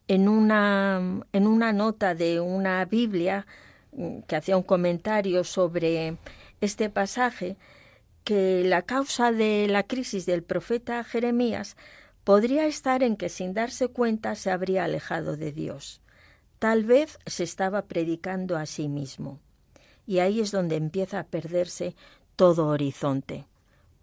en, 0.07 0.29
una, 0.29 1.21
en 1.33 1.47
una 1.47 1.73
nota 1.73 2.15
de 2.15 2.39
una 2.39 2.85
Biblia 2.85 3.45
mm, 3.91 4.19
que 4.21 4.35
hacía 4.35 4.57
un 4.57 4.63
comentario 4.63 5.43
sobre 5.43 6.17
este 6.61 6.89
pasaje 6.89 7.57
que 8.25 8.63
la 8.65 8.81
causa 8.81 9.31
de 9.31 9.67
la 9.69 9.83
crisis 9.83 10.25
del 10.25 10.43
profeta 10.43 11.03
Jeremías 11.03 11.77
podría 12.25 12.65
estar 12.65 13.03
en 13.03 13.15
que 13.15 13.29
sin 13.29 13.53
darse 13.53 13.87
cuenta 13.87 14.35
se 14.35 14.49
habría 14.49 14.83
alejado 14.83 15.37
de 15.37 15.51
Dios. 15.51 16.01
Tal 16.57 16.83
vez 16.83 17.19
se 17.27 17.43
estaba 17.43 17.83
predicando 17.83 18.57
a 18.57 18.65
sí 18.65 18.89
mismo. 18.89 19.39
Y 20.07 20.19
ahí 20.19 20.41
es 20.41 20.51
donde 20.51 20.75
empieza 20.75 21.19
a 21.19 21.27
perderse 21.27 21.95
todo 22.35 22.67
horizonte. 22.67 23.45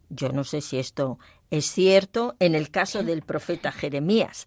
Yo 0.09 0.29
no 0.31 0.45
sé 0.45 0.61
si 0.61 0.79
esto 0.79 1.18
es 1.51 1.66
cierto 1.66 2.37
en 2.39 2.55
el 2.55 2.70
caso 2.70 3.03
del 3.03 3.23
profeta 3.23 3.73
Jeremías, 3.73 4.47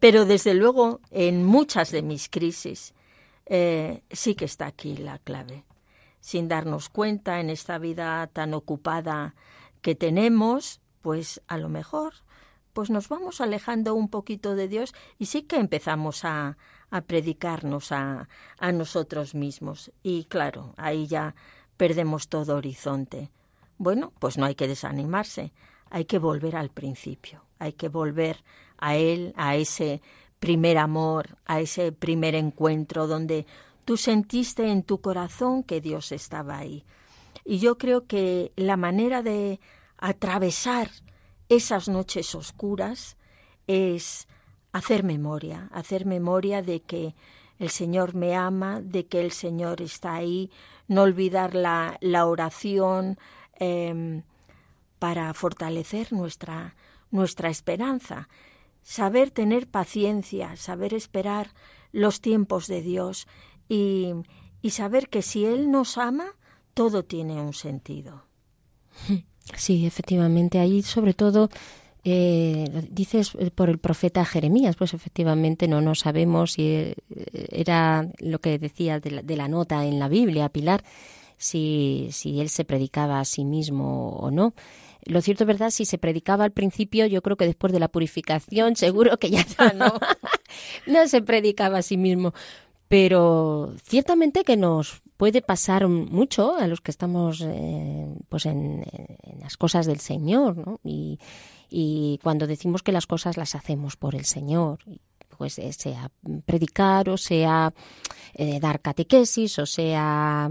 pero 0.00 0.26
desde 0.26 0.54
luego 0.54 1.00
en 1.10 1.44
muchas 1.44 1.90
de 1.92 2.02
mis 2.02 2.28
crisis 2.28 2.92
eh, 3.46 4.02
sí 4.10 4.34
que 4.34 4.44
está 4.44 4.66
aquí 4.66 4.96
la 4.96 5.18
clave 5.18 5.64
sin 6.24 6.48
darnos 6.48 6.88
cuenta 6.88 7.38
en 7.38 7.50
esta 7.50 7.76
vida 7.76 8.26
tan 8.28 8.54
ocupada 8.54 9.34
que 9.82 9.94
tenemos, 9.94 10.80
pues 11.02 11.42
a 11.48 11.58
lo 11.58 11.68
mejor 11.68 12.14
pues 12.72 12.88
nos 12.88 13.10
vamos 13.10 13.42
alejando 13.42 13.94
un 13.94 14.08
poquito 14.08 14.54
de 14.54 14.66
Dios 14.66 14.94
y 15.18 15.26
sí 15.26 15.42
que 15.42 15.56
empezamos 15.56 16.24
a, 16.24 16.56
a 16.90 17.02
predicarnos 17.02 17.92
a, 17.92 18.30
a 18.58 18.72
nosotros 18.72 19.34
mismos. 19.34 19.92
Y 20.02 20.24
claro, 20.24 20.72
ahí 20.78 21.06
ya 21.06 21.34
perdemos 21.76 22.28
todo 22.28 22.56
horizonte. 22.56 23.30
Bueno, 23.76 24.10
pues 24.18 24.38
no 24.38 24.46
hay 24.46 24.54
que 24.54 24.66
desanimarse, 24.66 25.52
hay 25.90 26.06
que 26.06 26.18
volver 26.18 26.56
al 26.56 26.70
principio, 26.70 27.44
hay 27.58 27.74
que 27.74 27.90
volver 27.90 28.42
a 28.78 28.96
Él, 28.96 29.34
a 29.36 29.56
ese 29.56 30.00
primer 30.40 30.78
amor, 30.78 31.36
a 31.44 31.60
ese 31.60 31.92
primer 31.92 32.34
encuentro 32.34 33.06
donde 33.06 33.44
tú 33.84 33.96
sentiste 33.96 34.70
en 34.70 34.82
tu 34.82 35.00
corazón 35.00 35.62
que 35.62 35.80
Dios 35.80 36.12
estaba 36.12 36.58
ahí. 36.58 36.84
Y 37.44 37.58
yo 37.58 37.78
creo 37.78 38.06
que 38.06 38.52
la 38.56 38.76
manera 38.76 39.22
de 39.22 39.60
atravesar 39.98 40.90
esas 41.48 41.88
noches 41.88 42.34
oscuras 42.34 43.16
es 43.66 44.28
hacer 44.72 45.04
memoria, 45.04 45.68
hacer 45.72 46.06
memoria 46.06 46.62
de 46.62 46.80
que 46.80 47.14
el 47.58 47.70
Señor 47.70 48.14
me 48.14 48.34
ama, 48.34 48.80
de 48.80 49.06
que 49.06 49.20
el 49.20 49.30
Señor 49.30 49.80
está 49.80 50.14
ahí, 50.14 50.50
no 50.88 51.02
olvidar 51.02 51.54
la, 51.54 51.96
la 52.00 52.26
oración 52.26 53.18
em, 53.54 54.22
para 54.98 55.32
fortalecer 55.34 56.12
nuestra, 56.12 56.74
nuestra 57.10 57.50
esperanza, 57.50 58.28
saber 58.82 59.30
tener 59.30 59.68
paciencia, 59.68 60.56
saber 60.56 60.92
esperar 60.94 61.50
los 61.92 62.20
tiempos 62.20 62.66
de 62.66 62.82
Dios 62.82 63.28
y, 63.68 64.12
y 64.62 64.70
saber 64.70 65.08
que 65.08 65.22
si 65.22 65.44
Él 65.44 65.70
nos 65.70 65.98
ama, 65.98 66.26
todo 66.74 67.04
tiene 67.04 67.40
un 67.40 67.52
sentido. 67.52 68.24
Sí, 69.56 69.84
efectivamente, 69.84 70.58
ahí 70.58 70.80
sobre 70.80 71.12
todo 71.12 71.50
eh, 72.06 72.66
dices 72.90 73.32
eh, 73.38 73.50
por 73.50 73.70
el 73.70 73.78
profeta 73.78 74.24
Jeremías, 74.26 74.76
pues 74.76 74.92
efectivamente 74.92 75.68
no, 75.68 75.80
no 75.80 75.94
sabemos 75.94 76.52
si 76.52 76.66
eh, 76.66 76.94
era 77.50 78.08
lo 78.18 78.40
que 78.40 78.58
decía 78.58 79.00
de 79.00 79.10
la, 79.10 79.22
de 79.22 79.36
la 79.36 79.48
nota 79.48 79.86
en 79.86 79.98
la 79.98 80.08
Biblia, 80.08 80.50
Pilar, 80.50 80.84
si, 81.38 82.08
si 82.10 82.40
él 82.40 82.50
se 82.50 82.64
predicaba 82.64 83.20
a 83.20 83.24
sí 83.24 83.44
mismo 83.44 84.16
o 84.16 84.30
no. 84.30 84.54
Lo 85.06 85.20
cierto 85.20 85.44
es 85.44 85.48
verdad, 85.48 85.70
si 85.70 85.84
se 85.84 85.98
predicaba 85.98 86.44
al 86.44 86.52
principio, 86.52 87.06
yo 87.06 87.22
creo 87.22 87.36
que 87.36 87.46
después 87.46 87.72
de 87.72 87.80
la 87.80 87.88
purificación, 87.88 88.76
seguro 88.76 89.18
que 89.18 89.30
ya 89.30 89.44
no, 89.74 89.92
no 90.86 91.08
se 91.08 91.22
predicaba 91.22 91.78
a 91.78 91.82
sí 91.82 91.96
mismo. 91.96 92.34
Pero 92.88 93.74
ciertamente 93.82 94.44
que 94.44 94.56
nos 94.56 95.02
puede 95.16 95.42
pasar 95.42 95.88
mucho 95.88 96.56
a 96.56 96.66
los 96.66 96.80
que 96.80 96.90
estamos 96.90 97.44
pues 98.28 98.46
en, 98.46 98.84
las 99.40 99.56
cosas 99.56 99.86
del 99.86 100.00
Señor, 100.00 100.56
¿no? 100.56 100.80
Y, 100.84 101.18
cuando 102.22 102.46
decimos 102.46 102.82
que 102.82 102.92
las 102.92 103.06
cosas 103.06 103.36
las 103.36 103.54
hacemos 103.56 103.96
por 103.96 104.14
el 104.14 104.24
Señor, 104.24 104.78
pues 105.36 105.58
eh, 105.58 105.72
sea 105.72 106.10
predicar 106.46 107.08
o 107.08 107.16
sea 107.16 107.74
eh, 108.34 108.60
dar 108.60 108.80
catequesis 108.80 109.58
o 109.58 109.66
sea 109.66 110.48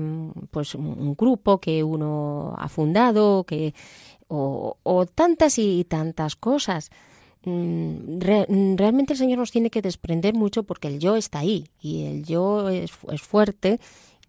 pues 0.51 0.75
un 0.75 1.15
grupo 1.15 1.59
que 1.61 1.81
uno 1.81 2.53
ha 2.57 2.67
fundado 2.67 3.45
que 3.45 3.73
o, 4.27 5.05
tantas 5.13 5.59
y 5.59 5.83
tantas 5.85 6.35
cosas 6.35 6.89
mm, 7.45 8.19
realmente 8.77 9.13
el 9.13 9.19
Señor 9.19 9.39
nos 9.39 9.51
tiene 9.51 9.69
que 9.69 9.81
desprender 9.81 10.33
mucho 10.33 10.63
porque 10.63 10.87
el 10.87 10.99
yo 10.99 11.15
está 11.15 11.39
ahí 11.39 11.67
y 11.81 12.05
el 12.05 12.23
yo 12.23 12.69
es, 12.69 12.91
es 13.11 13.21
fuerte 13.21 13.79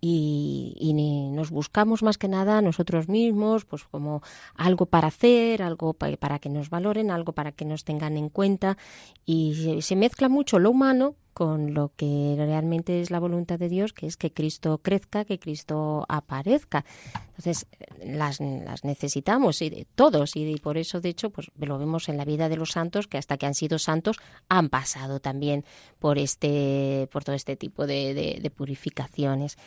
y, 0.07 0.77
y 0.79 0.93
nos 0.93 1.51
buscamos 1.51 2.03
más 2.03 2.19
que 2.19 2.29
nada 2.29 2.61
nosotros 2.61 3.09
mismos, 3.09 3.65
pues 3.65 3.85
como 3.85 4.21
algo 4.55 4.85
para 4.85 5.09
hacer, 5.09 5.63
algo 5.63 5.95
para 5.95 6.39
que 6.39 6.51
nos 6.51 6.69
valoren, 6.69 7.11
algo 7.11 7.33
para 7.33 7.53
que 7.53 7.65
nos 7.65 7.85
tengan 7.85 8.19
en 8.19 8.29
cuenta. 8.29 8.77
Y 9.25 9.81
se, 9.81 9.97
mezcla 9.97 10.29
mucho 10.29 10.59
lo 10.59 10.73
humano 10.73 11.15
con 11.35 11.75
lo 11.75 11.93
que 11.97 12.35
realmente 12.39 13.01
es 13.01 13.11
la 13.11 13.21
voluntad 13.21 13.59
de 13.59 13.69
Dios, 13.69 13.93
que 13.93 14.07
es 14.07 14.17
que 14.17 14.33
Cristo 14.33 14.79
crezca, 14.79 15.25
que 15.25 15.39
Cristo 15.39 16.07
aparezca. 16.09 16.85
Entonces, 17.31 17.67
las, 18.03 18.41
necesitamos 18.85 19.61
y 19.61 19.87
todos, 19.95 20.37
y, 20.37 20.57
por 20.57 20.79
eso, 20.79 21.01
de 21.01 21.11
hecho, 21.11 21.31
pues 21.31 21.51
lo 21.59 21.79
vemos 21.79 22.09
en 22.09 22.17
la 22.17 22.25
vida 22.25 22.49
de 22.49 22.57
los 22.57 22.71
santos, 22.71 23.09
que 23.09 23.19
hasta 23.19 23.37
que 23.37 23.47
han 23.47 23.55
sido 23.55 23.79
santos 23.79 24.17
han 24.49 24.69
pasado 24.69 25.21
también 25.21 25.65
por 25.99 26.17
este, 26.17 27.09
por 27.13 27.25
todo 27.25 27.37
este 27.37 27.57
tipo 27.57 27.87
de, 27.87 28.15
de 28.41 28.51
purificaciones. 28.51 29.59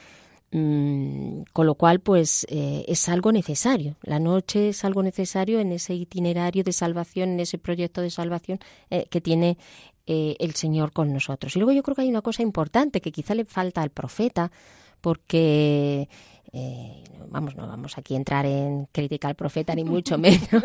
Mm, 0.52 1.42
con 1.52 1.66
lo 1.66 1.76
cual, 1.76 2.00
pues 2.00 2.46
eh, 2.50 2.86
es 2.88 3.10
algo 3.10 3.32
necesario. 3.32 3.98
La 4.02 4.20
noche 4.20 4.70
es 4.70 4.86
algo 4.86 5.04
necesario 5.04 5.60
en 5.60 5.74
ese 5.74 5.94
itinerario 5.94 6.64
de 6.64 6.72
salvación, 6.72 7.32
en 7.32 7.40
ese 7.42 7.58
proyecto 7.58 8.02
de 8.02 8.10
salvación 8.10 8.60
eh, 8.90 9.08
que 9.10 9.20
tiene 9.20 9.58
eh, 10.08 10.36
el 10.40 10.56
Señor 10.56 10.92
con 10.92 11.14
nosotros. 11.14 11.56
Y 11.56 11.60
luego 11.60 11.74
yo 11.74 11.84
creo 11.84 11.96
que 11.96 12.02
hay 12.02 12.10
una 12.10 12.22
cosa 12.22 12.42
importante 12.42 13.02
que 13.02 13.12
quizá 13.12 13.36
le 13.36 13.46
falta 13.46 13.82
al 13.82 13.92
profeta, 13.92 14.52
porque 15.02 16.10
vamos, 17.30 17.56
no 17.56 17.68
vamos 17.68 17.98
aquí 18.00 18.16
a 18.16 18.18
entrar 18.18 18.46
en 18.48 18.88
crítica 18.92 19.28
al 19.28 19.36
profeta 19.36 19.76
ni 19.76 19.84
mucho 19.84 20.18
menos. 20.18 20.64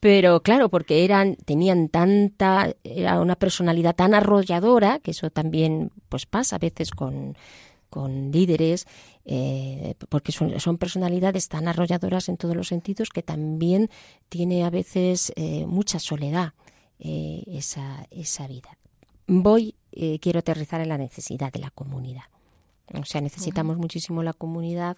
Pero 0.00 0.42
claro, 0.42 0.70
porque 0.70 1.04
eran, 1.04 1.36
tenían 1.36 1.88
tanta, 1.88 2.74
era 2.84 3.20
una 3.20 3.36
personalidad 3.36 3.94
tan 3.94 4.14
arrolladora, 4.14 4.98
que 4.98 5.10
eso 5.10 5.30
también 5.30 5.92
pues 6.08 6.24
pasa 6.24 6.56
a 6.56 6.58
veces 6.58 6.90
con, 6.90 7.36
con 7.90 8.30
líderes, 8.30 8.86
eh, 9.26 9.94
porque 10.08 10.32
son, 10.32 10.58
son, 10.58 10.78
personalidades 10.78 11.48
tan 11.48 11.68
arrolladoras 11.68 12.30
en 12.30 12.38
todos 12.38 12.56
los 12.56 12.68
sentidos 12.68 13.10
que 13.10 13.22
también 13.22 13.90
tiene 14.30 14.64
a 14.64 14.70
veces 14.70 15.34
eh, 15.36 15.66
mucha 15.66 15.98
soledad 15.98 16.54
eh, 17.00 17.42
esa, 17.46 18.06
esa 18.10 18.46
vida. 18.46 18.76
Voy, 19.26 19.74
quiero 20.20 20.40
aterrizar 20.40 20.80
en 20.80 20.88
la 20.88 20.98
necesidad 20.98 21.52
de 21.52 21.60
la 21.60 21.70
comunidad. 21.70 22.24
O 22.94 23.04
sea, 23.04 23.20
necesitamos 23.20 23.76
muchísimo 23.76 24.22
la 24.22 24.32
comunidad 24.32 24.96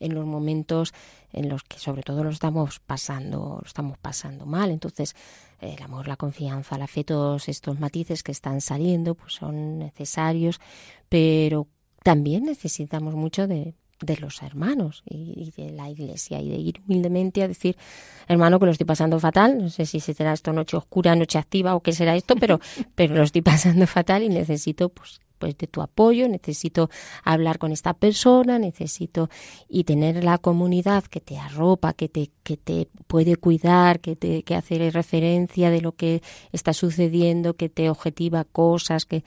en 0.00 0.14
los 0.14 0.26
momentos 0.26 0.92
en 1.32 1.48
los 1.48 1.62
que 1.62 1.78
sobre 1.78 2.02
todo 2.02 2.24
lo 2.24 2.30
estamos 2.30 2.80
pasando, 2.80 3.58
lo 3.60 3.66
estamos 3.66 3.98
pasando 3.98 4.46
mal. 4.46 4.70
Entonces, 4.70 5.14
el 5.60 5.80
amor, 5.82 6.08
la 6.08 6.16
confianza, 6.16 6.78
la 6.78 6.86
fe, 6.86 7.04
todos 7.04 7.48
estos 7.48 7.78
matices 7.80 8.22
que 8.22 8.32
están 8.32 8.60
saliendo, 8.60 9.14
pues 9.14 9.34
son 9.34 9.78
necesarios, 9.78 10.60
pero 11.08 11.68
también 12.02 12.44
necesitamos 12.44 13.14
mucho 13.14 13.46
de, 13.46 13.74
de 14.00 14.16
los 14.16 14.42
hermanos 14.42 15.02
y, 15.06 15.52
de 15.56 15.70
la 15.70 15.88
iglesia. 15.88 16.40
Y 16.40 16.50
de 16.50 16.56
ir 16.56 16.80
humildemente 16.86 17.42
a 17.42 17.48
decir, 17.48 17.76
hermano, 18.28 18.58
que 18.58 18.66
lo 18.66 18.72
estoy 18.72 18.86
pasando 18.86 19.18
fatal, 19.20 19.58
no 19.58 19.68
sé 19.68 19.86
si 19.86 20.00
será 20.00 20.32
esto 20.32 20.52
noche 20.52 20.76
oscura, 20.76 21.14
noche 21.14 21.38
activa 21.38 21.74
o 21.74 21.80
qué 21.80 21.92
será 21.92 22.16
esto, 22.16 22.36
pero, 22.36 22.60
pero 22.94 23.14
lo 23.14 23.22
estoy 23.22 23.42
pasando 23.42 23.86
fatal 23.86 24.22
y 24.22 24.28
necesito 24.28 24.88
pues 24.88 25.20
pues 25.38 25.58
de 25.58 25.66
tu 25.66 25.82
apoyo, 25.82 26.28
necesito 26.28 26.88
hablar 27.24 27.58
con 27.58 27.72
esta 27.72 27.92
persona, 27.92 28.58
necesito 28.58 29.28
y 29.68 29.84
tener 29.84 30.24
la 30.24 30.38
comunidad 30.38 31.04
que 31.04 31.20
te 31.20 31.36
arropa, 31.38 31.92
que 31.92 32.08
te, 32.08 32.30
que 32.42 32.56
te 32.56 32.88
puede 33.06 33.36
cuidar, 33.36 34.00
que 34.00 34.16
te 34.16 34.42
que 34.42 34.54
hace 34.54 34.90
referencia 34.90 35.70
de 35.70 35.80
lo 35.80 35.92
que 35.92 36.22
está 36.52 36.72
sucediendo, 36.72 37.54
que 37.54 37.68
te 37.68 37.90
objetiva 37.90 38.44
cosas, 38.44 39.04
que 39.04 39.24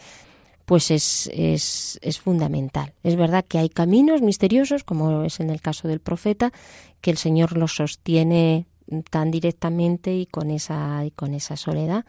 pues 0.68 0.92
es, 0.92 1.30
es, 1.34 1.98
es 2.02 2.20
fundamental. 2.20 2.92
Es 3.02 3.16
verdad 3.16 3.46
que 3.48 3.58
hay 3.58 3.70
caminos 3.70 4.22
misteriosos, 4.22 4.84
como 4.84 5.24
es 5.24 5.40
en 5.40 5.50
el 5.50 5.62
caso 5.62 5.88
del 5.88 6.02
profeta, 6.02 6.52
que 7.00 7.10
el 7.10 7.16
Señor 7.16 7.56
los 7.56 7.78
sostiene 7.78 8.66
tan 9.10 9.32
directamente 9.32 10.14
y 10.14 10.26
con 10.26 10.52
esa, 10.52 11.06
y 11.06 11.12
con 11.12 11.34
esa 11.34 11.56
soledad, 11.56 12.04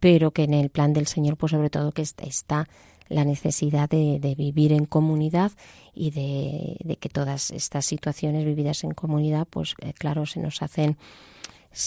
pero 0.00 0.32
que 0.32 0.44
en 0.44 0.52
el 0.52 0.68
plan 0.68 0.92
del 0.92 1.06
Señor, 1.06 1.38
pues 1.38 1.52
sobre 1.52 1.70
todo 1.70 1.92
que 1.92 2.02
está, 2.02 2.68
la 3.08 3.24
necesidad 3.24 3.88
de, 3.88 4.18
de, 4.20 4.34
vivir 4.34 4.74
en 4.74 4.84
comunidad 4.84 5.52
y 5.94 6.10
de, 6.10 6.76
de, 6.84 6.96
que 6.96 7.08
todas 7.08 7.52
estas 7.52 7.86
situaciones 7.86 8.44
vividas 8.44 8.84
en 8.84 8.90
comunidad, 8.90 9.46
pues 9.48 9.76
eh, 9.80 9.94
claro, 9.94 10.26
se 10.26 10.40
nos 10.40 10.60
hacen 10.60 10.98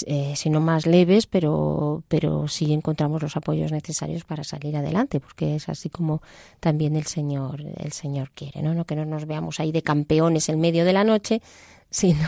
eh, 0.06 0.34
sino 0.36 0.60
más 0.60 0.86
leves, 0.86 1.28
pero, 1.28 2.04
pero 2.08 2.48
sí 2.48 2.74
encontramos 2.74 3.22
los 3.22 3.38
apoyos 3.38 3.72
necesarios 3.72 4.24
para 4.24 4.44
salir 4.44 4.76
adelante, 4.76 5.20
porque 5.20 5.56
es 5.56 5.70
así 5.70 5.90
como 5.90 6.22
también 6.60 6.96
el 6.96 7.06
Señor, 7.06 7.62
el 7.62 7.92
Señor 7.92 8.32
quiere, 8.32 8.62
¿no? 8.62 8.74
No 8.74 8.86
que 8.86 8.96
no 8.96 9.06
nos 9.06 9.26
veamos 9.26 9.60
ahí 9.60 9.72
de 9.72 9.82
campeones 9.82 10.50
en 10.50 10.60
medio 10.60 10.86
de 10.86 10.94
la 10.94 11.04
noche, 11.04 11.42
sino 11.90 12.28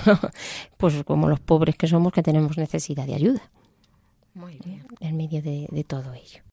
pues 0.78 1.04
como 1.04 1.28
los 1.28 1.40
pobres 1.40 1.76
que 1.76 1.88
somos 1.88 2.14
que 2.14 2.24
tenemos 2.24 2.58
necesidad 2.58 3.06
de 3.06 3.16
ayuda. 3.16 3.52
Muy 4.34 4.58
bien. 4.64 4.86
En 5.00 5.18
medio 5.18 5.42
de 5.42 5.84
todo 5.86 6.14
ello. 6.14 6.49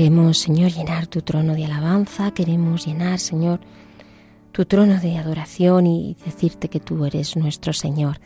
Queremos, 0.00 0.38
Señor, 0.38 0.70
llenar 0.72 1.08
tu 1.08 1.20
trono 1.20 1.52
de 1.52 1.66
alabanza, 1.66 2.30
queremos 2.30 2.86
llenar, 2.86 3.18
Señor, 3.18 3.60
tu 4.50 4.64
trono 4.64 4.98
de 4.98 5.18
adoración 5.18 5.86
y 5.86 6.16
decirte 6.24 6.70
que 6.70 6.80
tú 6.80 7.04
eres 7.04 7.36
nuestro 7.36 7.74
Señor. 7.74 8.18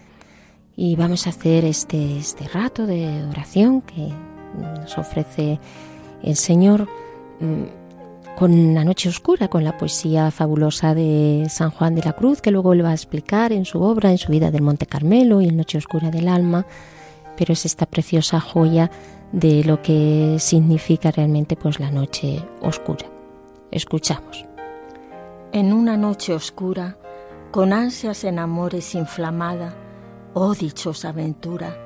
Y 0.76 0.94
vamos 0.94 1.26
a 1.26 1.30
hacer 1.30 1.64
este, 1.64 2.16
este 2.16 2.46
rato 2.46 2.86
de 2.86 3.24
oración 3.28 3.80
que 3.80 4.12
nos 4.78 4.96
ofrece 4.98 5.58
el 6.22 6.36
Señor 6.36 6.88
mm, 7.40 8.36
con 8.38 8.72
la 8.72 8.84
noche 8.84 9.08
oscura, 9.08 9.48
con 9.48 9.64
la 9.64 9.76
poesía 9.76 10.30
fabulosa 10.30 10.94
de 10.94 11.48
San 11.50 11.72
Juan 11.72 11.96
de 11.96 12.04
la 12.04 12.12
Cruz, 12.12 12.40
que 12.40 12.52
luego 12.52 12.72
él 12.72 12.84
va 12.84 12.90
a 12.90 12.94
explicar 12.94 13.52
en 13.52 13.64
su 13.64 13.82
obra, 13.82 14.12
en 14.12 14.18
su 14.18 14.30
vida 14.30 14.52
del 14.52 14.62
Monte 14.62 14.86
Carmelo 14.86 15.40
y 15.40 15.48
en 15.48 15.56
Noche 15.56 15.78
Oscura 15.78 16.12
del 16.12 16.28
Alma, 16.28 16.66
pero 17.36 17.52
es 17.52 17.66
esta 17.66 17.86
preciosa 17.86 18.38
joya 18.38 18.92
de 19.34 19.64
lo 19.64 19.82
que 19.82 20.36
significa 20.38 21.10
realmente 21.10 21.56
pues 21.56 21.80
la 21.80 21.90
noche 21.90 22.46
oscura. 22.60 23.06
Escuchamos. 23.72 24.46
En 25.52 25.72
una 25.72 25.96
noche 25.96 26.34
oscura, 26.34 26.96
con 27.50 27.72
ansias 27.72 28.22
en 28.22 28.38
amores 28.38 28.94
inflamada, 28.94 29.74
oh 30.34 30.54
dichosa 30.54 31.08
aventura, 31.08 31.76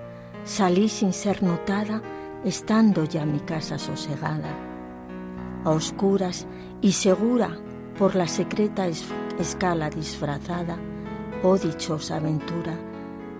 salí 0.44 0.90
sin 0.90 1.14
ser 1.14 1.42
notada, 1.42 2.02
estando 2.44 3.04
ya 3.04 3.24
mi 3.24 3.40
casa 3.40 3.78
sosegada. 3.78 4.54
A 5.64 5.70
oscuras 5.70 6.46
y 6.82 6.92
segura 6.92 7.58
por 7.98 8.14
la 8.14 8.28
secreta 8.28 8.86
escala 9.38 9.88
disfrazada, 9.88 10.76
oh 11.42 11.56
dichosa 11.56 12.16
aventura, 12.16 12.74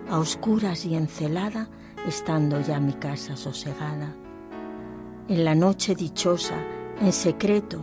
a 0.08 0.18
oscuras 0.18 0.86
y 0.86 0.94
encelada, 0.94 1.68
estando 2.06 2.60
ya 2.60 2.80
mi 2.80 2.92
casa 2.94 3.36
sosegada. 3.36 4.14
En 5.28 5.44
la 5.44 5.54
noche 5.54 5.94
dichosa, 5.94 6.56
en 7.00 7.12
secreto, 7.12 7.80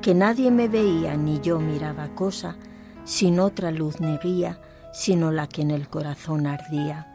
que 0.00 0.14
nadie 0.14 0.50
me 0.50 0.68
veía 0.68 1.16
ni 1.16 1.40
yo 1.40 1.58
miraba 1.58 2.08
cosa, 2.14 2.56
sin 3.04 3.40
otra 3.40 3.70
luz 3.70 4.00
ni 4.00 4.18
guía, 4.18 4.60
sino 4.92 5.30
la 5.30 5.46
que 5.46 5.62
en 5.62 5.70
el 5.70 5.88
corazón 5.88 6.46
ardía. 6.46 7.08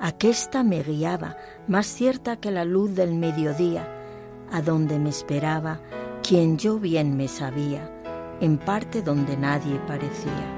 Aquesta 0.00 0.62
me 0.62 0.82
guiaba, 0.82 1.36
más 1.68 1.86
cierta 1.86 2.36
que 2.36 2.50
la 2.50 2.64
luz 2.64 2.94
del 2.94 3.14
mediodía, 3.14 3.88
a 4.52 4.60
donde 4.60 4.98
me 4.98 5.10
esperaba 5.10 5.80
quien 6.22 6.58
yo 6.58 6.78
bien 6.78 7.16
me 7.16 7.28
sabía, 7.28 7.90
en 8.40 8.58
parte 8.58 9.02
donde 9.02 9.36
nadie 9.36 9.78
parecía. 9.86 10.56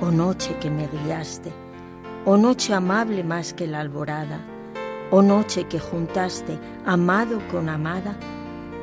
Oh 0.00 0.10
noche 0.10 0.56
que 0.58 0.70
me 0.70 0.88
guiaste, 0.88 1.52
oh 2.24 2.36
noche 2.36 2.72
amable 2.72 3.24
más 3.24 3.52
que 3.52 3.66
la 3.66 3.80
alborada, 3.80 4.38
oh 5.10 5.22
noche 5.22 5.64
que 5.64 5.80
juntaste 5.80 6.56
amado 6.86 7.40
con 7.50 7.68
amada, 7.68 8.16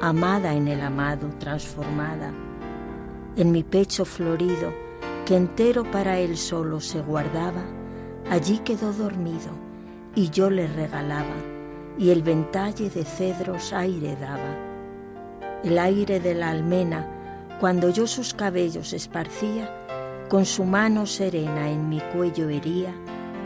amada 0.02 0.54
en 0.54 0.68
el 0.68 0.82
amado 0.82 1.30
transformada. 1.40 2.34
En 3.38 3.52
mi 3.54 3.64
pecho 3.64 4.04
florido, 4.04 4.74
que 5.26 5.38
entero 5.38 5.90
para 5.90 6.20
él 6.20 6.36
solo 6.38 6.82
se 6.82 7.02
guardaba, 7.02 7.64
allí 8.30 8.58
quedó 8.60 8.92
dormido 8.92 9.52
y 10.16 10.30
yo 10.30 10.50
le 10.50 10.68
regalaba, 10.68 11.36
y 11.98 12.10
el 12.10 12.24
ventalle 12.24 12.90
de 12.90 13.06
cedros 13.06 13.72
aire 13.72 14.18
daba. 14.18 14.58
El 15.64 15.80
aire 15.80 16.20
de 16.20 16.36
la 16.36 16.50
almena, 16.50 17.08
cuando 17.62 17.90
yo 17.90 18.06
sus 18.06 18.34
cabellos 18.34 18.92
esparcía, 18.92 19.74
con 20.28 20.46
su 20.46 20.66
mano 20.66 21.06
serena 21.06 21.70
en 21.70 21.88
mi 21.88 22.02
cuello 22.02 22.50
hería 22.50 22.94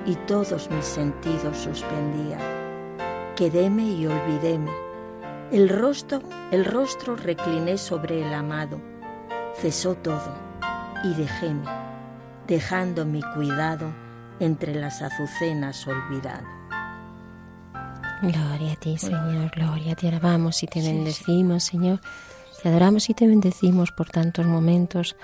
y 0.05 0.15
todos 0.27 0.69
mis 0.69 0.85
sentidos 0.85 1.57
suspendía. 1.57 2.37
Quedéme 3.35 3.83
y 3.83 4.05
olvidéme. 4.05 4.71
El 5.51 5.69
rostro, 5.69 6.21
el 6.51 6.65
rostro 6.65 7.15
recliné 7.15 7.77
sobre 7.77 8.25
el 8.25 8.33
amado. 8.33 8.81
Cesó 9.55 9.95
todo 9.95 10.33
y 11.03 11.13
dejéme, 11.13 11.65
dejando 12.47 13.05
mi 13.05 13.21
cuidado 13.35 13.93
entre 14.39 14.75
las 14.75 15.01
azucenas 15.01 15.85
olvidado. 15.87 16.45
Gloria 18.21 18.73
a 18.73 18.75
ti, 18.77 18.97
Señor, 18.97 19.51
gloria, 19.53 19.95
te 19.95 20.07
alabamos 20.07 20.63
y 20.63 20.67
te 20.67 20.81
bendecimos, 20.81 21.65
Señor. 21.65 21.99
Te 22.61 22.69
adoramos 22.69 23.09
y 23.09 23.13
te 23.13 23.27
bendecimos 23.27 23.91
por 23.91 24.09
tantos 24.09 24.45
momentos 24.45 25.17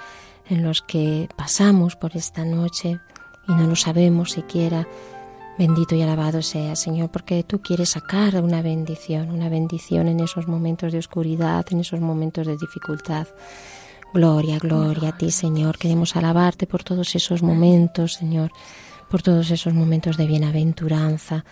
en 0.49 0.63
los 0.63 0.81
que 0.81 1.29
pasamos 1.37 1.95
por 1.95 2.17
esta 2.17 2.43
noche 2.43 2.99
y 3.49 3.53
no 3.53 3.67
lo 3.67 3.75
sabemos 3.75 4.31
siquiera. 4.31 4.87
Bendito 5.57 5.93
y 5.93 6.01
alabado 6.01 6.41
sea, 6.41 6.77
Señor, 6.77 7.09
porque 7.09 7.43
tú 7.43 7.61
quieres 7.61 7.89
sacar 7.89 8.41
una 8.41 8.61
bendición, 8.61 9.29
una 9.29 9.49
bendición 9.49 10.07
en 10.07 10.21
esos 10.21 10.47
momentos 10.47 10.93
de 10.93 10.99
oscuridad, 10.99 11.65
en 11.71 11.81
esos 11.81 11.99
momentos 11.99 12.47
de 12.47 12.55
dificultad. 12.55 13.27
Gloria, 14.13 14.57
gloria 14.57 15.09
a 15.09 15.17
ti, 15.17 15.31
Señor. 15.31 15.77
Queremos 15.77 16.15
alabarte 16.15 16.65
por 16.65 16.83
todos 16.83 17.13
esos 17.13 17.43
momentos, 17.43 18.13
Señor, 18.13 18.51
por 19.09 19.21
todos 19.21 19.51
esos 19.51 19.73
momentos 19.73 20.15
de 20.15 20.27
bienaventuranza. 20.27 21.43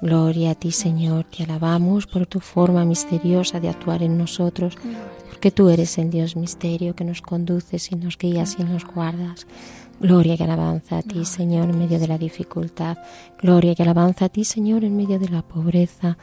Gloria 0.00 0.52
a 0.52 0.54
ti, 0.54 0.70
Señor. 0.70 1.24
Te 1.24 1.42
alabamos 1.42 2.06
por 2.06 2.26
tu 2.26 2.38
forma 2.38 2.84
misteriosa 2.84 3.58
de 3.58 3.68
actuar 3.68 4.02
en 4.02 4.16
nosotros, 4.16 4.76
porque 5.36 5.50
tú 5.50 5.68
eres 5.68 5.98
el 5.98 6.08
Dios 6.08 6.34
misterio 6.34 6.96
que 6.96 7.04
nos 7.04 7.20
conduces 7.20 7.92
y 7.92 7.94
nos 7.94 8.16
guías 8.16 8.56
y 8.58 8.64
nos 8.64 8.86
guardas. 8.86 9.46
Gloria 10.00 10.34
y 10.38 10.42
alabanza 10.42 10.96
a 10.96 11.02
ti, 11.02 11.26
Señor, 11.26 11.68
en 11.68 11.78
medio 11.78 11.98
de 11.98 12.08
la 12.08 12.16
dificultad. 12.16 12.96
Gloria 13.38 13.74
y 13.76 13.82
alabanza 13.82 14.24
a 14.24 14.28
ti, 14.30 14.46
Señor, 14.46 14.82
en 14.82 14.96
medio 14.96 15.18
de 15.18 15.28
la 15.28 15.42
pobreza. 15.42 16.16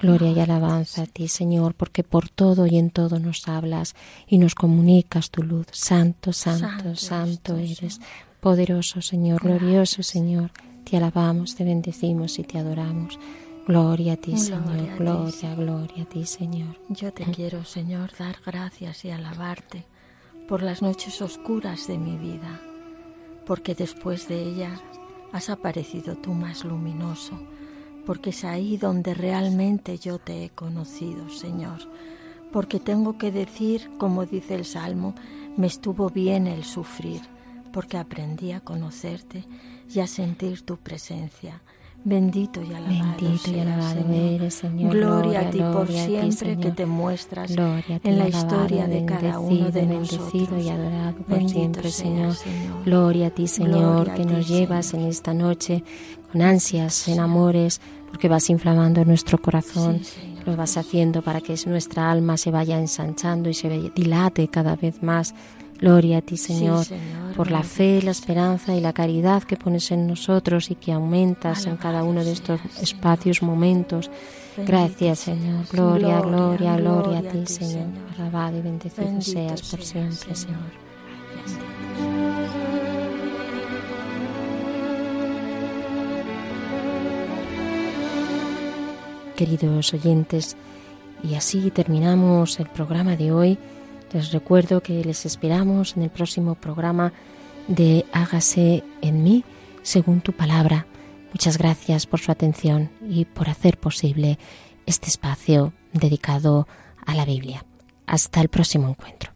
Gloria 0.00 0.32
y 0.32 0.40
alabanza 0.40 1.02
a 1.02 1.06
ti, 1.06 1.28
Señor, 1.28 1.74
porque 1.74 2.02
por 2.02 2.28
todo 2.28 2.66
y 2.66 2.76
en 2.76 2.90
todo 2.90 3.20
nos 3.20 3.46
hablas 3.46 3.94
y 4.26 4.38
nos 4.38 4.56
comunicas 4.56 5.30
tu 5.30 5.44
luz. 5.44 5.68
Santo, 5.70 6.32
santo, 6.32 6.96
santo, 6.96 7.58
eres. 7.58 8.00
Poderoso 8.40 9.00
Señor, 9.00 9.42
glorioso 9.42 10.02
Señor, 10.02 10.50
te 10.82 10.96
alabamos, 10.96 11.54
te 11.54 11.62
bendecimos 11.62 12.40
y 12.40 12.42
te 12.42 12.58
adoramos. 12.58 13.16
Gloria 13.66 14.12
a 14.12 14.16
ti, 14.16 14.36
Señor, 14.36 14.96
gloria, 14.96 15.54
gloria 15.54 16.02
a 16.02 16.06
ti, 16.06 16.24
Señor. 16.24 16.78
Yo 16.88 17.12
te 17.12 17.24
quiero, 17.24 17.64
Señor, 17.64 18.12
dar 18.18 18.36
gracias 18.44 19.04
y 19.04 19.10
alabarte 19.10 19.84
por 20.48 20.62
las 20.62 20.82
noches 20.82 21.20
oscuras 21.20 21.86
de 21.88 21.98
mi 21.98 22.16
vida, 22.16 22.60
porque 23.44 23.74
después 23.74 24.28
de 24.28 24.42
ellas 24.42 24.80
has 25.32 25.50
aparecido 25.50 26.16
tú 26.16 26.32
más 26.32 26.64
luminoso 26.64 27.38
porque 28.06 28.30
es 28.30 28.44
ahí 28.44 28.76
donde 28.76 29.12
realmente 29.12 29.98
yo 29.98 30.18
te 30.18 30.44
he 30.44 30.50
conocido, 30.50 31.28
Señor. 31.28 31.80
Porque 32.52 32.78
tengo 32.78 33.18
que 33.18 33.32
decir, 33.32 33.90
como 33.98 34.24
dice 34.24 34.54
el 34.54 34.64
Salmo, 34.64 35.14
me 35.56 35.66
estuvo 35.66 36.08
bien 36.08 36.46
el 36.46 36.64
sufrir, 36.64 37.20
porque 37.72 37.98
aprendí 37.98 38.52
a 38.52 38.60
conocerte 38.60 39.44
y 39.92 39.98
a 39.98 40.06
sentir 40.06 40.62
tu 40.62 40.76
presencia. 40.76 41.60
Bendito 42.08 42.62
y 42.62 42.72
alabado, 42.72 43.16
Bendito 43.20 43.50
y 43.50 43.58
alabado 43.58 44.04
Señor. 44.04 44.50
Señor. 44.52 44.92
Gloria, 44.92 45.40
a 45.40 45.50
ti 45.50 45.58
por 45.58 45.88
siempre 45.88 46.56
que 46.56 46.70
te 46.70 46.86
muestras 46.86 47.50
en 47.50 48.18
la 48.18 48.28
historia 48.28 48.86
de 48.86 49.04
cada 49.04 49.40
uno 49.40 49.72
de 49.72 49.86
bendecido 49.86 50.56
y 50.56 50.68
adorado 50.68 51.16
por 51.16 51.48
siempre, 51.48 51.90
Señor. 51.90 52.36
Gloria 52.84 53.26
a 53.26 53.30
ti, 53.30 53.48
Señor, 53.48 54.14
que 54.14 54.24
nos 54.24 54.46
llevas 54.46 54.94
en 54.94 55.00
esta 55.00 55.34
noche 55.34 55.82
con 56.30 56.42
ansias, 56.42 57.08
en 57.08 57.18
amores, 57.18 57.80
porque 58.08 58.28
vas 58.28 58.50
inflamando 58.50 59.04
nuestro 59.04 59.38
corazón, 59.38 60.00
lo 60.46 60.56
vas 60.56 60.76
haciendo 60.76 61.22
para 61.22 61.40
que 61.40 61.56
nuestra 61.66 62.08
alma 62.08 62.36
se 62.36 62.52
vaya 62.52 62.78
ensanchando 62.78 63.50
y 63.50 63.54
se 63.54 63.68
dilate 63.96 64.46
cada 64.46 64.76
vez 64.76 65.02
más. 65.02 65.34
Gloria 65.78 66.18
a 66.18 66.22
ti, 66.22 66.36
Señor, 66.36 66.86
por 67.36 67.50
la 67.50 67.62
fe, 67.62 68.00
la 68.02 68.10
esperanza 68.10 68.74
y 68.74 68.80
la 68.80 68.92
caridad 68.92 69.42
que 69.42 69.56
pones 69.56 69.90
en 69.90 70.06
nosotros 70.06 70.70
y 70.70 70.74
que 70.74 70.92
aumentas 70.92 71.66
en 71.66 71.76
cada 71.76 72.02
uno 72.02 72.24
de 72.24 72.32
estos 72.32 72.60
espacios, 72.80 73.42
momentos. 73.42 74.10
Gracias, 74.56 75.18
Señor. 75.20 75.66
Gloria, 75.70 76.20
gloria, 76.20 76.76
gloria 76.76 77.18
a 77.18 77.22
ti, 77.22 77.46
Señor. 77.46 77.88
Alabado 78.18 78.58
y 78.58 78.62
bendecido 78.62 79.20
seas 79.20 79.62
por 79.62 79.82
siempre, 79.82 80.34
Señor. 80.34 80.86
queridos 89.36 89.94
oyentes. 89.94 90.56
Y 91.22 91.34
así 91.34 91.70
terminamos 91.70 92.58
el 92.58 92.66
programa 92.66 93.16
de 93.16 93.30
hoy. 93.30 93.58
Les 94.12 94.32
recuerdo 94.32 94.82
que 94.82 95.04
les 95.04 95.26
esperamos 95.26 95.96
en 95.96 96.02
el 96.02 96.10
próximo 96.10 96.54
programa 96.54 97.12
de 97.68 98.04
Hágase 98.12 98.84
en 99.02 99.22
mí 99.22 99.44
según 99.82 100.20
tu 100.20 100.32
palabra. 100.32 100.86
Muchas 101.32 101.58
gracias 101.58 102.06
por 102.06 102.20
su 102.20 102.32
atención 102.32 102.90
y 103.08 103.24
por 103.24 103.48
hacer 103.48 103.78
posible 103.78 104.38
este 104.86 105.08
espacio 105.08 105.72
dedicado 105.92 106.66
a 107.04 107.14
la 107.14 107.24
Biblia. 107.24 107.64
Hasta 108.06 108.40
el 108.40 108.48
próximo 108.48 108.88
encuentro. 108.88 109.32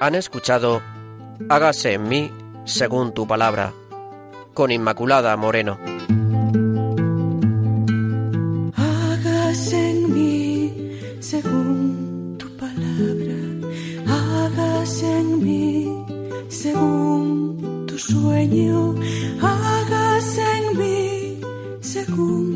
han 0.00 0.14
escuchado 0.14 0.82
Hágase 1.48 1.94
en 1.94 2.08
mí 2.08 2.32
según 2.64 3.14
tu 3.14 3.26
palabra, 3.26 3.72
con 4.54 4.70
Inmaculada 4.70 5.36
Moreno. 5.36 5.78
Hágase 8.74 9.90
en 9.90 10.12
mí 10.12 10.98
según 11.20 12.36
tu 12.38 12.48
palabra, 12.56 13.36
hágase 14.06 15.18
en 15.20 15.44
mí 15.44 16.04
según 16.48 17.86
tu 17.86 17.98
sueño, 17.98 18.94
hágase 19.40 20.42
en 20.58 20.78
mí 20.78 21.40
según 21.80 22.47